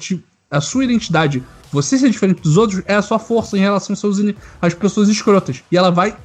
a 0.52 0.60
sua 0.60 0.84
identidade, 0.84 1.44
você 1.72 1.98
ser 1.98 2.10
diferente 2.10 2.42
dos 2.42 2.58
outros, 2.58 2.82
é 2.86 2.96
a 2.96 3.02
sua 3.02 3.18
força 3.18 3.58
em 3.58 3.62
relação 3.62 3.94
aos 3.94 4.00
seus 4.00 4.36
às 4.62 4.74
pessoas 4.74 5.10
escrotas. 5.10 5.64
E 5.72 5.78
ela 5.78 5.90
vai 5.90 6.16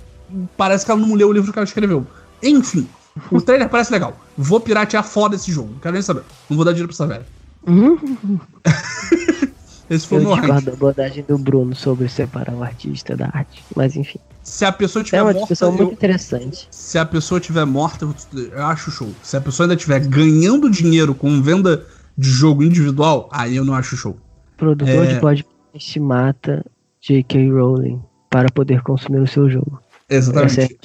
parece 0.56 0.84
que 0.84 0.90
ela 0.90 1.00
não 1.00 1.14
leu 1.14 1.28
o 1.28 1.32
livro 1.32 1.52
que 1.52 1.58
ela 1.58 1.66
escreveu. 1.66 2.06
Enfim, 2.42 2.88
o 3.30 3.40
trailer 3.40 3.68
parece 3.68 3.92
legal. 3.92 4.18
Vou 4.36 4.60
piratear 4.60 5.04
foda 5.04 5.36
esse 5.36 5.50
jogo. 5.50 5.72
Não 5.72 5.80
quero 5.80 5.94
nem 5.94 6.02
saber. 6.02 6.22
Não 6.48 6.56
vou 6.56 6.64
dar 6.64 6.72
dinheiro 6.72 6.88
pra 6.88 6.94
essa 6.94 7.06
velha. 7.06 7.26
Esse 9.90 10.06
foi 10.06 10.18
eu 10.18 10.34
discordo 10.34 10.66
da 10.66 10.72
abordagem 10.72 11.24
do 11.26 11.38
Bruno 11.38 11.74
sobre 11.74 12.08
separar 12.08 12.54
o 12.54 12.62
artista 12.62 13.16
da 13.16 13.30
arte. 13.32 13.64
Mas 13.74 13.96
enfim. 13.96 14.18
Se 14.42 14.64
a 14.64 14.72
pessoa 14.72 15.02
tiver 15.02 15.18
é 15.18 15.22
uma 15.22 15.32
morta, 15.32 15.40
discussão 15.40 15.72
muito 15.72 15.92
interessante. 15.92 16.68
Se 16.70 16.98
a 16.98 17.06
pessoa 17.06 17.40
tiver 17.40 17.64
morta, 17.64 18.06
eu 18.34 18.66
acho 18.66 18.90
show. 18.90 19.08
Se 19.22 19.36
a 19.36 19.40
pessoa 19.40 19.64
ainda 19.64 19.74
estiver 19.74 20.00
ganhando 20.00 20.70
dinheiro 20.70 21.14
com 21.14 21.40
venda 21.40 21.86
de 22.16 22.28
jogo 22.28 22.62
individual, 22.62 23.28
aí 23.32 23.56
eu 23.56 23.64
não 23.64 23.74
acho 23.74 23.96
show. 23.96 24.16
produtor 24.56 25.04
é... 25.04 25.14
de 25.14 25.20
podcast 25.20 26.00
mata 26.00 26.66
J.K. 27.00 27.50
Rowling 27.50 28.00
para 28.28 28.50
poder 28.50 28.82
consumir 28.82 29.20
o 29.20 29.26
seu 29.26 29.48
jogo. 29.48 29.80
Exatamente. 30.08 30.78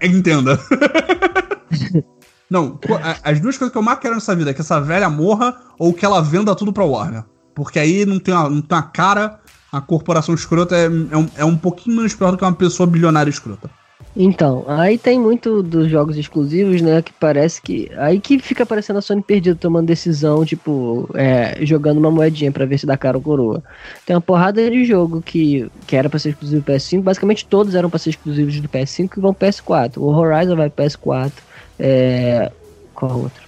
É 0.00 0.06
Entenda. 0.06 0.58
não, 2.50 2.78
as 3.22 3.40
duas 3.40 3.56
coisas 3.56 3.72
que 3.72 3.78
eu 3.78 3.82
mais 3.82 3.98
quero 3.98 4.14
nessa 4.14 4.34
vida 4.36 4.50
é 4.50 4.54
que 4.54 4.60
essa 4.60 4.80
velha 4.80 5.08
morra 5.08 5.56
ou 5.78 5.92
que 5.92 6.04
ela 6.04 6.20
venda 6.20 6.54
tudo 6.54 6.72
pra 6.72 6.84
Warner. 6.84 7.24
Porque 7.54 7.78
aí 7.78 8.04
não 8.04 8.18
tem 8.18 8.34
uma, 8.34 8.50
não 8.50 8.60
tem 8.60 8.76
uma 8.76 8.82
cara, 8.82 9.40
a 9.72 9.80
corporação 9.80 10.34
escrota 10.34 10.76
é, 10.76 10.84
é, 10.84 11.16
um, 11.16 11.28
é 11.36 11.44
um 11.44 11.56
pouquinho 11.56 11.96
menos 11.96 12.14
pior 12.14 12.30
do 12.30 12.36
que 12.36 12.44
uma 12.44 12.52
pessoa 12.52 12.86
bilionária 12.86 13.30
escrota. 13.30 13.70
Então, 14.16 14.64
aí 14.68 14.96
tem 14.96 15.18
muito 15.18 15.60
dos 15.60 15.90
jogos 15.90 16.16
exclusivos, 16.16 16.80
né? 16.80 17.02
Que 17.02 17.12
parece 17.12 17.60
que. 17.60 17.90
Aí 17.96 18.20
que 18.20 18.38
fica 18.38 18.64
parecendo 18.64 19.00
a 19.00 19.02
Sony 19.02 19.20
perdida 19.20 19.56
tomando 19.56 19.86
decisão, 19.86 20.44
tipo, 20.44 21.08
é, 21.14 21.58
jogando 21.62 21.98
uma 21.98 22.12
moedinha 22.12 22.52
para 22.52 22.64
ver 22.64 22.78
se 22.78 22.86
dá 22.86 22.96
cara 22.96 23.16
ou 23.16 23.22
coroa. 23.22 23.62
Tem 24.06 24.14
uma 24.14 24.22
porrada 24.22 24.70
de 24.70 24.84
jogo 24.84 25.20
que, 25.20 25.68
que 25.86 25.96
era 25.96 26.08
pra 26.08 26.20
ser 26.20 26.30
exclusivo 26.30 26.62
do 26.62 26.72
PS5, 26.72 27.02
basicamente 27.02 27.46
todos 27.46 27.74
eram 27.74 27.90
pra 27.90 27.98
ser 27.98 28.10
exclusivos 28.10 28.60
do 28.60 28.68
PS5 28.68 29.16
e 29.16 29.20
vão 29.20 29.34
PS4. 29.34 29.96
O 29.96 30.06
Horizon 30.06 30.54
vai 30.54 30.70
PS4. 30.70 31.32
É. 31.78 32.50
Qual 32.94 33.22
outro? 33.22 33.42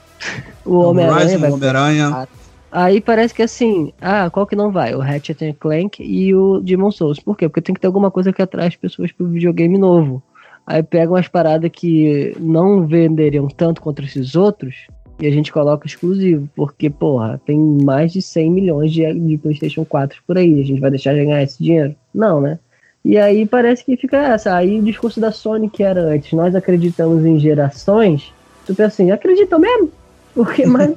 O 0.65 0.79
Homem-Aranha. 0.79 1.53
Homem-Aranha. 1.53 2.29
Aí 2.71 3.01
parece 3.01 3.33
que 3.33 3.43
assim, 3.43 3.93
ah, 4.01 4.29
qual 4.29 4.47
que 4.47 4.57
não 4.57 4.71
vai? 4.71 4.95
O 4.95 4.99
Ratchet 4.99 5.55
Clank 5.59 6.03
e 6.03 6.35
o 6.35 6.61
Demon 6.61 6.91
Souls. 6.91 7.19
Por 7.19 7.37
quê? 7.37 7.49
Porque 7.49 7.63
tem 7.63 7.75
que 7.75 7.81
ter 7.81 7.87
alguma 7.87 8.11
coisa 8.11 8.33
que 8.33 8.43
atrai 8.43 8.67
as 8.67 8.77
pessoas 8.77 9.13
pro 9.13 9.27
videogame 9.27 9.79
novo. 9.79 10.23
Aí 10.67 10.83
pega 10.83 11.13
umas 11.13 11.29
paradas 11.29 11.71
que 11.73 12.37
não 12.41 12.87
venderiam 12.87 13.47
tanto 13.49 13.81
contra 13.81 14.05
esses 14.05 14.35
outros 14.35 14.89
e 15.21 15.27
a 15.27 15.31
gente 15.31 15.53
coloca 15.53 15.87
exclusivo. 15.87 16.49
Porque, 16.55 16.91
porra, 16.91 17.41
tem 17.47 17.59
mais 17.59 18.13
de 18.13 18.21
100 18.21 18.51
milhões 18.51 18.93
de, 18.93 19.11
de 19.15 19.39
PlayStation 19.39 19.85
4 19.85 20.21
por 20.27 20.37
aí. 20.37 20.61
A 20.61 20.65
gente 20.65 20.81
vai 20.81 20.91
deixar 20.91 21.15
de 21.15 21.25
ganhar 21.25 21.43
esse 21.43 21.63
dinheiro? 21.63 21.95
Não, 22.13 22.41
né? 22.41 22.59
E 23.07 23.17
aí 23.17 23.47
parece 23.47 23.85
que 23.85 23.97
fica 23.97 24.17
essa. 24.17 24.57
Aí 24.57 24.81
o 24.81 24.83
discurso 24.83 25.21
da 25.21 25.31
Sony 25.31 25.71
que 25.71 25.85
era 25.85 26.01
antes, 26.01 26.33
nós 26.33 26.57
acreditamos 26.57 27.25
em 27.25 27.39
gerações. 27.39 28.33
Tu 28.67 28.75
pensa 28.75 28.89
assim, 28.89 29.13
acreditam 29.13 29.61
mesmo? 29.61 29.93
Porque 30.35 30.67
mais. 30.67 30.93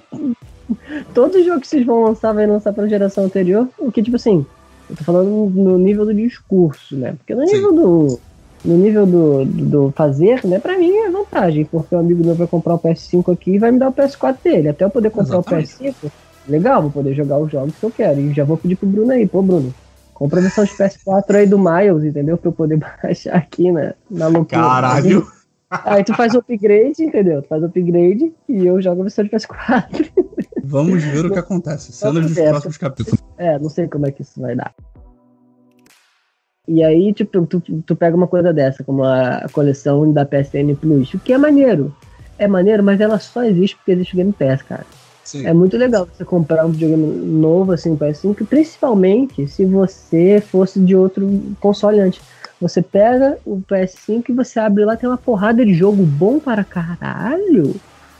todos 1.14 1.36
os 1.36 1.46
jogos 1.46 1.62
que 1.62 1.68
vocês 1.68 1.86
vão 1.86 2.06
lançar 2.06 2.34
vai 2.34 2.48
lançar 2.48 2.74
pra 2.74 2.88
geração 2.88 3.26
anterior. 3.26 3.70
O 3.78 3.92
que, 3.92 4.02
tipo 4.02 4.16
assim, 4.16 4.44
eu 4.90 4.96
tô 4.96 5.04
falando 5.04 5.52
no 5.54 5.78
nível 5.78 6.04
do 6.04 6.12
discurso, 6.12 6.96
né? 6.96 7.14
Porque 7.16 7.36
no 7.36 7.48
Sim. 7.48 7.58
nível 7.58 7.74
do 7.74 8.20
no 8.66 8.76
nível 8.76 9.06
do, 9.06 9.46
do, 9.46 9.94
fazer, 9.96 10.46
né, 10.46 10.60
pra 10.60 10.78
mim 10.78 10.92
é 10.94 11.10
vantagem, 11.10 11.64
porque 11.64 11.96
o 11.96 12.00
amigo 12.00 12.26
meu 12.26 12.36
vai 12.36 12.46
comprar 12.46 12.74
o 12.74 12.80
PS5 12.80 13.32
aqui 13.32 13.52
e 13.52 13.60
vai 13.60 13.72
me 13.72 13.80
dar 13.80 13.88
o 13.88 13.94
PS4 13.94 14.36
dele. 14.44 14.68
Até 14.68 14.84
eu 14.84 14.90
poder 14.90 15.12
comprar 15.12 15.38
Exatamente. 15.38 15.76
o 15.80 15.84
PS5, 15.84 16.12
legal, 16.46 16.82
vou 16.82 16.92
poder 16.92 17.14
jogar 17.14 17.38
os 17.38 17.50
jogos 17.50 17.74
que 17.80 17.86
eu 17.86 17.92
quero. 17.92 18.20
E 18.20 18.34
já 18.34 18.44
vou 18.44 18.58
pedir 18.58 18.76
pro 18.76 18.88
Bruno 18.88 19.12
aí, 19.12 19.26
pô, 19.26 19.42
Bruno, 19.42 19.74
compra 20.20 20.40
a 20.40 20.42
versão 20.42 20.66
de 20.66 20.72
PS4 20.72 21.36
aí 21.36 21.48
do 21.48 21.58
Miles, 21.58 22.04
entendeu? 22.04 22.38
Pra 22.38 22.50
eu 22.50 22.54
poder 22.54 22.78
baixar 23.02 23.36
aqui 23.36 23.72
na, 23.72 23.94
na 24.12 24.28
loucura. 24.28 24.62
Caralho! 24.62 25.26
Aí 25.70 26.04
tu 26.04 26.14
faz 26.16 26.34
o 26.34 26.40
upgrade, 26.40 27.04
entendeu? 27.04 27.42
Tu 27.42 27.48
faz 27.48 27.64
o 27.64 27.68
upgrade 27.68 28.34
e 28.50 28.66
eu 28.66 28.82
jogo 28.82 29.02
a 29.02 29.04
versão 29.04 29.24
de 29.24 29.32
PS4. 29.32 30.12
Vamos 30.64 31.02
ver 31.04 31.26
o 31.26 31.32
que 31.32 31.40
acontece. 31.40 31.94
Cenas 31.94 32.26
dos 32.26 32.36
próximos 32.36 32.78
capítulos. 32.78 33.24
É, 33.38 33.58
não 33.58 33.70
sei 33.70 33.88
como 33.88 34.06
é 34.08 34.12
que 34.12 34.24
isso 34.24 34.42
vai 34.42 34.56
dar. 34.56 34.74
E 36.68 36.84
aí, 36.84 37.14
tipo, 37.14 37.46
tu, 37.46 37.62
tu 37.62 37.96
pega 37.96 38.16
uma 38.16 38.28
coisa 38.28 38.52
dessa, 38.52 38.84
como 38.84 39.04
a, 39.04 39.48
coleção 39.52 40.12
da 40.12 40.26
PSN 40.26 40.76
Plus, 40.80 41.14
o 41.14 41.20
que 41.20 41.34
é 41.34 41.38
maneiro. 41.38 41.96
É 42.38 42.48
maneiro, 42.48 42.84
mas 42.84 43.00
ela 43.00 43.20
só 43.20 43.44
existe 43.44 43.76
porque 43.78 43.92
existe 43.92 44.14
o 44.14 44.18
Game 44.18 44.34
Pass, 44.34 44.62
cara. 44.64 44.86
Sim. 45.30 45.46
É 45.46 45.54
muito 45.54 45.78
legal 45.78 46.08
você 46.12 46.26
comprar 46.26 46.66
um 46.66 46.72
videogame 46.72 47.06
novo, 47.06 47.72
assim, 47.72 47.96
PS5, 47.96 48.48
principalmente 48.48 49.48
se 49.48 49.64
você 49.64 50.42
fosse 50.42 50.80
de 50.80 50.96
outro 50.96 51.56
console 51.60 52.00
antes. 52.00 52.20
Você 52.60 52.82
pega 52.82 53.38
o 53.46 53.62
PS5 53.62 54.24
e 54.30 54.34
você 54.34 54.60
abre 54.60 54.84
lá, 54.84 54.98
tem 54.98 55.08
uma 55.08 55.20
porrada 55.20 55.64
de 55.64 55.72
jogo 55.72 56.04
bom 56.04 56.40
para 56.40 56.64
caralho, 56.64 57.76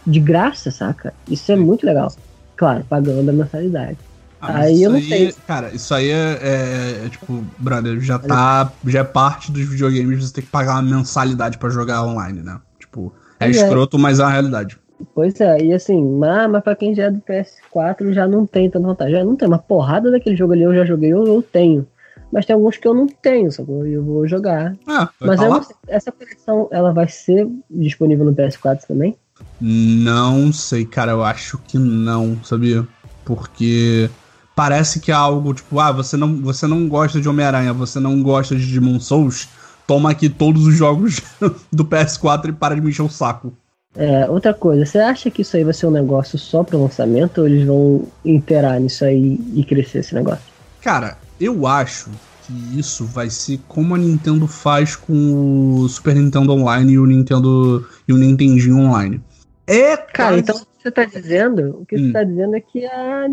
de 0.06 0.20
graça, 0.20 0.70
saca? 0.70 1.12
Isso 1.28 1.52
é 1.52 1.56
Sim. 1.56 1.64
muito 1.64 1.84
legal. 1.84 2.14
Claro, 2.56 2.86
pagando 2.88 3.28
a 3.28 3.34
mensalidade. 3.34 3.98
Ah, 4.40 4.60
aí 4.60 4.84
eu 4.84 4.92
não 4.92 4.98
aí, 4.98 5.10
sei. 5.10 5.36
Cara, 5.48 5.74
isso 5.74 5.92
aí 5.92 6.12
é, 6.12 6.40
é, 6.44 7.06
é, 7.06 7.10
tipo, 7.10 7.44
brother, 7.58 8.00
já 8.02 8.20
tá. 8.20 8.72
Já 8.86 9.00
é 9.00 9.04
parte 9.04 9.52
dos 9.52 9.68
videogames 9.68 10.24
você 10.24 10.32
ter 10.32 10.44
que 10.44 10.50
pagar 10.50 10.74
uma 10.74 10.98
mensalidade 10.98 11.58
para 11.58 11.72
jogar 11.72 12.04
online, 12.04 12.44
né? 12.44 12.60
Tipo, 12.80 13.12
é, 13.40 13.48
é 13.48 13.50
escroto, 13.50 13.98
mas 13.98 14.20
é 14.20 14.24
a 14.24 14.30
realidade. 14.30 14.78
Pois 15.14 15.40
é, 15.40 15.64
e 15.64 15.74
assim, 15.74 16.04
mas, 16.04 16.50
mas 16.50 16.64
pra 16.64 16.76
quem 16.76 16.94
já 16.94 17.06
é 17.06 17.12
do 17.12 17.22
PS4 17.22 18.12
já 18.12 18.28
não 18.28 18.46
tem 18.46 18.70
tanta 18.70 18.88
vontade. 18.88 19.12
Já 19.12 19.24
não 19.24 19.36
tem 19.36 19.48
uma 19.48 19.60
porrada 19.60 20.12
daquele 20.12 20.36
jogo 20.36 20.54
ali, 20.54 20.64
eu 20.64 20.76
já 20.76 20.86
joguei, 20.86 21.14
eu, 21.14 21.26
eu 21.26 21.42
tenho. 21.42 21.88
Mas 22.32 22.46
tem 22.46 22.54
alguns 22.54 22.78
que 22.78 22.88
eu 22.88 22.94
não 22.94 23.08
tenho, 23.08 23.52
só 23.52 23.64
que 23.64 23.72
eu 23.72 24.04
vou 24.04 24.28
jogar. 24.28 24.76
Ah, 24.86 25.10
mas 25.20 25.40
sei, 25.40 25.76
essa 25.88 26.12
coleção, 26.12 26.68
ela 26.72 26.94
vai 26.94 27.08
ser 27.08 27.48
disponível 27.70 28.26
no 28.26 28.36
PS4 28.36 28.82
também? 28.88 29.18
Não 29.60 30.54
sei, 30.54 30.86
cara, 30.86 31.12
eu 31.12 31.24
acho 31.24 31.58
que 31.60 31.78
não, 31.78 32.38
sabia? 32.44 32.86
Porque 33.26 34.10
parece 34.56 35.00
que 35.00 35.12
é 35.12 35.16
algo 35.16 35.54
tipo, 35.54 35.80
ah, 35.80 35.92
você 35.92 36.18
não, 36.18 36.36
você 36.42 36.68
não 36.68 36.88
gosta 36.88 37.20
de 37.20 37.30
Homem-Aranha, 37.30 37.74
você 37.74 38.00
não 38.00 38.22
gosta 38.22 38.56
de 38.56 38.66
Demon 38.72 39.00
Souls, 39.00 39.48
toma 39.88 40.12
aqui 40.12 40.30
todos 40.30 40.68
os 40.68 40.76
jogos 40.76 41.22
do 41.72 41.86
PS4 41.86 42.50
e 42.50 42.52
para 42.52 42.76
de 42.76 42.82
me 42.82 42.90
encher 42.90 43.02
o 43.02 43.10
saco. 43.10 43.54
É, 43.96 44.30
outra 44.30 44.54
coisa, 44.54 44.86
você 44.86 45.00
acha 45.00 45.32
que 45.32 45.42
isso 45.42 45.58
aí 45.58 45.64
vai 45.64 45.74
ser 45.74 45.88
um 45.88 45.92
negócio 45.92 46.38
só 46.38 46.64
pro 46.64 46.82
lançamento 46.82 47.40
ou 47.40 47.48
eles 47.48 47.66
vão 47.66 48.08
interar 48.24 48.80
nisso 48.80 49.04
aí 49.04 49.40
e 49.54 49.64
crescer 49.64 50.00
esse 50.00 50.14
negócio? 50.14 50.44
Cara, 50.82 51.18
eu 51.40 51.66
acho 51.66 52.10
que 52.44 52.80
isso 52.80 53.06
vai 53.06 53.30
ser 53.30 53.60
como 53.68 53.96
a 53.96 53.98
Nintendo 53.98 54.48
faz 54.48 54.96
com 54.96 55.82
o 55.82 55.90
Super 55.90 56.16
Nintendo 56.16 56.54
Online 56.54 56.94
e 56.94 57.00
o 57.00 57.06
Nintendo 57.06 57.88
e 58.08 58.14
o 58.14 58.18
Nintendinho 58.18 58.78
Online. 58.78 59.22
É, 59.66 59.98
cara, 59.98 60.30
quase... 60.30 60.40
então 60.40 60.56
você 60.80 60.90
está 60.90 61.04
dizendo, 61.06 61.80
o 61.82 61.86
que 61.86 61.96
hum. 61.96 62.00
você 62.00 62.08
está 62.08 62.24
dizendo 62.24 62.56
é 62.56 62.62
que 62.62 62.86
a, 62.86 63.26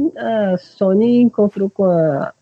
a, 0.52 0.58
Sony 0.58 1.20
encontrou 1.20 1.70
com 1.70 1.84
a, 1.84 2.32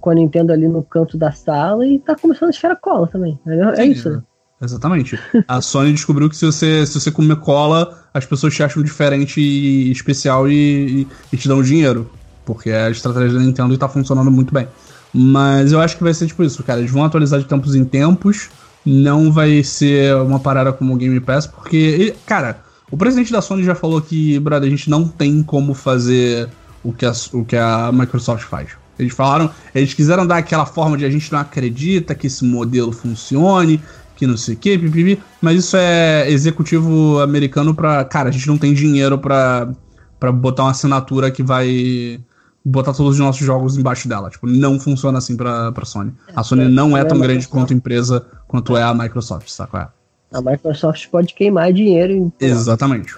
com 0.00 0.10
a 0.10 0.14
Nintendo 0.14 0.52
ali 0.52 0.68
no 0.68 0.82
canto 0.82 1.18
da 1.18 1.32
sala 1.32 1.86
e 1.86 1.96
está 1.96 2.16
começando 2.16 2.48
a 2.48 2.50
esfera 2.50 2.74
cola 2.74 3.06
também. 3.08 3.38
É, 3.46 3.82
é 3.82 3.84
isso. 3.84 4.22
Exatamente. 4.60 5.18
A 5.46 5.60
Sony 5.60 5.92
descobriu 5.92 6.28
que 6.28 6.36
se 6.36 6.44
você, 6.44 6.84
se 6.84 6.98
você 7.00 7.10
comer 7.10 7.36
cola, 7.36 8.04
as 8.12 8.26
pessoas 8.26 8.54
te 8.54 8.62
acham 8.62 8.82
diferente 8.82 9.40
e 9.40 9.90
especial 9.92 10.48
e, 10.48 11.02
e, 11.02 11.08
e 11.32 11.36
te 11.36 11.46
dão 11.46 11.62
dinheiro. 11.62 12.10
Porque 12.44 12.70
a 12.70 12.90
estratégia 12.90 13.38
da 13.38 13.44
Nintendo 13.44 13.72
e 13.74 13.78
tá 13.78 13.88
funcionando 13.88 14.30
muito 14.30 14.52
bem. 14.52 14.66
Mas 15.12 15.72
eu 15.72 15.80
acho 15.80 15.96
que 15.96 16.02
vai 16.02 16.12
ser 16.12 16.26
tipo 16.26 16.42
isso, 16.42 16.62
cara. 16.62 16.80
Eles 16.80 16.90
vão 16.90 17.04
atualizar 17.04 17.38
de 17.38 17.46
tempos 17.46 17.74
em 17.74 17.84
tempos. 17.84 18.48
Não 18.84 19.30
vai 19.30 19.62
ser 19.62 20.14
uma 20.16 20.40
parada 20.40 20.72
como 20.72 20.94
o 20.94 20.96
Game 20.96 21.20
Pass, 21.20 21.46
porque, 21.46 22.14
cara, 22.24 22.60
o 22.90 22.96
presidente 22.96 23.30
da 23.30 23.42
Sony 23.42 23.62
já 23.62 23.74
falou 23.74 24.00
que, 24.00 24.38
brother, 24.38 24.66
a 24.66 24.70
gente 24.70 24.88
não 24.88 25.06
tem 25.06 25.42
como 25.42 25.74
fazer 25.74 26.48
o 26.82 26.92
que 26.92 27.04
a, 27.04 27.12
o 27.32 27.44
que 27.44 27.56
a 27.56 27.90
Microsoft 27.92 28.44
faz. 28.44 28.70
Eles 28.98 29.12
falaram, 29.12 29.50
eles 29.74 29.94
quiseram 29.94 30.26
dar 30.26 30.38
aquela 30.38 30.66
forma 30.66 30.96
de 30.96 31.04
a 31.04 31.10
gente 31.10 31.30
não 31.30 31.38
acredita 31.38 32.14
que 32.14 32.26
esse 32.26 32.44
modelo 32.44 32.90
funcione, 32.90 33.80
que 34.18 34.26
não 34.26 34.36
sei 34.36 34.56
o 34.56 34.58
que, 34.58 34.76
pipipi, 34.76 35.22
mas 35.40 35.60
isso 35.60 35.76
é 35.76 36.28
executivo 36.28 37.20
americano 37.20 37.72
pra. 37.72 38.04
Cara, 38.04 38.30
a 38.30 38.32
gente 38.32 38.48
não 38.48 38.58
tem 38.58 38.74
dinheiro 38.74 39.16
pra, 39.16 39.70
pra 40.18 40.32
botar 40.32 40.64
uma 40.64 40.72
assinatura 40.72 41.30
que 41.30 41.40
vai 41.40 42.20
botar 42.64 42.92
todos 42.92 43.12
os 43.12 43.18
nossos 43.20 43.46
jogos 43.46 43.78
embaixo 43.78 44.08
dela. 44.08 44.28
Tipo, 44.28 44.48
não 44.48 44.80
funciona 44.80 45.18
assim 45.18 45.36
pra, 45.36 45.70
pra 45.70 45.84
Sony. 45.84 46.12
A 46.34 46.42
Sony 46.42 46.68
não 46.68 46.96
é 46.96 47.04
tão 47.04 47.20
grande 47.20 47.46
quanto 47.46 47.72
empresa 47.72 48.26
quanto 48.48 48.76
é 48.76 48.82
a 48.82 48.92
Microsoft, 48.92 49.48
sabe? 49.48 49.70
É? 49.76 49.86
A 50.32 50.42
Microsoft 50.42 51.06
pode 51.10 51.32
queimar 51.32 51.72
dinheiro 51.72 52.12
em. 52.12 52.32
Exatamente. 52.40 53.14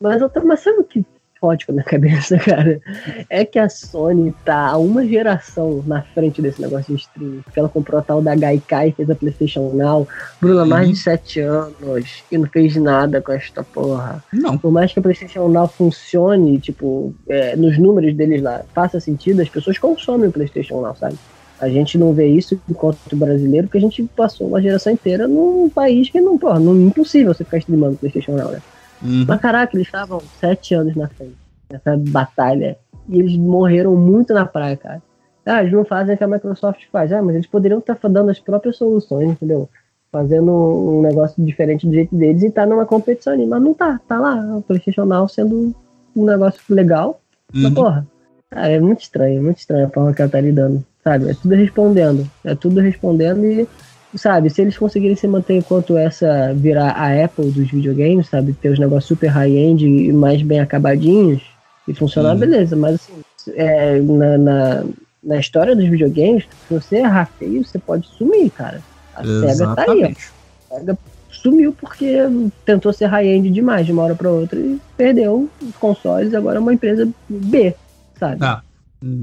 Mas, 0.00 0.22
mas 0.44 0.60
sabe 0.60 0.78
o 0.78 0.84
que 0.84 1.04
fode 1.40 1.66
com 1.66 1.72
a 1.72 1.74
minha 1.74 1.84
cabeça, 1.84 2.38
cara? 2.38 2.80
É 3.28 3.44
que 3.44 3.58
a 3.58 3.68
Sony 3.68 4.34
tá 4.44 4.68
há 4.68 4.76
uma 4.76 5.06
geração 5.06 5.82
na 5.86 6.02
frente 6.02 6.40
desse 6.40 6.60
negócio 6.60 6.94
de 6.94 7.00
streaming. 7.02 7.42
Porque 7.42 7.58
ela 7.58 7.68
comprou 7.68 8.00
a 8.00 8.02
tal 8.02 8.22
da 8.22 8.34
Gaikai, 8.34 8.92
fez 8.92 9.08
a 9.10 9.14
PlayStation 9.14 9.70
Now. 9.74 10.08
Bruna, 10.40 10.62
uhum. 10.62 10.68
mais 10.68 10.88
de 10.88 10.96
sete 10.96 11.40
anos 11.40 12.24
e 12.30 12.38
não 12.38 12.46
fez 12.46 12.76
nada 12.76 13.20
com 13.20 13.32
esta 13.32 13.62
porra. 13.62 14.22
Não. 14.32 14.56
Por 14.58 14.70
mais 14.70 14.92
que 14.92 14.98
a 14.98 15.02
PlayStation 15.02 15.48
Now 15.48 15.68
funcione, 15.68 16.58
tipo, 16.58 17.14
é, 17.28 17.56
nos 17.56 17.78
números 17.78 18.14
deles 18.14 18.42
lá, 18.42 18.62
faça 18.74 19.00
sentido, 19.00 19.42
as 19.42 19.48
pessoas 19.48 19.78
consomem 19.78 20.28
o 20.28 20.32
PlayStation 20.32 20.80
Now, 20.80 20.96
sabe? 20.96 21.16
A 21.58 21.68
gente 21.68 21.96
não 21.96 22.12
vê 22.12 22.26
isso 22.28 22.60
enquanto 22.68 23.16
brasileiro, 23.16 23.66
porque 23.66 23.78
a 23.78 23.80
gente 23.80 24.02
passou 24.14 24.48
uma 24.48 24.60
geração 24.60 24.92
inteira 24.92 25.26
num 25.26 25.70
país 25.70 26.10
que 26.10 26.20
não, 26.20 26.36
porra, 26.36 26.60
não 26.60 26.74
é 26.74 26.82
impossível 26.82 27.32
você 27.32 27.44
ficar 27.44 27.58
streamando 27.58 27.96
PlayStation 27.96 28.32
Now, 28.32 28.50
né? 28.50 28.60
Uhum. 29.02 29.24
Mas 29.26 29.40
caraca, 29.40 29.76
eles 29.76 29.86
estavam 29.86 30.20
sete 30.40 30.74
anos 30.74 30.94
na 30.94 31.08
frente 31.08 31.36
nessa 31.70 31.96
batalha. 31.96 32.76
E 33.08 33.18
eles 33.18 33.36
morreram 33.36 33.94
muito 33.96 34.34
na 34.34 34.44
praia, 34.44 34.76
cara. 34.76 35.02
Ah, 35.44 35.60
eles 35.60 35.72
não 35.72 35.84
fazem 35.84 36.14
o 36.14 36.18
que 36.18 36.24
a 36.24 36.28
Microsoft 36.28 36.82
faz. 36.90 37.12
Ah, 37.12 37.22
mas 37.22 37.34
eles 37.34 37.46
poderiam 37.46 37.78
estar 37.78 37.96
dando 38.08 38.30
as 38.30 38.40
próprias 38.40 38.76
soluções, 38.76 39.30
entendeu? 39.30 39.68
Fazendo 40.10 40.50
um 40.50 41.02
negócio 41.02 41.44
diferente 41.44 41.86
do 41.86 41.92
jeito 41.92 42.14
deles 42.16 42.42
e 42.42 42.50
tá 42.50 42.66
numa 42.66 42.84
competição 42.84 43.32
ali. 43.32 43.46
Mas 43.46 43.62
não 43.62 43.72
tá, 43.72 44.00
tá 44.08 44.18
lá. 44.18 44.56
O 44.56 44.62
PlayStation 44.62 45.04
Now 45.04 45.28
sendo 45.28 45.74
um 46.16 46.24
negócio 46.24 46.60
legal. 46.68 47.20
Uhum. 47.54 47.62
Mas, 47.62 47.74
porra, 47.74 48.06
cara, 48.50 48.68
é 48.68 48.80
muito 48.80 49.02
estranho, 49.02 49.42
muito 49.42 49.58
estranho 49.58 49.86
a 49.86 49.90
forma 49.90 50.12
que 50.12 50.22
ela 50.22 50.30
tá 50.30 50.40
lidando 50.40 50.84
sabe? 51.06 51.30
É 51.30 51.34
tudo 51.34 51.54
respondendo. 51.54 52.30
É 52.44 52.54
tudo 52.56 52.80
respondendo 52.80 53.44
e, 53.44 53.68
sabe, 54.14 54.50
se 54.50 54.62
eles 54.62 54.78
conseguirem 54.78 55.16
se 55.16 55.26
manter 55.26 55.56
enquanto 55.56 55.96
essa 55.96 56.52
virar 56.54 56.90
a 56.92 57.24
Apple 57.24 57.50
dos 57.50 57.70
videogames, 57.70 58.28
sabe? 58.28 58.52
Ter 58.54 58.70
os 58.70 58.78
negócios 58.78 59.06
super 59.06 59.28
high-end 59.28 59.86
e 59.86 60.12
mais 60.12 60.42
bem 60.42 60.60
acabadinhos 60.60 61.42
e 61.86 61.94
funcionar, 61.94 62.32
uhum. 62.32 62.38
beleza. 62.38 62.76
Mas, 62.76 62.94
assim, 62.94 63.52
é, 63.54 64.00
na, 64.00 64.38
na, 64.38 64.84
na, 65.22 65.38
história 65.38 65.74
dos 65.74 65.86
videogames, 65.88 66.44
se 66.44 66.74
você 66.74 66.96
errar 66.96 67.30
feio, 67.38 67.64
você 67.64 67.78
pode 67.78 68.06
sumir, 68.08 68.50
cara. 68.50 68.80
A 69.14 69.22
Exatamente. 69.22 69.56
SEGA 69.56 69.74
tá 69.74 69.92
aí, 69.92 70.04
ó. 70.04 70.74
A 70.74 70.78
SEGA 70.78 70.98
sumiu 71.28 71.72
porque 71.72 72.16
tentou 72.64 72.92
ser 72.92 73.06
high-end 73.06 73.50
demais 73.50 73.86
de 73.86 73.92
uma 73.92 74.02
hora 74.02 74.14
para 74.14 74.30
outra 74.30 74.58
e 74.58 74.80
perdeu 74.96 75.48
os 75.62 75.76
consoles, 75.76 76.34
agora 76.34 76.56
é 76.56 76.60
uma 76.60 76.72
empresa 76.72 77.08
B, 77.28 77.74
sabe? 78.18 78.38
Ah, 78.40 78.62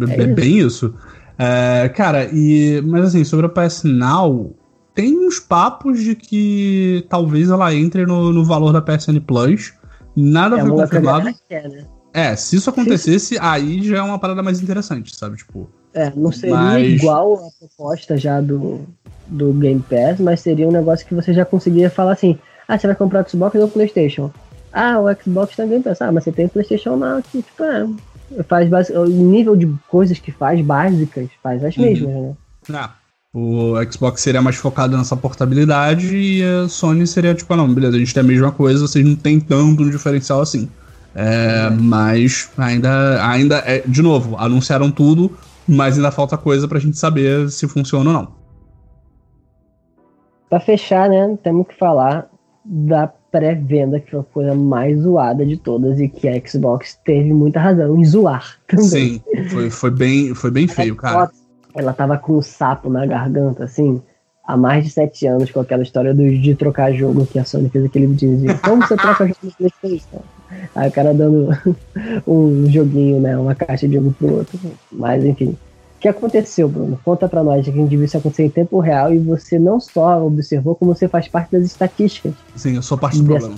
é, 0.10 0.22
é 0.22 0.28
bem 0.28 0.60
isso. 0.60 0.94
É, 1.38 1.90
cara, 1.90 2.30
e. 2.32 2.82
Mas 2.86 3.06
assim, 3.06 3.24
sobre 3.24 3.48
a 3.48 3.50
PS 3.50 3.84
Now, 3.84 4.54
tem 4.94 5.18
uns 5.18 5.40
papos 5.40 6.02
de 6.02 6.16
que 6.16 7.06
talvez 7.10 7.50
ela 7.50 7.74
entre 7.74 8.06
no, 8.06 8.32
no 8.32 8.46
valor 8.46 8.72
da 8.72 8.82
PSN 8.82 9.20
Plus. 9.26 9.74
Nada 10.16 10.58
é 10.58 10.62
foi 10.62 10.70
confirmado. 10.70 11.26
né? 11.26 11.36
É, 12.14 12.36
se 12.36 12.56
isso 12.56 12.70
acontecesse, 12.70 13.38
aí 13.42 13.82
já 13.82 13.98
é 13.98 14.02
uma 14.02 14.20
parada 14.20 14.44
mais 14.44 14.62
interessante, 14.62 15.16
sabe? 15.16 15.38
Tipo. 15.38 15.68
É, 15.94 16.12
não 16.16 16.32
seria 16.32 16.56
mas... 16.56 16.94
igual 16.94 17.36
a 17.36 17.50
proposta 17.60 18.18
já 18.18 18.40
do, 18.42 18.82
do 19.28 19.54
Game 19.54 19.84
Pass, 19.90 20.20
mas 20.20 20.40
seria 20.40 20.68
um 20.68 20.72
negócio 20.72 21.06
que 21.06 21.16
você 21.16 21.34
já 21.34 21.44
conseguiria 21.44 21.90
falar 21.90 22.14
assim: 22.14 22.38
ah, 22.68 22.78
você 22.78 22.88
vai 22.88 22.96
comprar 22.96 23.26
o 23.26 23.30
Xbox 23.30 23.56
ou 23.56 23.66
o 23.66 23.70
PlayStation? 23.70 24.32
Ah, 24.72 25.00
o 25.00 25.06
Xbox 25.22 25.56
tem 25.56 25.68
Game 25.68 25.84
Pass. 25.84 26.02
Ah, 26.02 26.12
mas 26.12 26.24
você 26.24 26.32
tem 26.32 26.46
o 26.46 26.50
PlayStation 26.50 26.96
Now 26.96 27.18
aqui. 27.18 27.42
Tipo, 27.42 27.64
é, 27.64 28.44
faz 28.44 28.70
o 28.90 29.06
nível 29.06 29.56
de 29.56 29.72
coisas 29.88 30.20
que 30.20 30.32
faz 30.32 30.62
básicas 30.62 31.30
faz 31.42 31.64
as 31.64 31.76
uhum. 31.78 31.84
mesmas, 31.84 32.14
né? 32.14 32.36
Ah, 32.74 32.96
o 33.34 33.74
Xbox 33.92 34.22
seria 34.22 34.42
mais 34.42 34.58
focado 34.58 34.96
nessa 34.96 35.18
portabilidade 35.18 36.16
e 36.16 36.44
a 36.44 36.70
Sony 36.70 37.08
seria 37.08 37.34
tipo, 37.34 37.52
ah, 37.52 37.58
não, 37.58 37.74
beleza, 37.74 37.96
a 37.96 38.00
gente 38.00 38.14
tem 38.14 38.22
a 38.22 38.26
mesma 38.26 38.52
coisa, 38.52 38.82
vocês 38.82 39.04
não 39.04 39.16
tem 39.16 39.40
tanto 39.40 39.82
um 39.82 39.90
diferencial 39.90 40.40
assim. 40.40 40.70
É, 41.16 41.68
uhum. 41.70 41.78
Mas 41.82 42.52
ainda, 42.58 43.28
ainda 43.28 43.58
é, 43.66 43.82
de 43.86 44.04
novo, 44.04 44.38
anunciaram 44.38 44.92
tudo, 44.92 45.36
mas 45.68 45.96
ainda 45.96 46.12
falta 46.12 46.38
coisa 46.38 46.68
pra 46.68 46.80
gente 46.80 46.98
saber 46.98 47.50
se 47.50 47.68
funciona 47.68 48.12
ou 48.12 48.14
não. 48.16 48.28
Pra 50.48 50.60
fechar, 50.60 51.10
né, 51.10 51.36
temos 51.44 51.68
que 51.68 51.76
falar 51.76 52.30
da 52.64 53.08
pré-venda, 53.32 54.00
que 54.00 54.12
foi 54.12 54.20
a 54.20 54.24
coisa 54.24 54.54
mais 54.56 55.00
zoada 55.02 55.44
de 55.44 55.58
todas 55.58 56.00
e 56.00 56.08
que 56.08 56.28
a 56.28 56.48
Xbox 56.48 57.00
teve 57.04 57.34
muita 57.34 57.60
razão 57.60 58.00
em 58.00 58.06
zoar 58.06 58.60
também. 58.68 58.86
Sim, 58.86 59.22
foi, 59.50 59.72
foi, 59.72 59.90
bem, 59.90 60.36
foi 60.36 60.52
bem 60.52 60.68
feio, 60.68 60.96
cara. 60.96 61.32
Ela 61.76 61.94
tava 61.94 62.18
com 62.18 62.38
um 62.38 62.42
sapo 62.42 62.90
na 62.90 63.06
garganta, 63.06 63.64
assim, 63.64 64.02
há 64.46 64.56
mais 64.56 64.84
de 64.84 64.92
sete 64.92 65.26
anos, 65.26 65.52
com 65.52 65.60
aquela 65.60 65.84
história 65.84 66.14
do, 66.14 66.24
de 66.24 66.56
trocar 66.56 66.94
jogo 66.94 67.26
que 67.26 67.40
a 67.40 67.46
Sony 67.46 67.70
fez 67.70 67.86
aquele 67.86 68.08
vídeo 68.08 68.60
como 68.64 68.86
você 68.86 68.96
troca 68.96 69.26
jogo 69.28 69.38
no 69.44 69.52
Playstation? 69.52 70.22
Aí 70.76 70.90
o 70.90 70.92
cara 70.92 71.14
dando 71.14 71.50
um 72.28 72.70
joguinho, 72.70 73.20
né, 73.20 73.38
uma 73.38 73.56
caixa 73.56 73.88
de 73.88 73.96
jogo 73.96 74.14
pro 74.14 74.38
outro. 74.38 74.60
Mas, 74.92 75.24
enfim 75.24 75.58
que 76.04 76.10
aconteceu, 76.10 76.68
Bruno? 76.68 77.00
Conta 77.02 77.30
pra 77.30 77.42
nós, 77.42 77.64
que 77.64 77.72
a 77.72 77.74
gente 77.74 77.90
viu 77.90 78.04
isso 78.04 78.18
acontecer 78.18 78.44
em 78.44 78.50
tempo 78.50 78.78
real 78.82 79.14
e 79.14 79.20
você 79.20 79.58
não 79.58 79.80
só 79.80 80.22
observou, 80.22 80.76
como 80.76 80.94
você 80.94 81.08
faz 81.08 81.30
parte 81.30 81.54
das 81.54 81.64
estatísticas. 81.64 82.34
Sim, 82.58 82.76
eu 82.76 82.82
sou 82.82 82.98
parte 82.98 83.20
do 83.20 83.24
problema. 83.24 83.56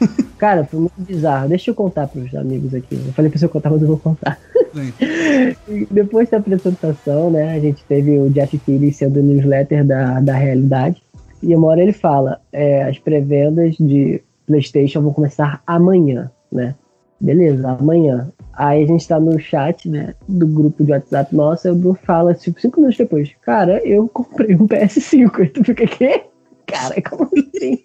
Cara, 0.38 0.64
foi 0.64 0.80
muito 0.80 0.94
bizarro. 0.98 1.48
Deixa 1.48 1.70
eu 1.70 1.74
contar 1.74 2.06
pros 2.06 2.34
amigos 2.34 2.74
aqui. 2.74 2.94
Eu 2.94 3.12
falei 3.12 3.30
pra 3.30 3.38
você 3.38 3.48
contar, 3.48 3.70
mas 3.70 3.82
eu 3.82 3.88
vou 3.88 3.98
contar. 3.98 4.38
Depois 5.90 6.28
da 6.30 6.38
apresentação, 6.38 7.30
né, 7.30 7.54
a 7.54 7.60
gente 7.60 7.82
teve 7.84 8.18
o 8.18 8.30
Jeff 8.30 8.56
Keighley 8.58 8.92
sendo 8.92 9.22
newsletter 9.22 9.84
da, 9.84 10.20
da 10.20 10.34
realidade. 10.34 11.02
E 11.42 11.54
uma 11.54 11.68
hora 11.68 11.82
ele 11.82 11.92
fala, 11.92 12.40
é, 12.52 12.82
as 12.82 12.98
pré-vendas 12.98 13.76
de 13.76 14.22
PlayStation 14.46 15.02
vão 15.02 15.12
começar 15.12 15.62
amanhã, 15.66 16.30
né? 16.50 16.74
Beleza, 17.20 17.68
amanhã. 17.68 18.30
Aí 18.52 18.82
a 18.82 18.86
gente 18.86 19.06
tá 19.06 19.20
no 19.20 19.38
chat, 19.38 19.88
né, 19.88 20.14
do 20.26 20.46
grupo 20.46 20.84
de 20.84 20.90
WhatsApp 20.90 21.34
nosso, 21.34 21.68
e 21.68 21.70
o 21.70 21.76
Bruno 21.76 21.98
fala, 22.04 22.34
tipo, 22.34 22.60
cinco 22.60 22.80
minutos 22.80 22.98
depois, 22.98 23.30
cara, 23.42 23.80
eu 23.86 24.08
comprei 24.08 24.54
um 24.54 24.66
PS5. 24.66 25.44
E 25.44 25.48
tu 25.48 25.64
fica, 25.64 25.86
quê? 25.86 26.24
Cara, 26.66 27.00
como 27.02 27.30
assim? 27.32 27.78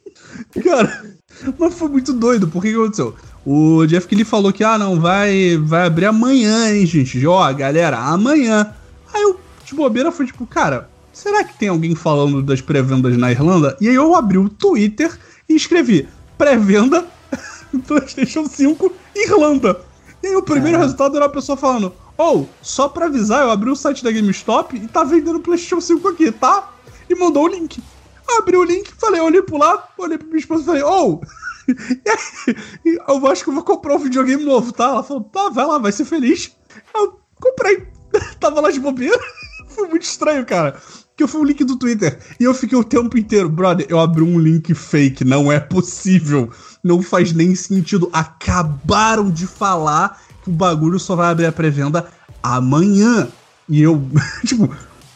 cara, 0.63 1.03
mas 1.57 1.73
foi 1.73 1.89
muito 1.89 2.13
doido, 2.13 2.47
por 2.47 2.61
que 2.61 2.73
aconteceu? 2.73 3.15
O 3.45 3.85
Jeff 3.85 4.07
Kelly 4.07 4.23
falou 4.23 4.53
que, 4.53 4.63
ah, 4.63 4.77
não, 4.77 4.99
vai, 4.99 5.57
vai 5.57 5.85
abrir 5.85 6.05
amanhã, 6.05 6.73
hein, 6.73 6.85
gente? 6.85 7.25
Ó, 7.27 7.53
galera, 7.53 7.97
amanhã. 7.97 8.73
Aí 9.13 9.21
eu, 9.21 9.39
de 9.65 9.75
bobeira, 9.75 10.11
foi 10.11 10.25
tipo, 10.25 10.45
cara, 10.47 10.89
será 11.11 11.43
que 11.43 11.57
tem 11.57 11.67
alguém 11.67 11.93
falando 11.93 12.41
das 12.41 12.61
pré-vendas 12.61 13.17
na 13.17 13.31
Irlanda? 13.31 13.77
E 13.81 13.89
aí 13.89 13.95
eu 13.95 14.15
abri 14.15 14.37
o 14.37 14.49
Twitter 14.49 15.11
e 15.49 15.55
escrevi, 15.55 16.07
pré-venda 16.37 17.05
PlayStation 17.85 18.45
5 18.45 18.91
Irlanda. 19.15 19.79
E 20.21 20.27
aí 20.27 20.35
o 20.35 20.41
primeiro 20.41 20.77
é. 20.77 20.81
resultado 20.81 21.17
era 21.17 21.25
a 21.25 21.29
pessoa 21.29 21.57
falando: 21.57 21.93
Ou, 22.17 22.41
oh, 22.41 22.45
só 22.61 22.87
pra 22.87 23.07
avisar, 23.07 23.41
eu 23.41 23.51
abri 23.51 23.69
o 23.69 23.75
site 23.75 24.03
da 24.03 24.11
GameStop 24.11 24.75
e 24.75 24.87
tá 24.87 25.03
vendendo 25.03 25.39
PlayStation 25.39 25.81
5 25.81 26.07
aqui, 26.07 26.31
tá? 26.31 26.71
E 27.09 27.15
mandou 27.15 27.43
o 27.43 27.47
link. 27.47 27.81
Abri 28.29 28.57
o 28.57 28.63
link, 28.63 28.91
falei, 28.97 29.21
olhei 29.21 29.41
pro 29.41 29.57
lado, 29.57 29.83
olhei 29.97 30.17
pra 30.17 30.27
minha 30.27 30.39
esposa 30.39 30.61
e 30.61 30.65
falei, 30.65 30.83
oh! 30.83 31.21
eu 33.07 33.27
acho 33.27 33.43
que 33.43 33.49
eu 33.49 33.53
vou 33.53 33.63
comprar 33.63 33.95
um 33.95 33.99
videogame 33.99 34.43
novo, 34.43 34.71
tá? 34.71 34.85
Ela 34.85 35.03
falou, 35.03 35.23
tá, 35.23 35.49
vai 35.49 35.65
lá, 35.65 35.77
vai 35.77 35.91
ser 35.91 36.05
feliz. 36.05 36.55
Eu 36.95 37.19
comprei. 37.39 37.87
Tava 38.39 38.61
lá 38.61 38.71
de 38.71 38.79
bobeira. 38.79 39.19
Foi 39.69 39.87
muito 39.87 40.03
estranho, 40.03 40.45
cara. 40.45 40.79
Que 41.15 41.27
foi 41.27 41.41
o 41.41 41.43
link 41.43 41.63
do 41.63 41.77
Twitter. 41.77 42.19
E 42.39 42.43
eu 42.43 42.55
fiquei 42.55 42.77
o 42.77 42.83
tempo 42.83 43.17
inteiro, 43.17 43.47
brother, 43.47 43.85
eu 43.87 43.99
abri 43.99 44.23
um 44.23 44.39
link 44.39 44.73
fake, 44.73 45.23
não 45.23 45.51
é 45.51 45.59
possível 45.59 46.51
não 46.83 47.01
faz 47.01 47.31
nem 47.31 47.55
sentido. 47.55 48.09
Acabaram 48.11 49.31
de 49.31 49.47
falar 49.47 50.21
que 50.43 50.49
o 50.49 50.53
bagulho 50.53 50.99
só 50.99 51.15
vai 51.15 51.31
abrir 51.31 51.45
a 51.45 51.51
pré-venda 51.51 52.07
amanhã. 52.41 53.29
E 53.69 53.81
eu, 53.81 54.05
tipo, 54.45 54.69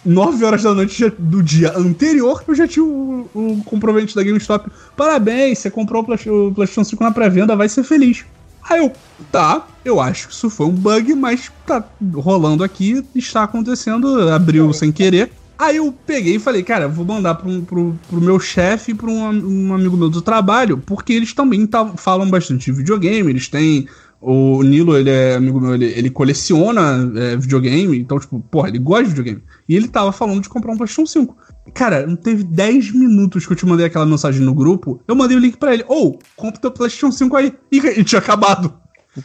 9 0.07 0.45
horas 0.45 0.63
da 0.63 0.73
noite 0.73 1.11
do 1.19 1.43
dia 1.43 1.77
anterior, 1.77 2.41
eu 2.47 2.55
já 2.55 2.67
tinha 2.67 2.85
o, 2.85 3.29
o 3.33 3.61
comprovante 3.65 4.15
da 4.15 4.23
GameStop. 4.23 4.71
Parabéns, 4.95 5.59
você 5.59 5.69
comprou 5.69 6.01
o 6.01 6.05
PlayStation 6.53 6.83
5 6.83 7.03
na 7.03 7.11
pré-venda, 7.11 7.55
vai 7.55 7.67
ser 7.67 7.83
feliz. 7.83 8.23
Aí 8.69 8.79
eu, 8.79 8.91
tá, 9.31 9.67
eu 9.83 9.99
acho 9.99 10.27
que 10.27 10.33
isso 10.33 10.49
foi 10.49 10.65
um 10.65 10.71
bug, 10.71 11.13
mas 11.13 11.51
tá 11.65 11.83
rolando 12.13 12.63
aqui, 12.63 13.03
está 13.15 13.43
acontecendo, 13.43 14.29
abriu 14.29 14.71
sem 14.73 14.91
querer. 14.91 15.31
Aí 15.59 15.77
eu 15.77 15.91
peguei 16.05 16.35
e 16.35 16.39
falei, 16.39 16.61
cara, 16.61 16.87
vou 16.87 17.03
mandar 17.03 17.35
pro, 17.35 17.61
pro, 17.63 17.99
pro 18.07 18.21
meu 18.21 18.39
chefe 18.39 18.91
e 18.91 18.95
pro 18.95 19.11
um, 19.11 19.69
um, 19.69 19.73
amigo 19.73 19.97
meu 19.97 20.09
do 20.09 20.21
trabalho, 20.21 20.77
porque 20.85 21.13
eles 21.13 21.33
também 21.33 21.67
falam 21.95 22.29
bastante 22.29 22.65
de 22.65 22.71
videogame, 22.71 23.29
eles 23.29 23.47
têm. 23.47 23.87
O 24.19 24.63
Nilo, 24.63 24.97
ele 24.97 25.11
é 25.11 25.35
amigo 25.35 25.61
meu, 25.61 25.75
ele, 25.75 25.85
ele 25.85 26.09
coleciona 26.09 27.11
é, 27.15 27.35
videogame, 27.35 27.99
então, 27.99 28.19
tipo, 28.19 28.39
porra, 28.39 28.69
ele 28.69 28.79
gosta 28.79 29.03
de 29.03 29.09
videogame. 29.09 29.43
E 29.69 29.75
ele 29.75 29.87
tava 29.87 30.11
falando 30.11 30.41
de 30.41 30.49
comprar 30.49 30.71
um 30.71 30.77
PlayStation 30.77 31.05
5. 31.05 31.37
Cara, 31.73 32.07
não 32.07 32.15
teve 32.15 32.43
10 32.43 32.93
minutos 32.93 33.45
que 33.45 33.53
eu 33.53 33.57
te 33.57 33.65
mandei 33.65 33.85
aquela 33.85 34.05
mensagem 34.05 34.41
no 34.41 34.55
grupo, 34.55 34.99
eu 35.07 35.15
mandei 35.15 35.37
o 35.37 35.39
link 35.39 35.57
pra 35.57 35.73
ele. 35.73 35.85
Ou, 35.87 36.15
oh, 36.15 36.19
compra 36.35 36.59
teu 36.59 36.71
PlayStation 36.71 37.11
5 37.11 37.35
aí. 37.35 37.53
E, 37.71 37.77
e 37.77 38.03
tinha 38.03 38.19
acabado. 38.19 38.73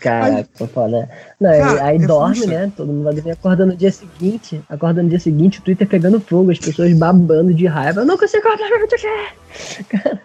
Caraca, 0.01 0.49
aí, 0.61 0.66
foda. 0.68 1.09
Não, 1.40 1.51
cara, 1.51 1.84
aí 1.84 1.97
é 1.97 2.07
dorme, 2.07 2.47
né? 2.47 2.72
Todo 2.76 2.93
mundo 2.93 3.05
vai 3.05 3.14
dormir, 3.14 3.32
acorda 3.32 3.66
no 3.66 3.76
dia 3.76 3.93
seguinte. 3.93 4.62
Acorda 4.68 5.03
no 5.03 5.09
dia 5.09 5.20
seguinte, 5.20 5.59
o 5.59 5.62
Twitter 5.62 5.86
pegando 5.86 6.20
fogo, 6.20 6.51
as 6.51 6.59
pessoas 6.59 6.93
babando 6.95 7.53
de 7.53 7.66
raiva. 7.66 8.01
Eu 8.01 8.07
não 8.07 8.16
consigo 8.16 8.43
meu 8.47 8.88
cara. 9.88 10.20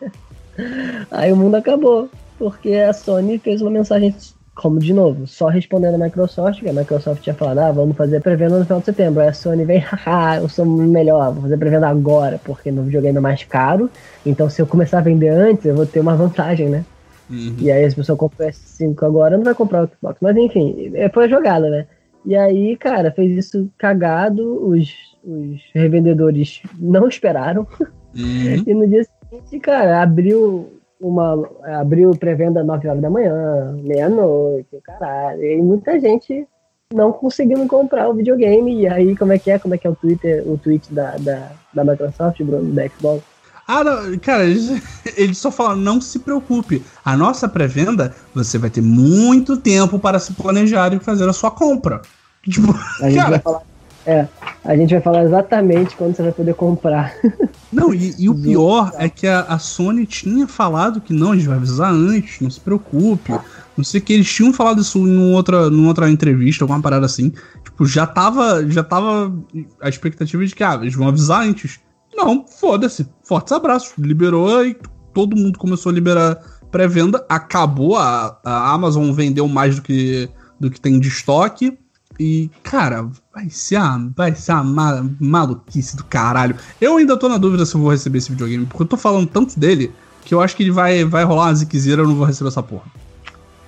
Aí 1.12 1.32
o 1.32 1.36
mundo 1.36 1.56
acabou. 1.56 2.10
Porque 2.38 2.74
a 2.74 2.94
Sony 2.94 3.40
fez 3.40 3.62
uma 3.62 3.72
mensagem, 3.72 4.16
como 4.58 4.80
de 4.80 4.92
novo, 4.92 5.28
só 5.28 5.48
respondendo 5.48 5.96
a 5.96 6.06
Microsoft, 6.06 6.62
que 6.62 6.70
a 6.70 6.74
Microsoft 6.74 7.22
tinha 7.22 7.36
falado, 7.36 7.60
ah, 7.60 7.72
vamos 7.72 7.96
fazer 7.96 8.20
pré-venda 8.22 8.58
no 8.58 8.66
final 8.66 8.80
de 8.80 8.86
setembro. 8.86 9.22
Aí 9.22 9.28
a 9.28 9.34
Sony 9.34 9.64
vem, 9.64 9.78
haha, 9.86 10.38
eu 10.38 10.50
sou 10.50 10.66
melhor, 10.66 11.32
vou 11.32 11.44
fazer 11.44 11.58
pré-venda 11.58 11.88
agora, 11.88 12.42
porque 12.44 12.72
no 12.72 12.84
videogame 12.84 13.18
é 13.18 13.22
mais 13.22 13.44
caro. 13.44 13.90
Então 14.26 14.50
se 14.50 14.62
eu 14.62 14.66
começar 14.66 14.98
a 14.98 15.02
vender 15.02 15.30
antes, 15.30 15.66
eu 15.66 15.76
vou 15.76 15.86
ter 15.86 16.00
uma 16.00 16.16
vantagem, 16.16 16.70
né? 16.70 16.84
Uhum. 17.30 17.56
E 17.60 17.72
aí 17.72 17.86
as 17.86 17.94
pessoas 17.94 18.18
compram 18.18 18.48
o 18.48 18.50
S5 18.50 19.04
agora, 19.06 19.38
não 19.38 19.44
vai 19.44 19.54
comprar 19.54 19.84
o 19.84 19.88
Xbox. 19.88 20.18
Mas 20.22 20.36
enfim, 20.36 20.92
é, 20.96 21.08
foi 21.08 21.26
a 21.26 21.30
jogada, 21.30 21.70
né? 21.70 21.86
E 22.26 22.36
aí, 22.36 22.76
cara, 22.76 23.12
fez 23.12 23.38
isso 23.38 23.70
cagado, 23.78 24.68
os, 24.68 24.92
os 25.24 25.62
revendedores 25.74 26.62
não 26.80 27.08
esperaram. 27.08 27.68
Uhum. 27.80 27.88
E 28.66 28.74
no 28.74 28.88
dia 28.88 29.04
seguinte, 29.04 29.60
cara, 29.60 30.02
abriu 30.02 30.77
uma. 31.00 31.50
abriu 31.80 32.12
pré-venda 32.12 32.64
9 32.64 32.88
horas 32.88 33.02
da 33.02 33.10
manhã, 33.10 33.76
meia-noite, 33.84 34.82
caralho. 34.84 35.44
E 35.44 35.62
muita 35.62 36.00
gente 36.00 36.48
não 36.94 37.12
conseguindo 37.12 37.66
comprar 37.68 38.10
o 38.10 38.14
videogame. 38.14 38.82
E 38.82 38.88
aí, 38.88 39.16
como 39.16 39.34
é 39.34 39.40
que 39.40 39.52
é? 39.52 39.60
Como 39.60 39.76
é 39.76 39.78
que 39.78 39.88
é 39.88 39.90
o 39.90 39.96
Twitter, 39.96 40.44
o 40.48 40.58
tweet 40.58 40.94
da, 40.94 41.18
da, 41.18 41.52
da 41.74 41.84
Microsoft, 41.84 42.42
Bruno, 42.42 42.74
da 42.74 42.88
Xbox? 42.88 43.24
Ah, 43.68 43.84
não, 43.84 44.18
cara, 44.20 44.46
eles, 44.46 44.70
eles 45.18 45.38
só 45.38 45.52
falam, 45.52 45.76
não 45.76 46.00
se 46.00 46.20
preocupe. 46.20 46.84
A 47.04 47.18
nossa 47.18 47.50
pré-venda, 47.50 48.16
você 48.34 48.58
vai 48.58 48.70
ter 48.70 48.82
muito 48.82 49.58
tempo 49.58 50.00
para 50.00 50.20
se 50.20 50.34
planejar 50.34 50.94
e 50.94 51.00
fazer 51.00 51.28
a 51.28 51.34
sua 51.34 51.52
compra. 51.52 52.02
Tipo, 52.44 52.74
a 53.02 53.10
gente 53.10 53.24
vai 53.30 53.40
falar. 53.40 53.62
É, 54.08 54.26
a 54.64 54.74
gente 54.78 54.94
vai 54.94 55.02
falar 55.02 55.26
exatamente 55.26 55.94
quando 55.98 56.16
você 56.16 56.24
vai 56.24 56.32
poder 56.32 56.56
comprar. 56.56 57.14
Não, 57.70 57.94
e, 57.94 58.16
e 58.18 58.30
o 58.30 58.42
pior 58.42 58.94
é 58.98 59.10
que 59.10 59.28
a, 59.28 59.42
a, 59.42 59.60
Sony 59.60 60.06
tinha 60.06 60.48
falado 60.48 61.02
que 61.02 61.12
não, 61.12 61.34
a 61.34 61.36
gente 61.36 61.50
vai 61.50 61.58
avisar 61.58 61.92
antes, 61.92 62.40
não 62.40 62.50
se 62.50 62.62
preocupe. 62.62 63.34
Não 63.76 63.84
sei 63.84 64.00
que 64.00 64.14
eles 64.14 64.34
tinham 64.34 64.54
falado 64.54 64.80
isso 64.80 64.98
em 64.98 65.34
outra, 65.34 65.70
numa 65.70 65.90
outra 65.90 66.10
entrevista, 66.10 66.64
alguma 66.64 66.82
parada 66.82 67.06
assim. 67.06 67.34
Tipo, 67.66 67.86
já 67.86 68.08
tava, 68.08 68.66
já 68.70 68.82
tava 68.82 69.38
a 69.82 69.90
expectativa 69.90 70.46
de 70.46 70.56
que 70.56 70.64
ah, 70.64 70.80
eles 70.82 70.96
vão 70.96 71.10
avisar 71.10 71.46
antes. 71.46 71.82
Não, 72.16 72.46
foda-se. 72.48 73.06
Fortes 73.26 73.52
abraços. 73.52 73.92
Liberou 73.98 74.66
e 74.66 74.78
todo 75.14 75.36
mundo 75.36 75.60
começou 75.60 75.92
a 75.92 75.94
liberar 75.94 76.38
pré-venda. 76.72 77.26
Acabou, 77.28 77.98
a, 77.98 78.40
a 78.46 78.72
Amazon 78.72 79.12
vendeu 79.12 79.50
mais 79.50 79.76
do 79.76 79.82
que, 79.82 80.30
do 80.58 80.72
que 80.72 80.80
tem 80.80 80.98
de 80.98 81.10
estoque. 81.10 81.78
E, 82.20 82.50
cara, 82.64 83.08
vai 83.34 83.50
ser 83.50 83.76
a, 83.76 84.00
vai 84.16 84.34
ser 84.34 84.52
a 84.52 84.64
ma 84.64 85.06
maluquice 85.20 85.96
do 85.96 86.04
caralho. 86.04 86.56
Eu 86.82 86.98
ainda 86.98 87.18
tô 87.18 87.30
na 87.30 87.38
dúvida 87.38 87.66
se 87.66 87.76
eu 87.76 87.82
vou 87.82 87.92
receber 87.92 88.18
esse 88.18 88.32
videogame, 88.32 88.66
porque 88.66 88.84
eu 88.84 88.88
tô 88.88 88.98
falando 88.98 89.28
tanto 89.28 89.60
dele 89.60 89.92
que 90.26 90.34
eu 90.34 90.42
acho 90.42 90.56
que 90.56 90.64
ele 90.64 90.72
vai, 90.72 91.06
vai 91.06 91.24
rolar 91.24 91.46
uma 91.46 91.56
ziquezeira 91.56 92.02
eu 92.02 92.08
não 92.08 92.16
vou 92.16 92.26
receber 92.26 92.50
essa 92.50 92.64
porra. 92.64 92.86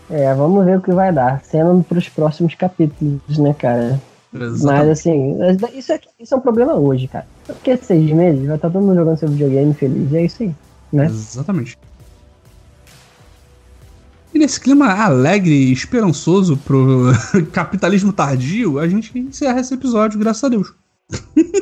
É, 0.09 0.33
vamos 0.33 0.65
ver 0.65 0.77
o 0.77 0.81
que 0.81 0.91
vai 0.91 1.13
dar. 1.13 1.41
Cena 1.43 1.83
pros 1.87 2.09
próximos 2.09 2.55
capítulos, 2.55 3.37
né, 3.37 3.53
cara? 3.53 4.01
Exatamente. 4.33 4.63
Mas 4.63 4.89
assim, 4.89 5.37
isso 5.77 5.91
é, 5.93 5.99
isso 6.19 6.33
é 6.33 6.37
um 6.37 6.41
problema 6.41 6.73
hoje, 6.73 7.07
cara. 7.07 7.27
Porque 7.45 7.77
seis 7.77 8.11
meses 8.11 8.45
vai 8.45 8.55
estar 8.55 8.69
todo 8.69 8.83
mundo 8.83 8.95
jogando 8.95 9.17
seu 9.17 9.29
videogame 9.29 9.73
feliz. 9.73 10.11
E 10.11 10.17
é 10.17 10.25
isso 10.25 10.43
aí, 10.43 10.55
né? 10.91 11.05
Exatamente. 11.05 11.77
E 14.33 14.39
nesse 14.39 14.59
clima 14.59 14.91
alegre 14.93 15.53
e 15.53 15.71
esperançoso 15.71 16.57
pro 16.57 17.11
capitalismo 17.51 18.13
tardio, 18.13 18.79
a 18.79 18.87
gente 18.87 19.17
encerra 19.17 19.59
esse 19.59 19.73
episódio, 19.73 20.19
graças 20.19 20.43
a 20.43 20.49
Deus. 20.49 20.73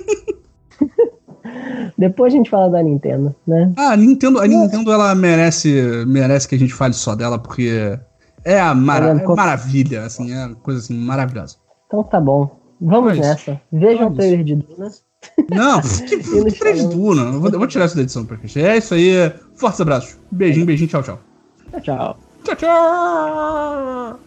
Depois 1.98 2.34
a 2.34 2.38
gente 2.38 2.50
fala 2.50 2.70
da 2.70 2.84
Nintendo, 2.84 3.34
né? 3.48 3.74
Ah, 3.76 3.94
a 3.94 3.98
Nintendo, 3.98 4.40
a 4.40 4.48
Nintendo 4.48 4.92
ela 4.92 5.16
merece, 5.16 6.06
merece 6.06 6.48
que 6.48 6.54
a 6.54 6.60
gente 6.60 6.74
fale 6.74 6.94
só 6.94 7.16
dela, 7.16 7.40
porque 7.40 7.98
é 8.46 8.60
a 8.60 8.76
mara 8.76 9.08
é 9.10 9.26
maravilha, 9.26 10.06
assim, 10.06 10.32
é 10.32 10.54
coisa 10.62 10.80
assim 10.80 10.94
maravilhosa. 10.94 11.56
Então 11.88 12.04
tá 12.04 12.22
bom. 12.22 12.58
Vamos 12.80 13.18
Mas, 13.18 13.20
nessa. 13.20 13.60
Vejam 13.72 14.10
o 14.10 14.14
trailer 14.14 14.44
de 14.44 14.56
Duna. 14.56 14.92
Não, 15.50 15.82
que, 16.08 16.18
que 16.20 16.60
trailer 16.60 16.88
de 16.88 16.96
Duna? 16.96 17.22
Eu 17.24 17.42
vou, 17.42 17.50
eu 17.50 17.58
vou 17.58 17.68
tirar 17.68 17.86
isso 17.86 17.96
da 17.96 18.04
edição 18.04 18.26
pra 18.26 18.38
gente. 18.38 18.62
É 18.62 18.78
isso 18.78 18.94
aí. 18.94 19.34
Forte 19.56 19.82
abraço. 19.82 20.20
Beijinho, 20.32 20.66
beijinho, 20.66 20.90
tchau, 20.90 21.02
tchau. 21.02 21.20
Tchau, 21.72 21.82
tchau. 21.82 22.27
Tchau, 22.48 22.56
tchau. 22.56 24.20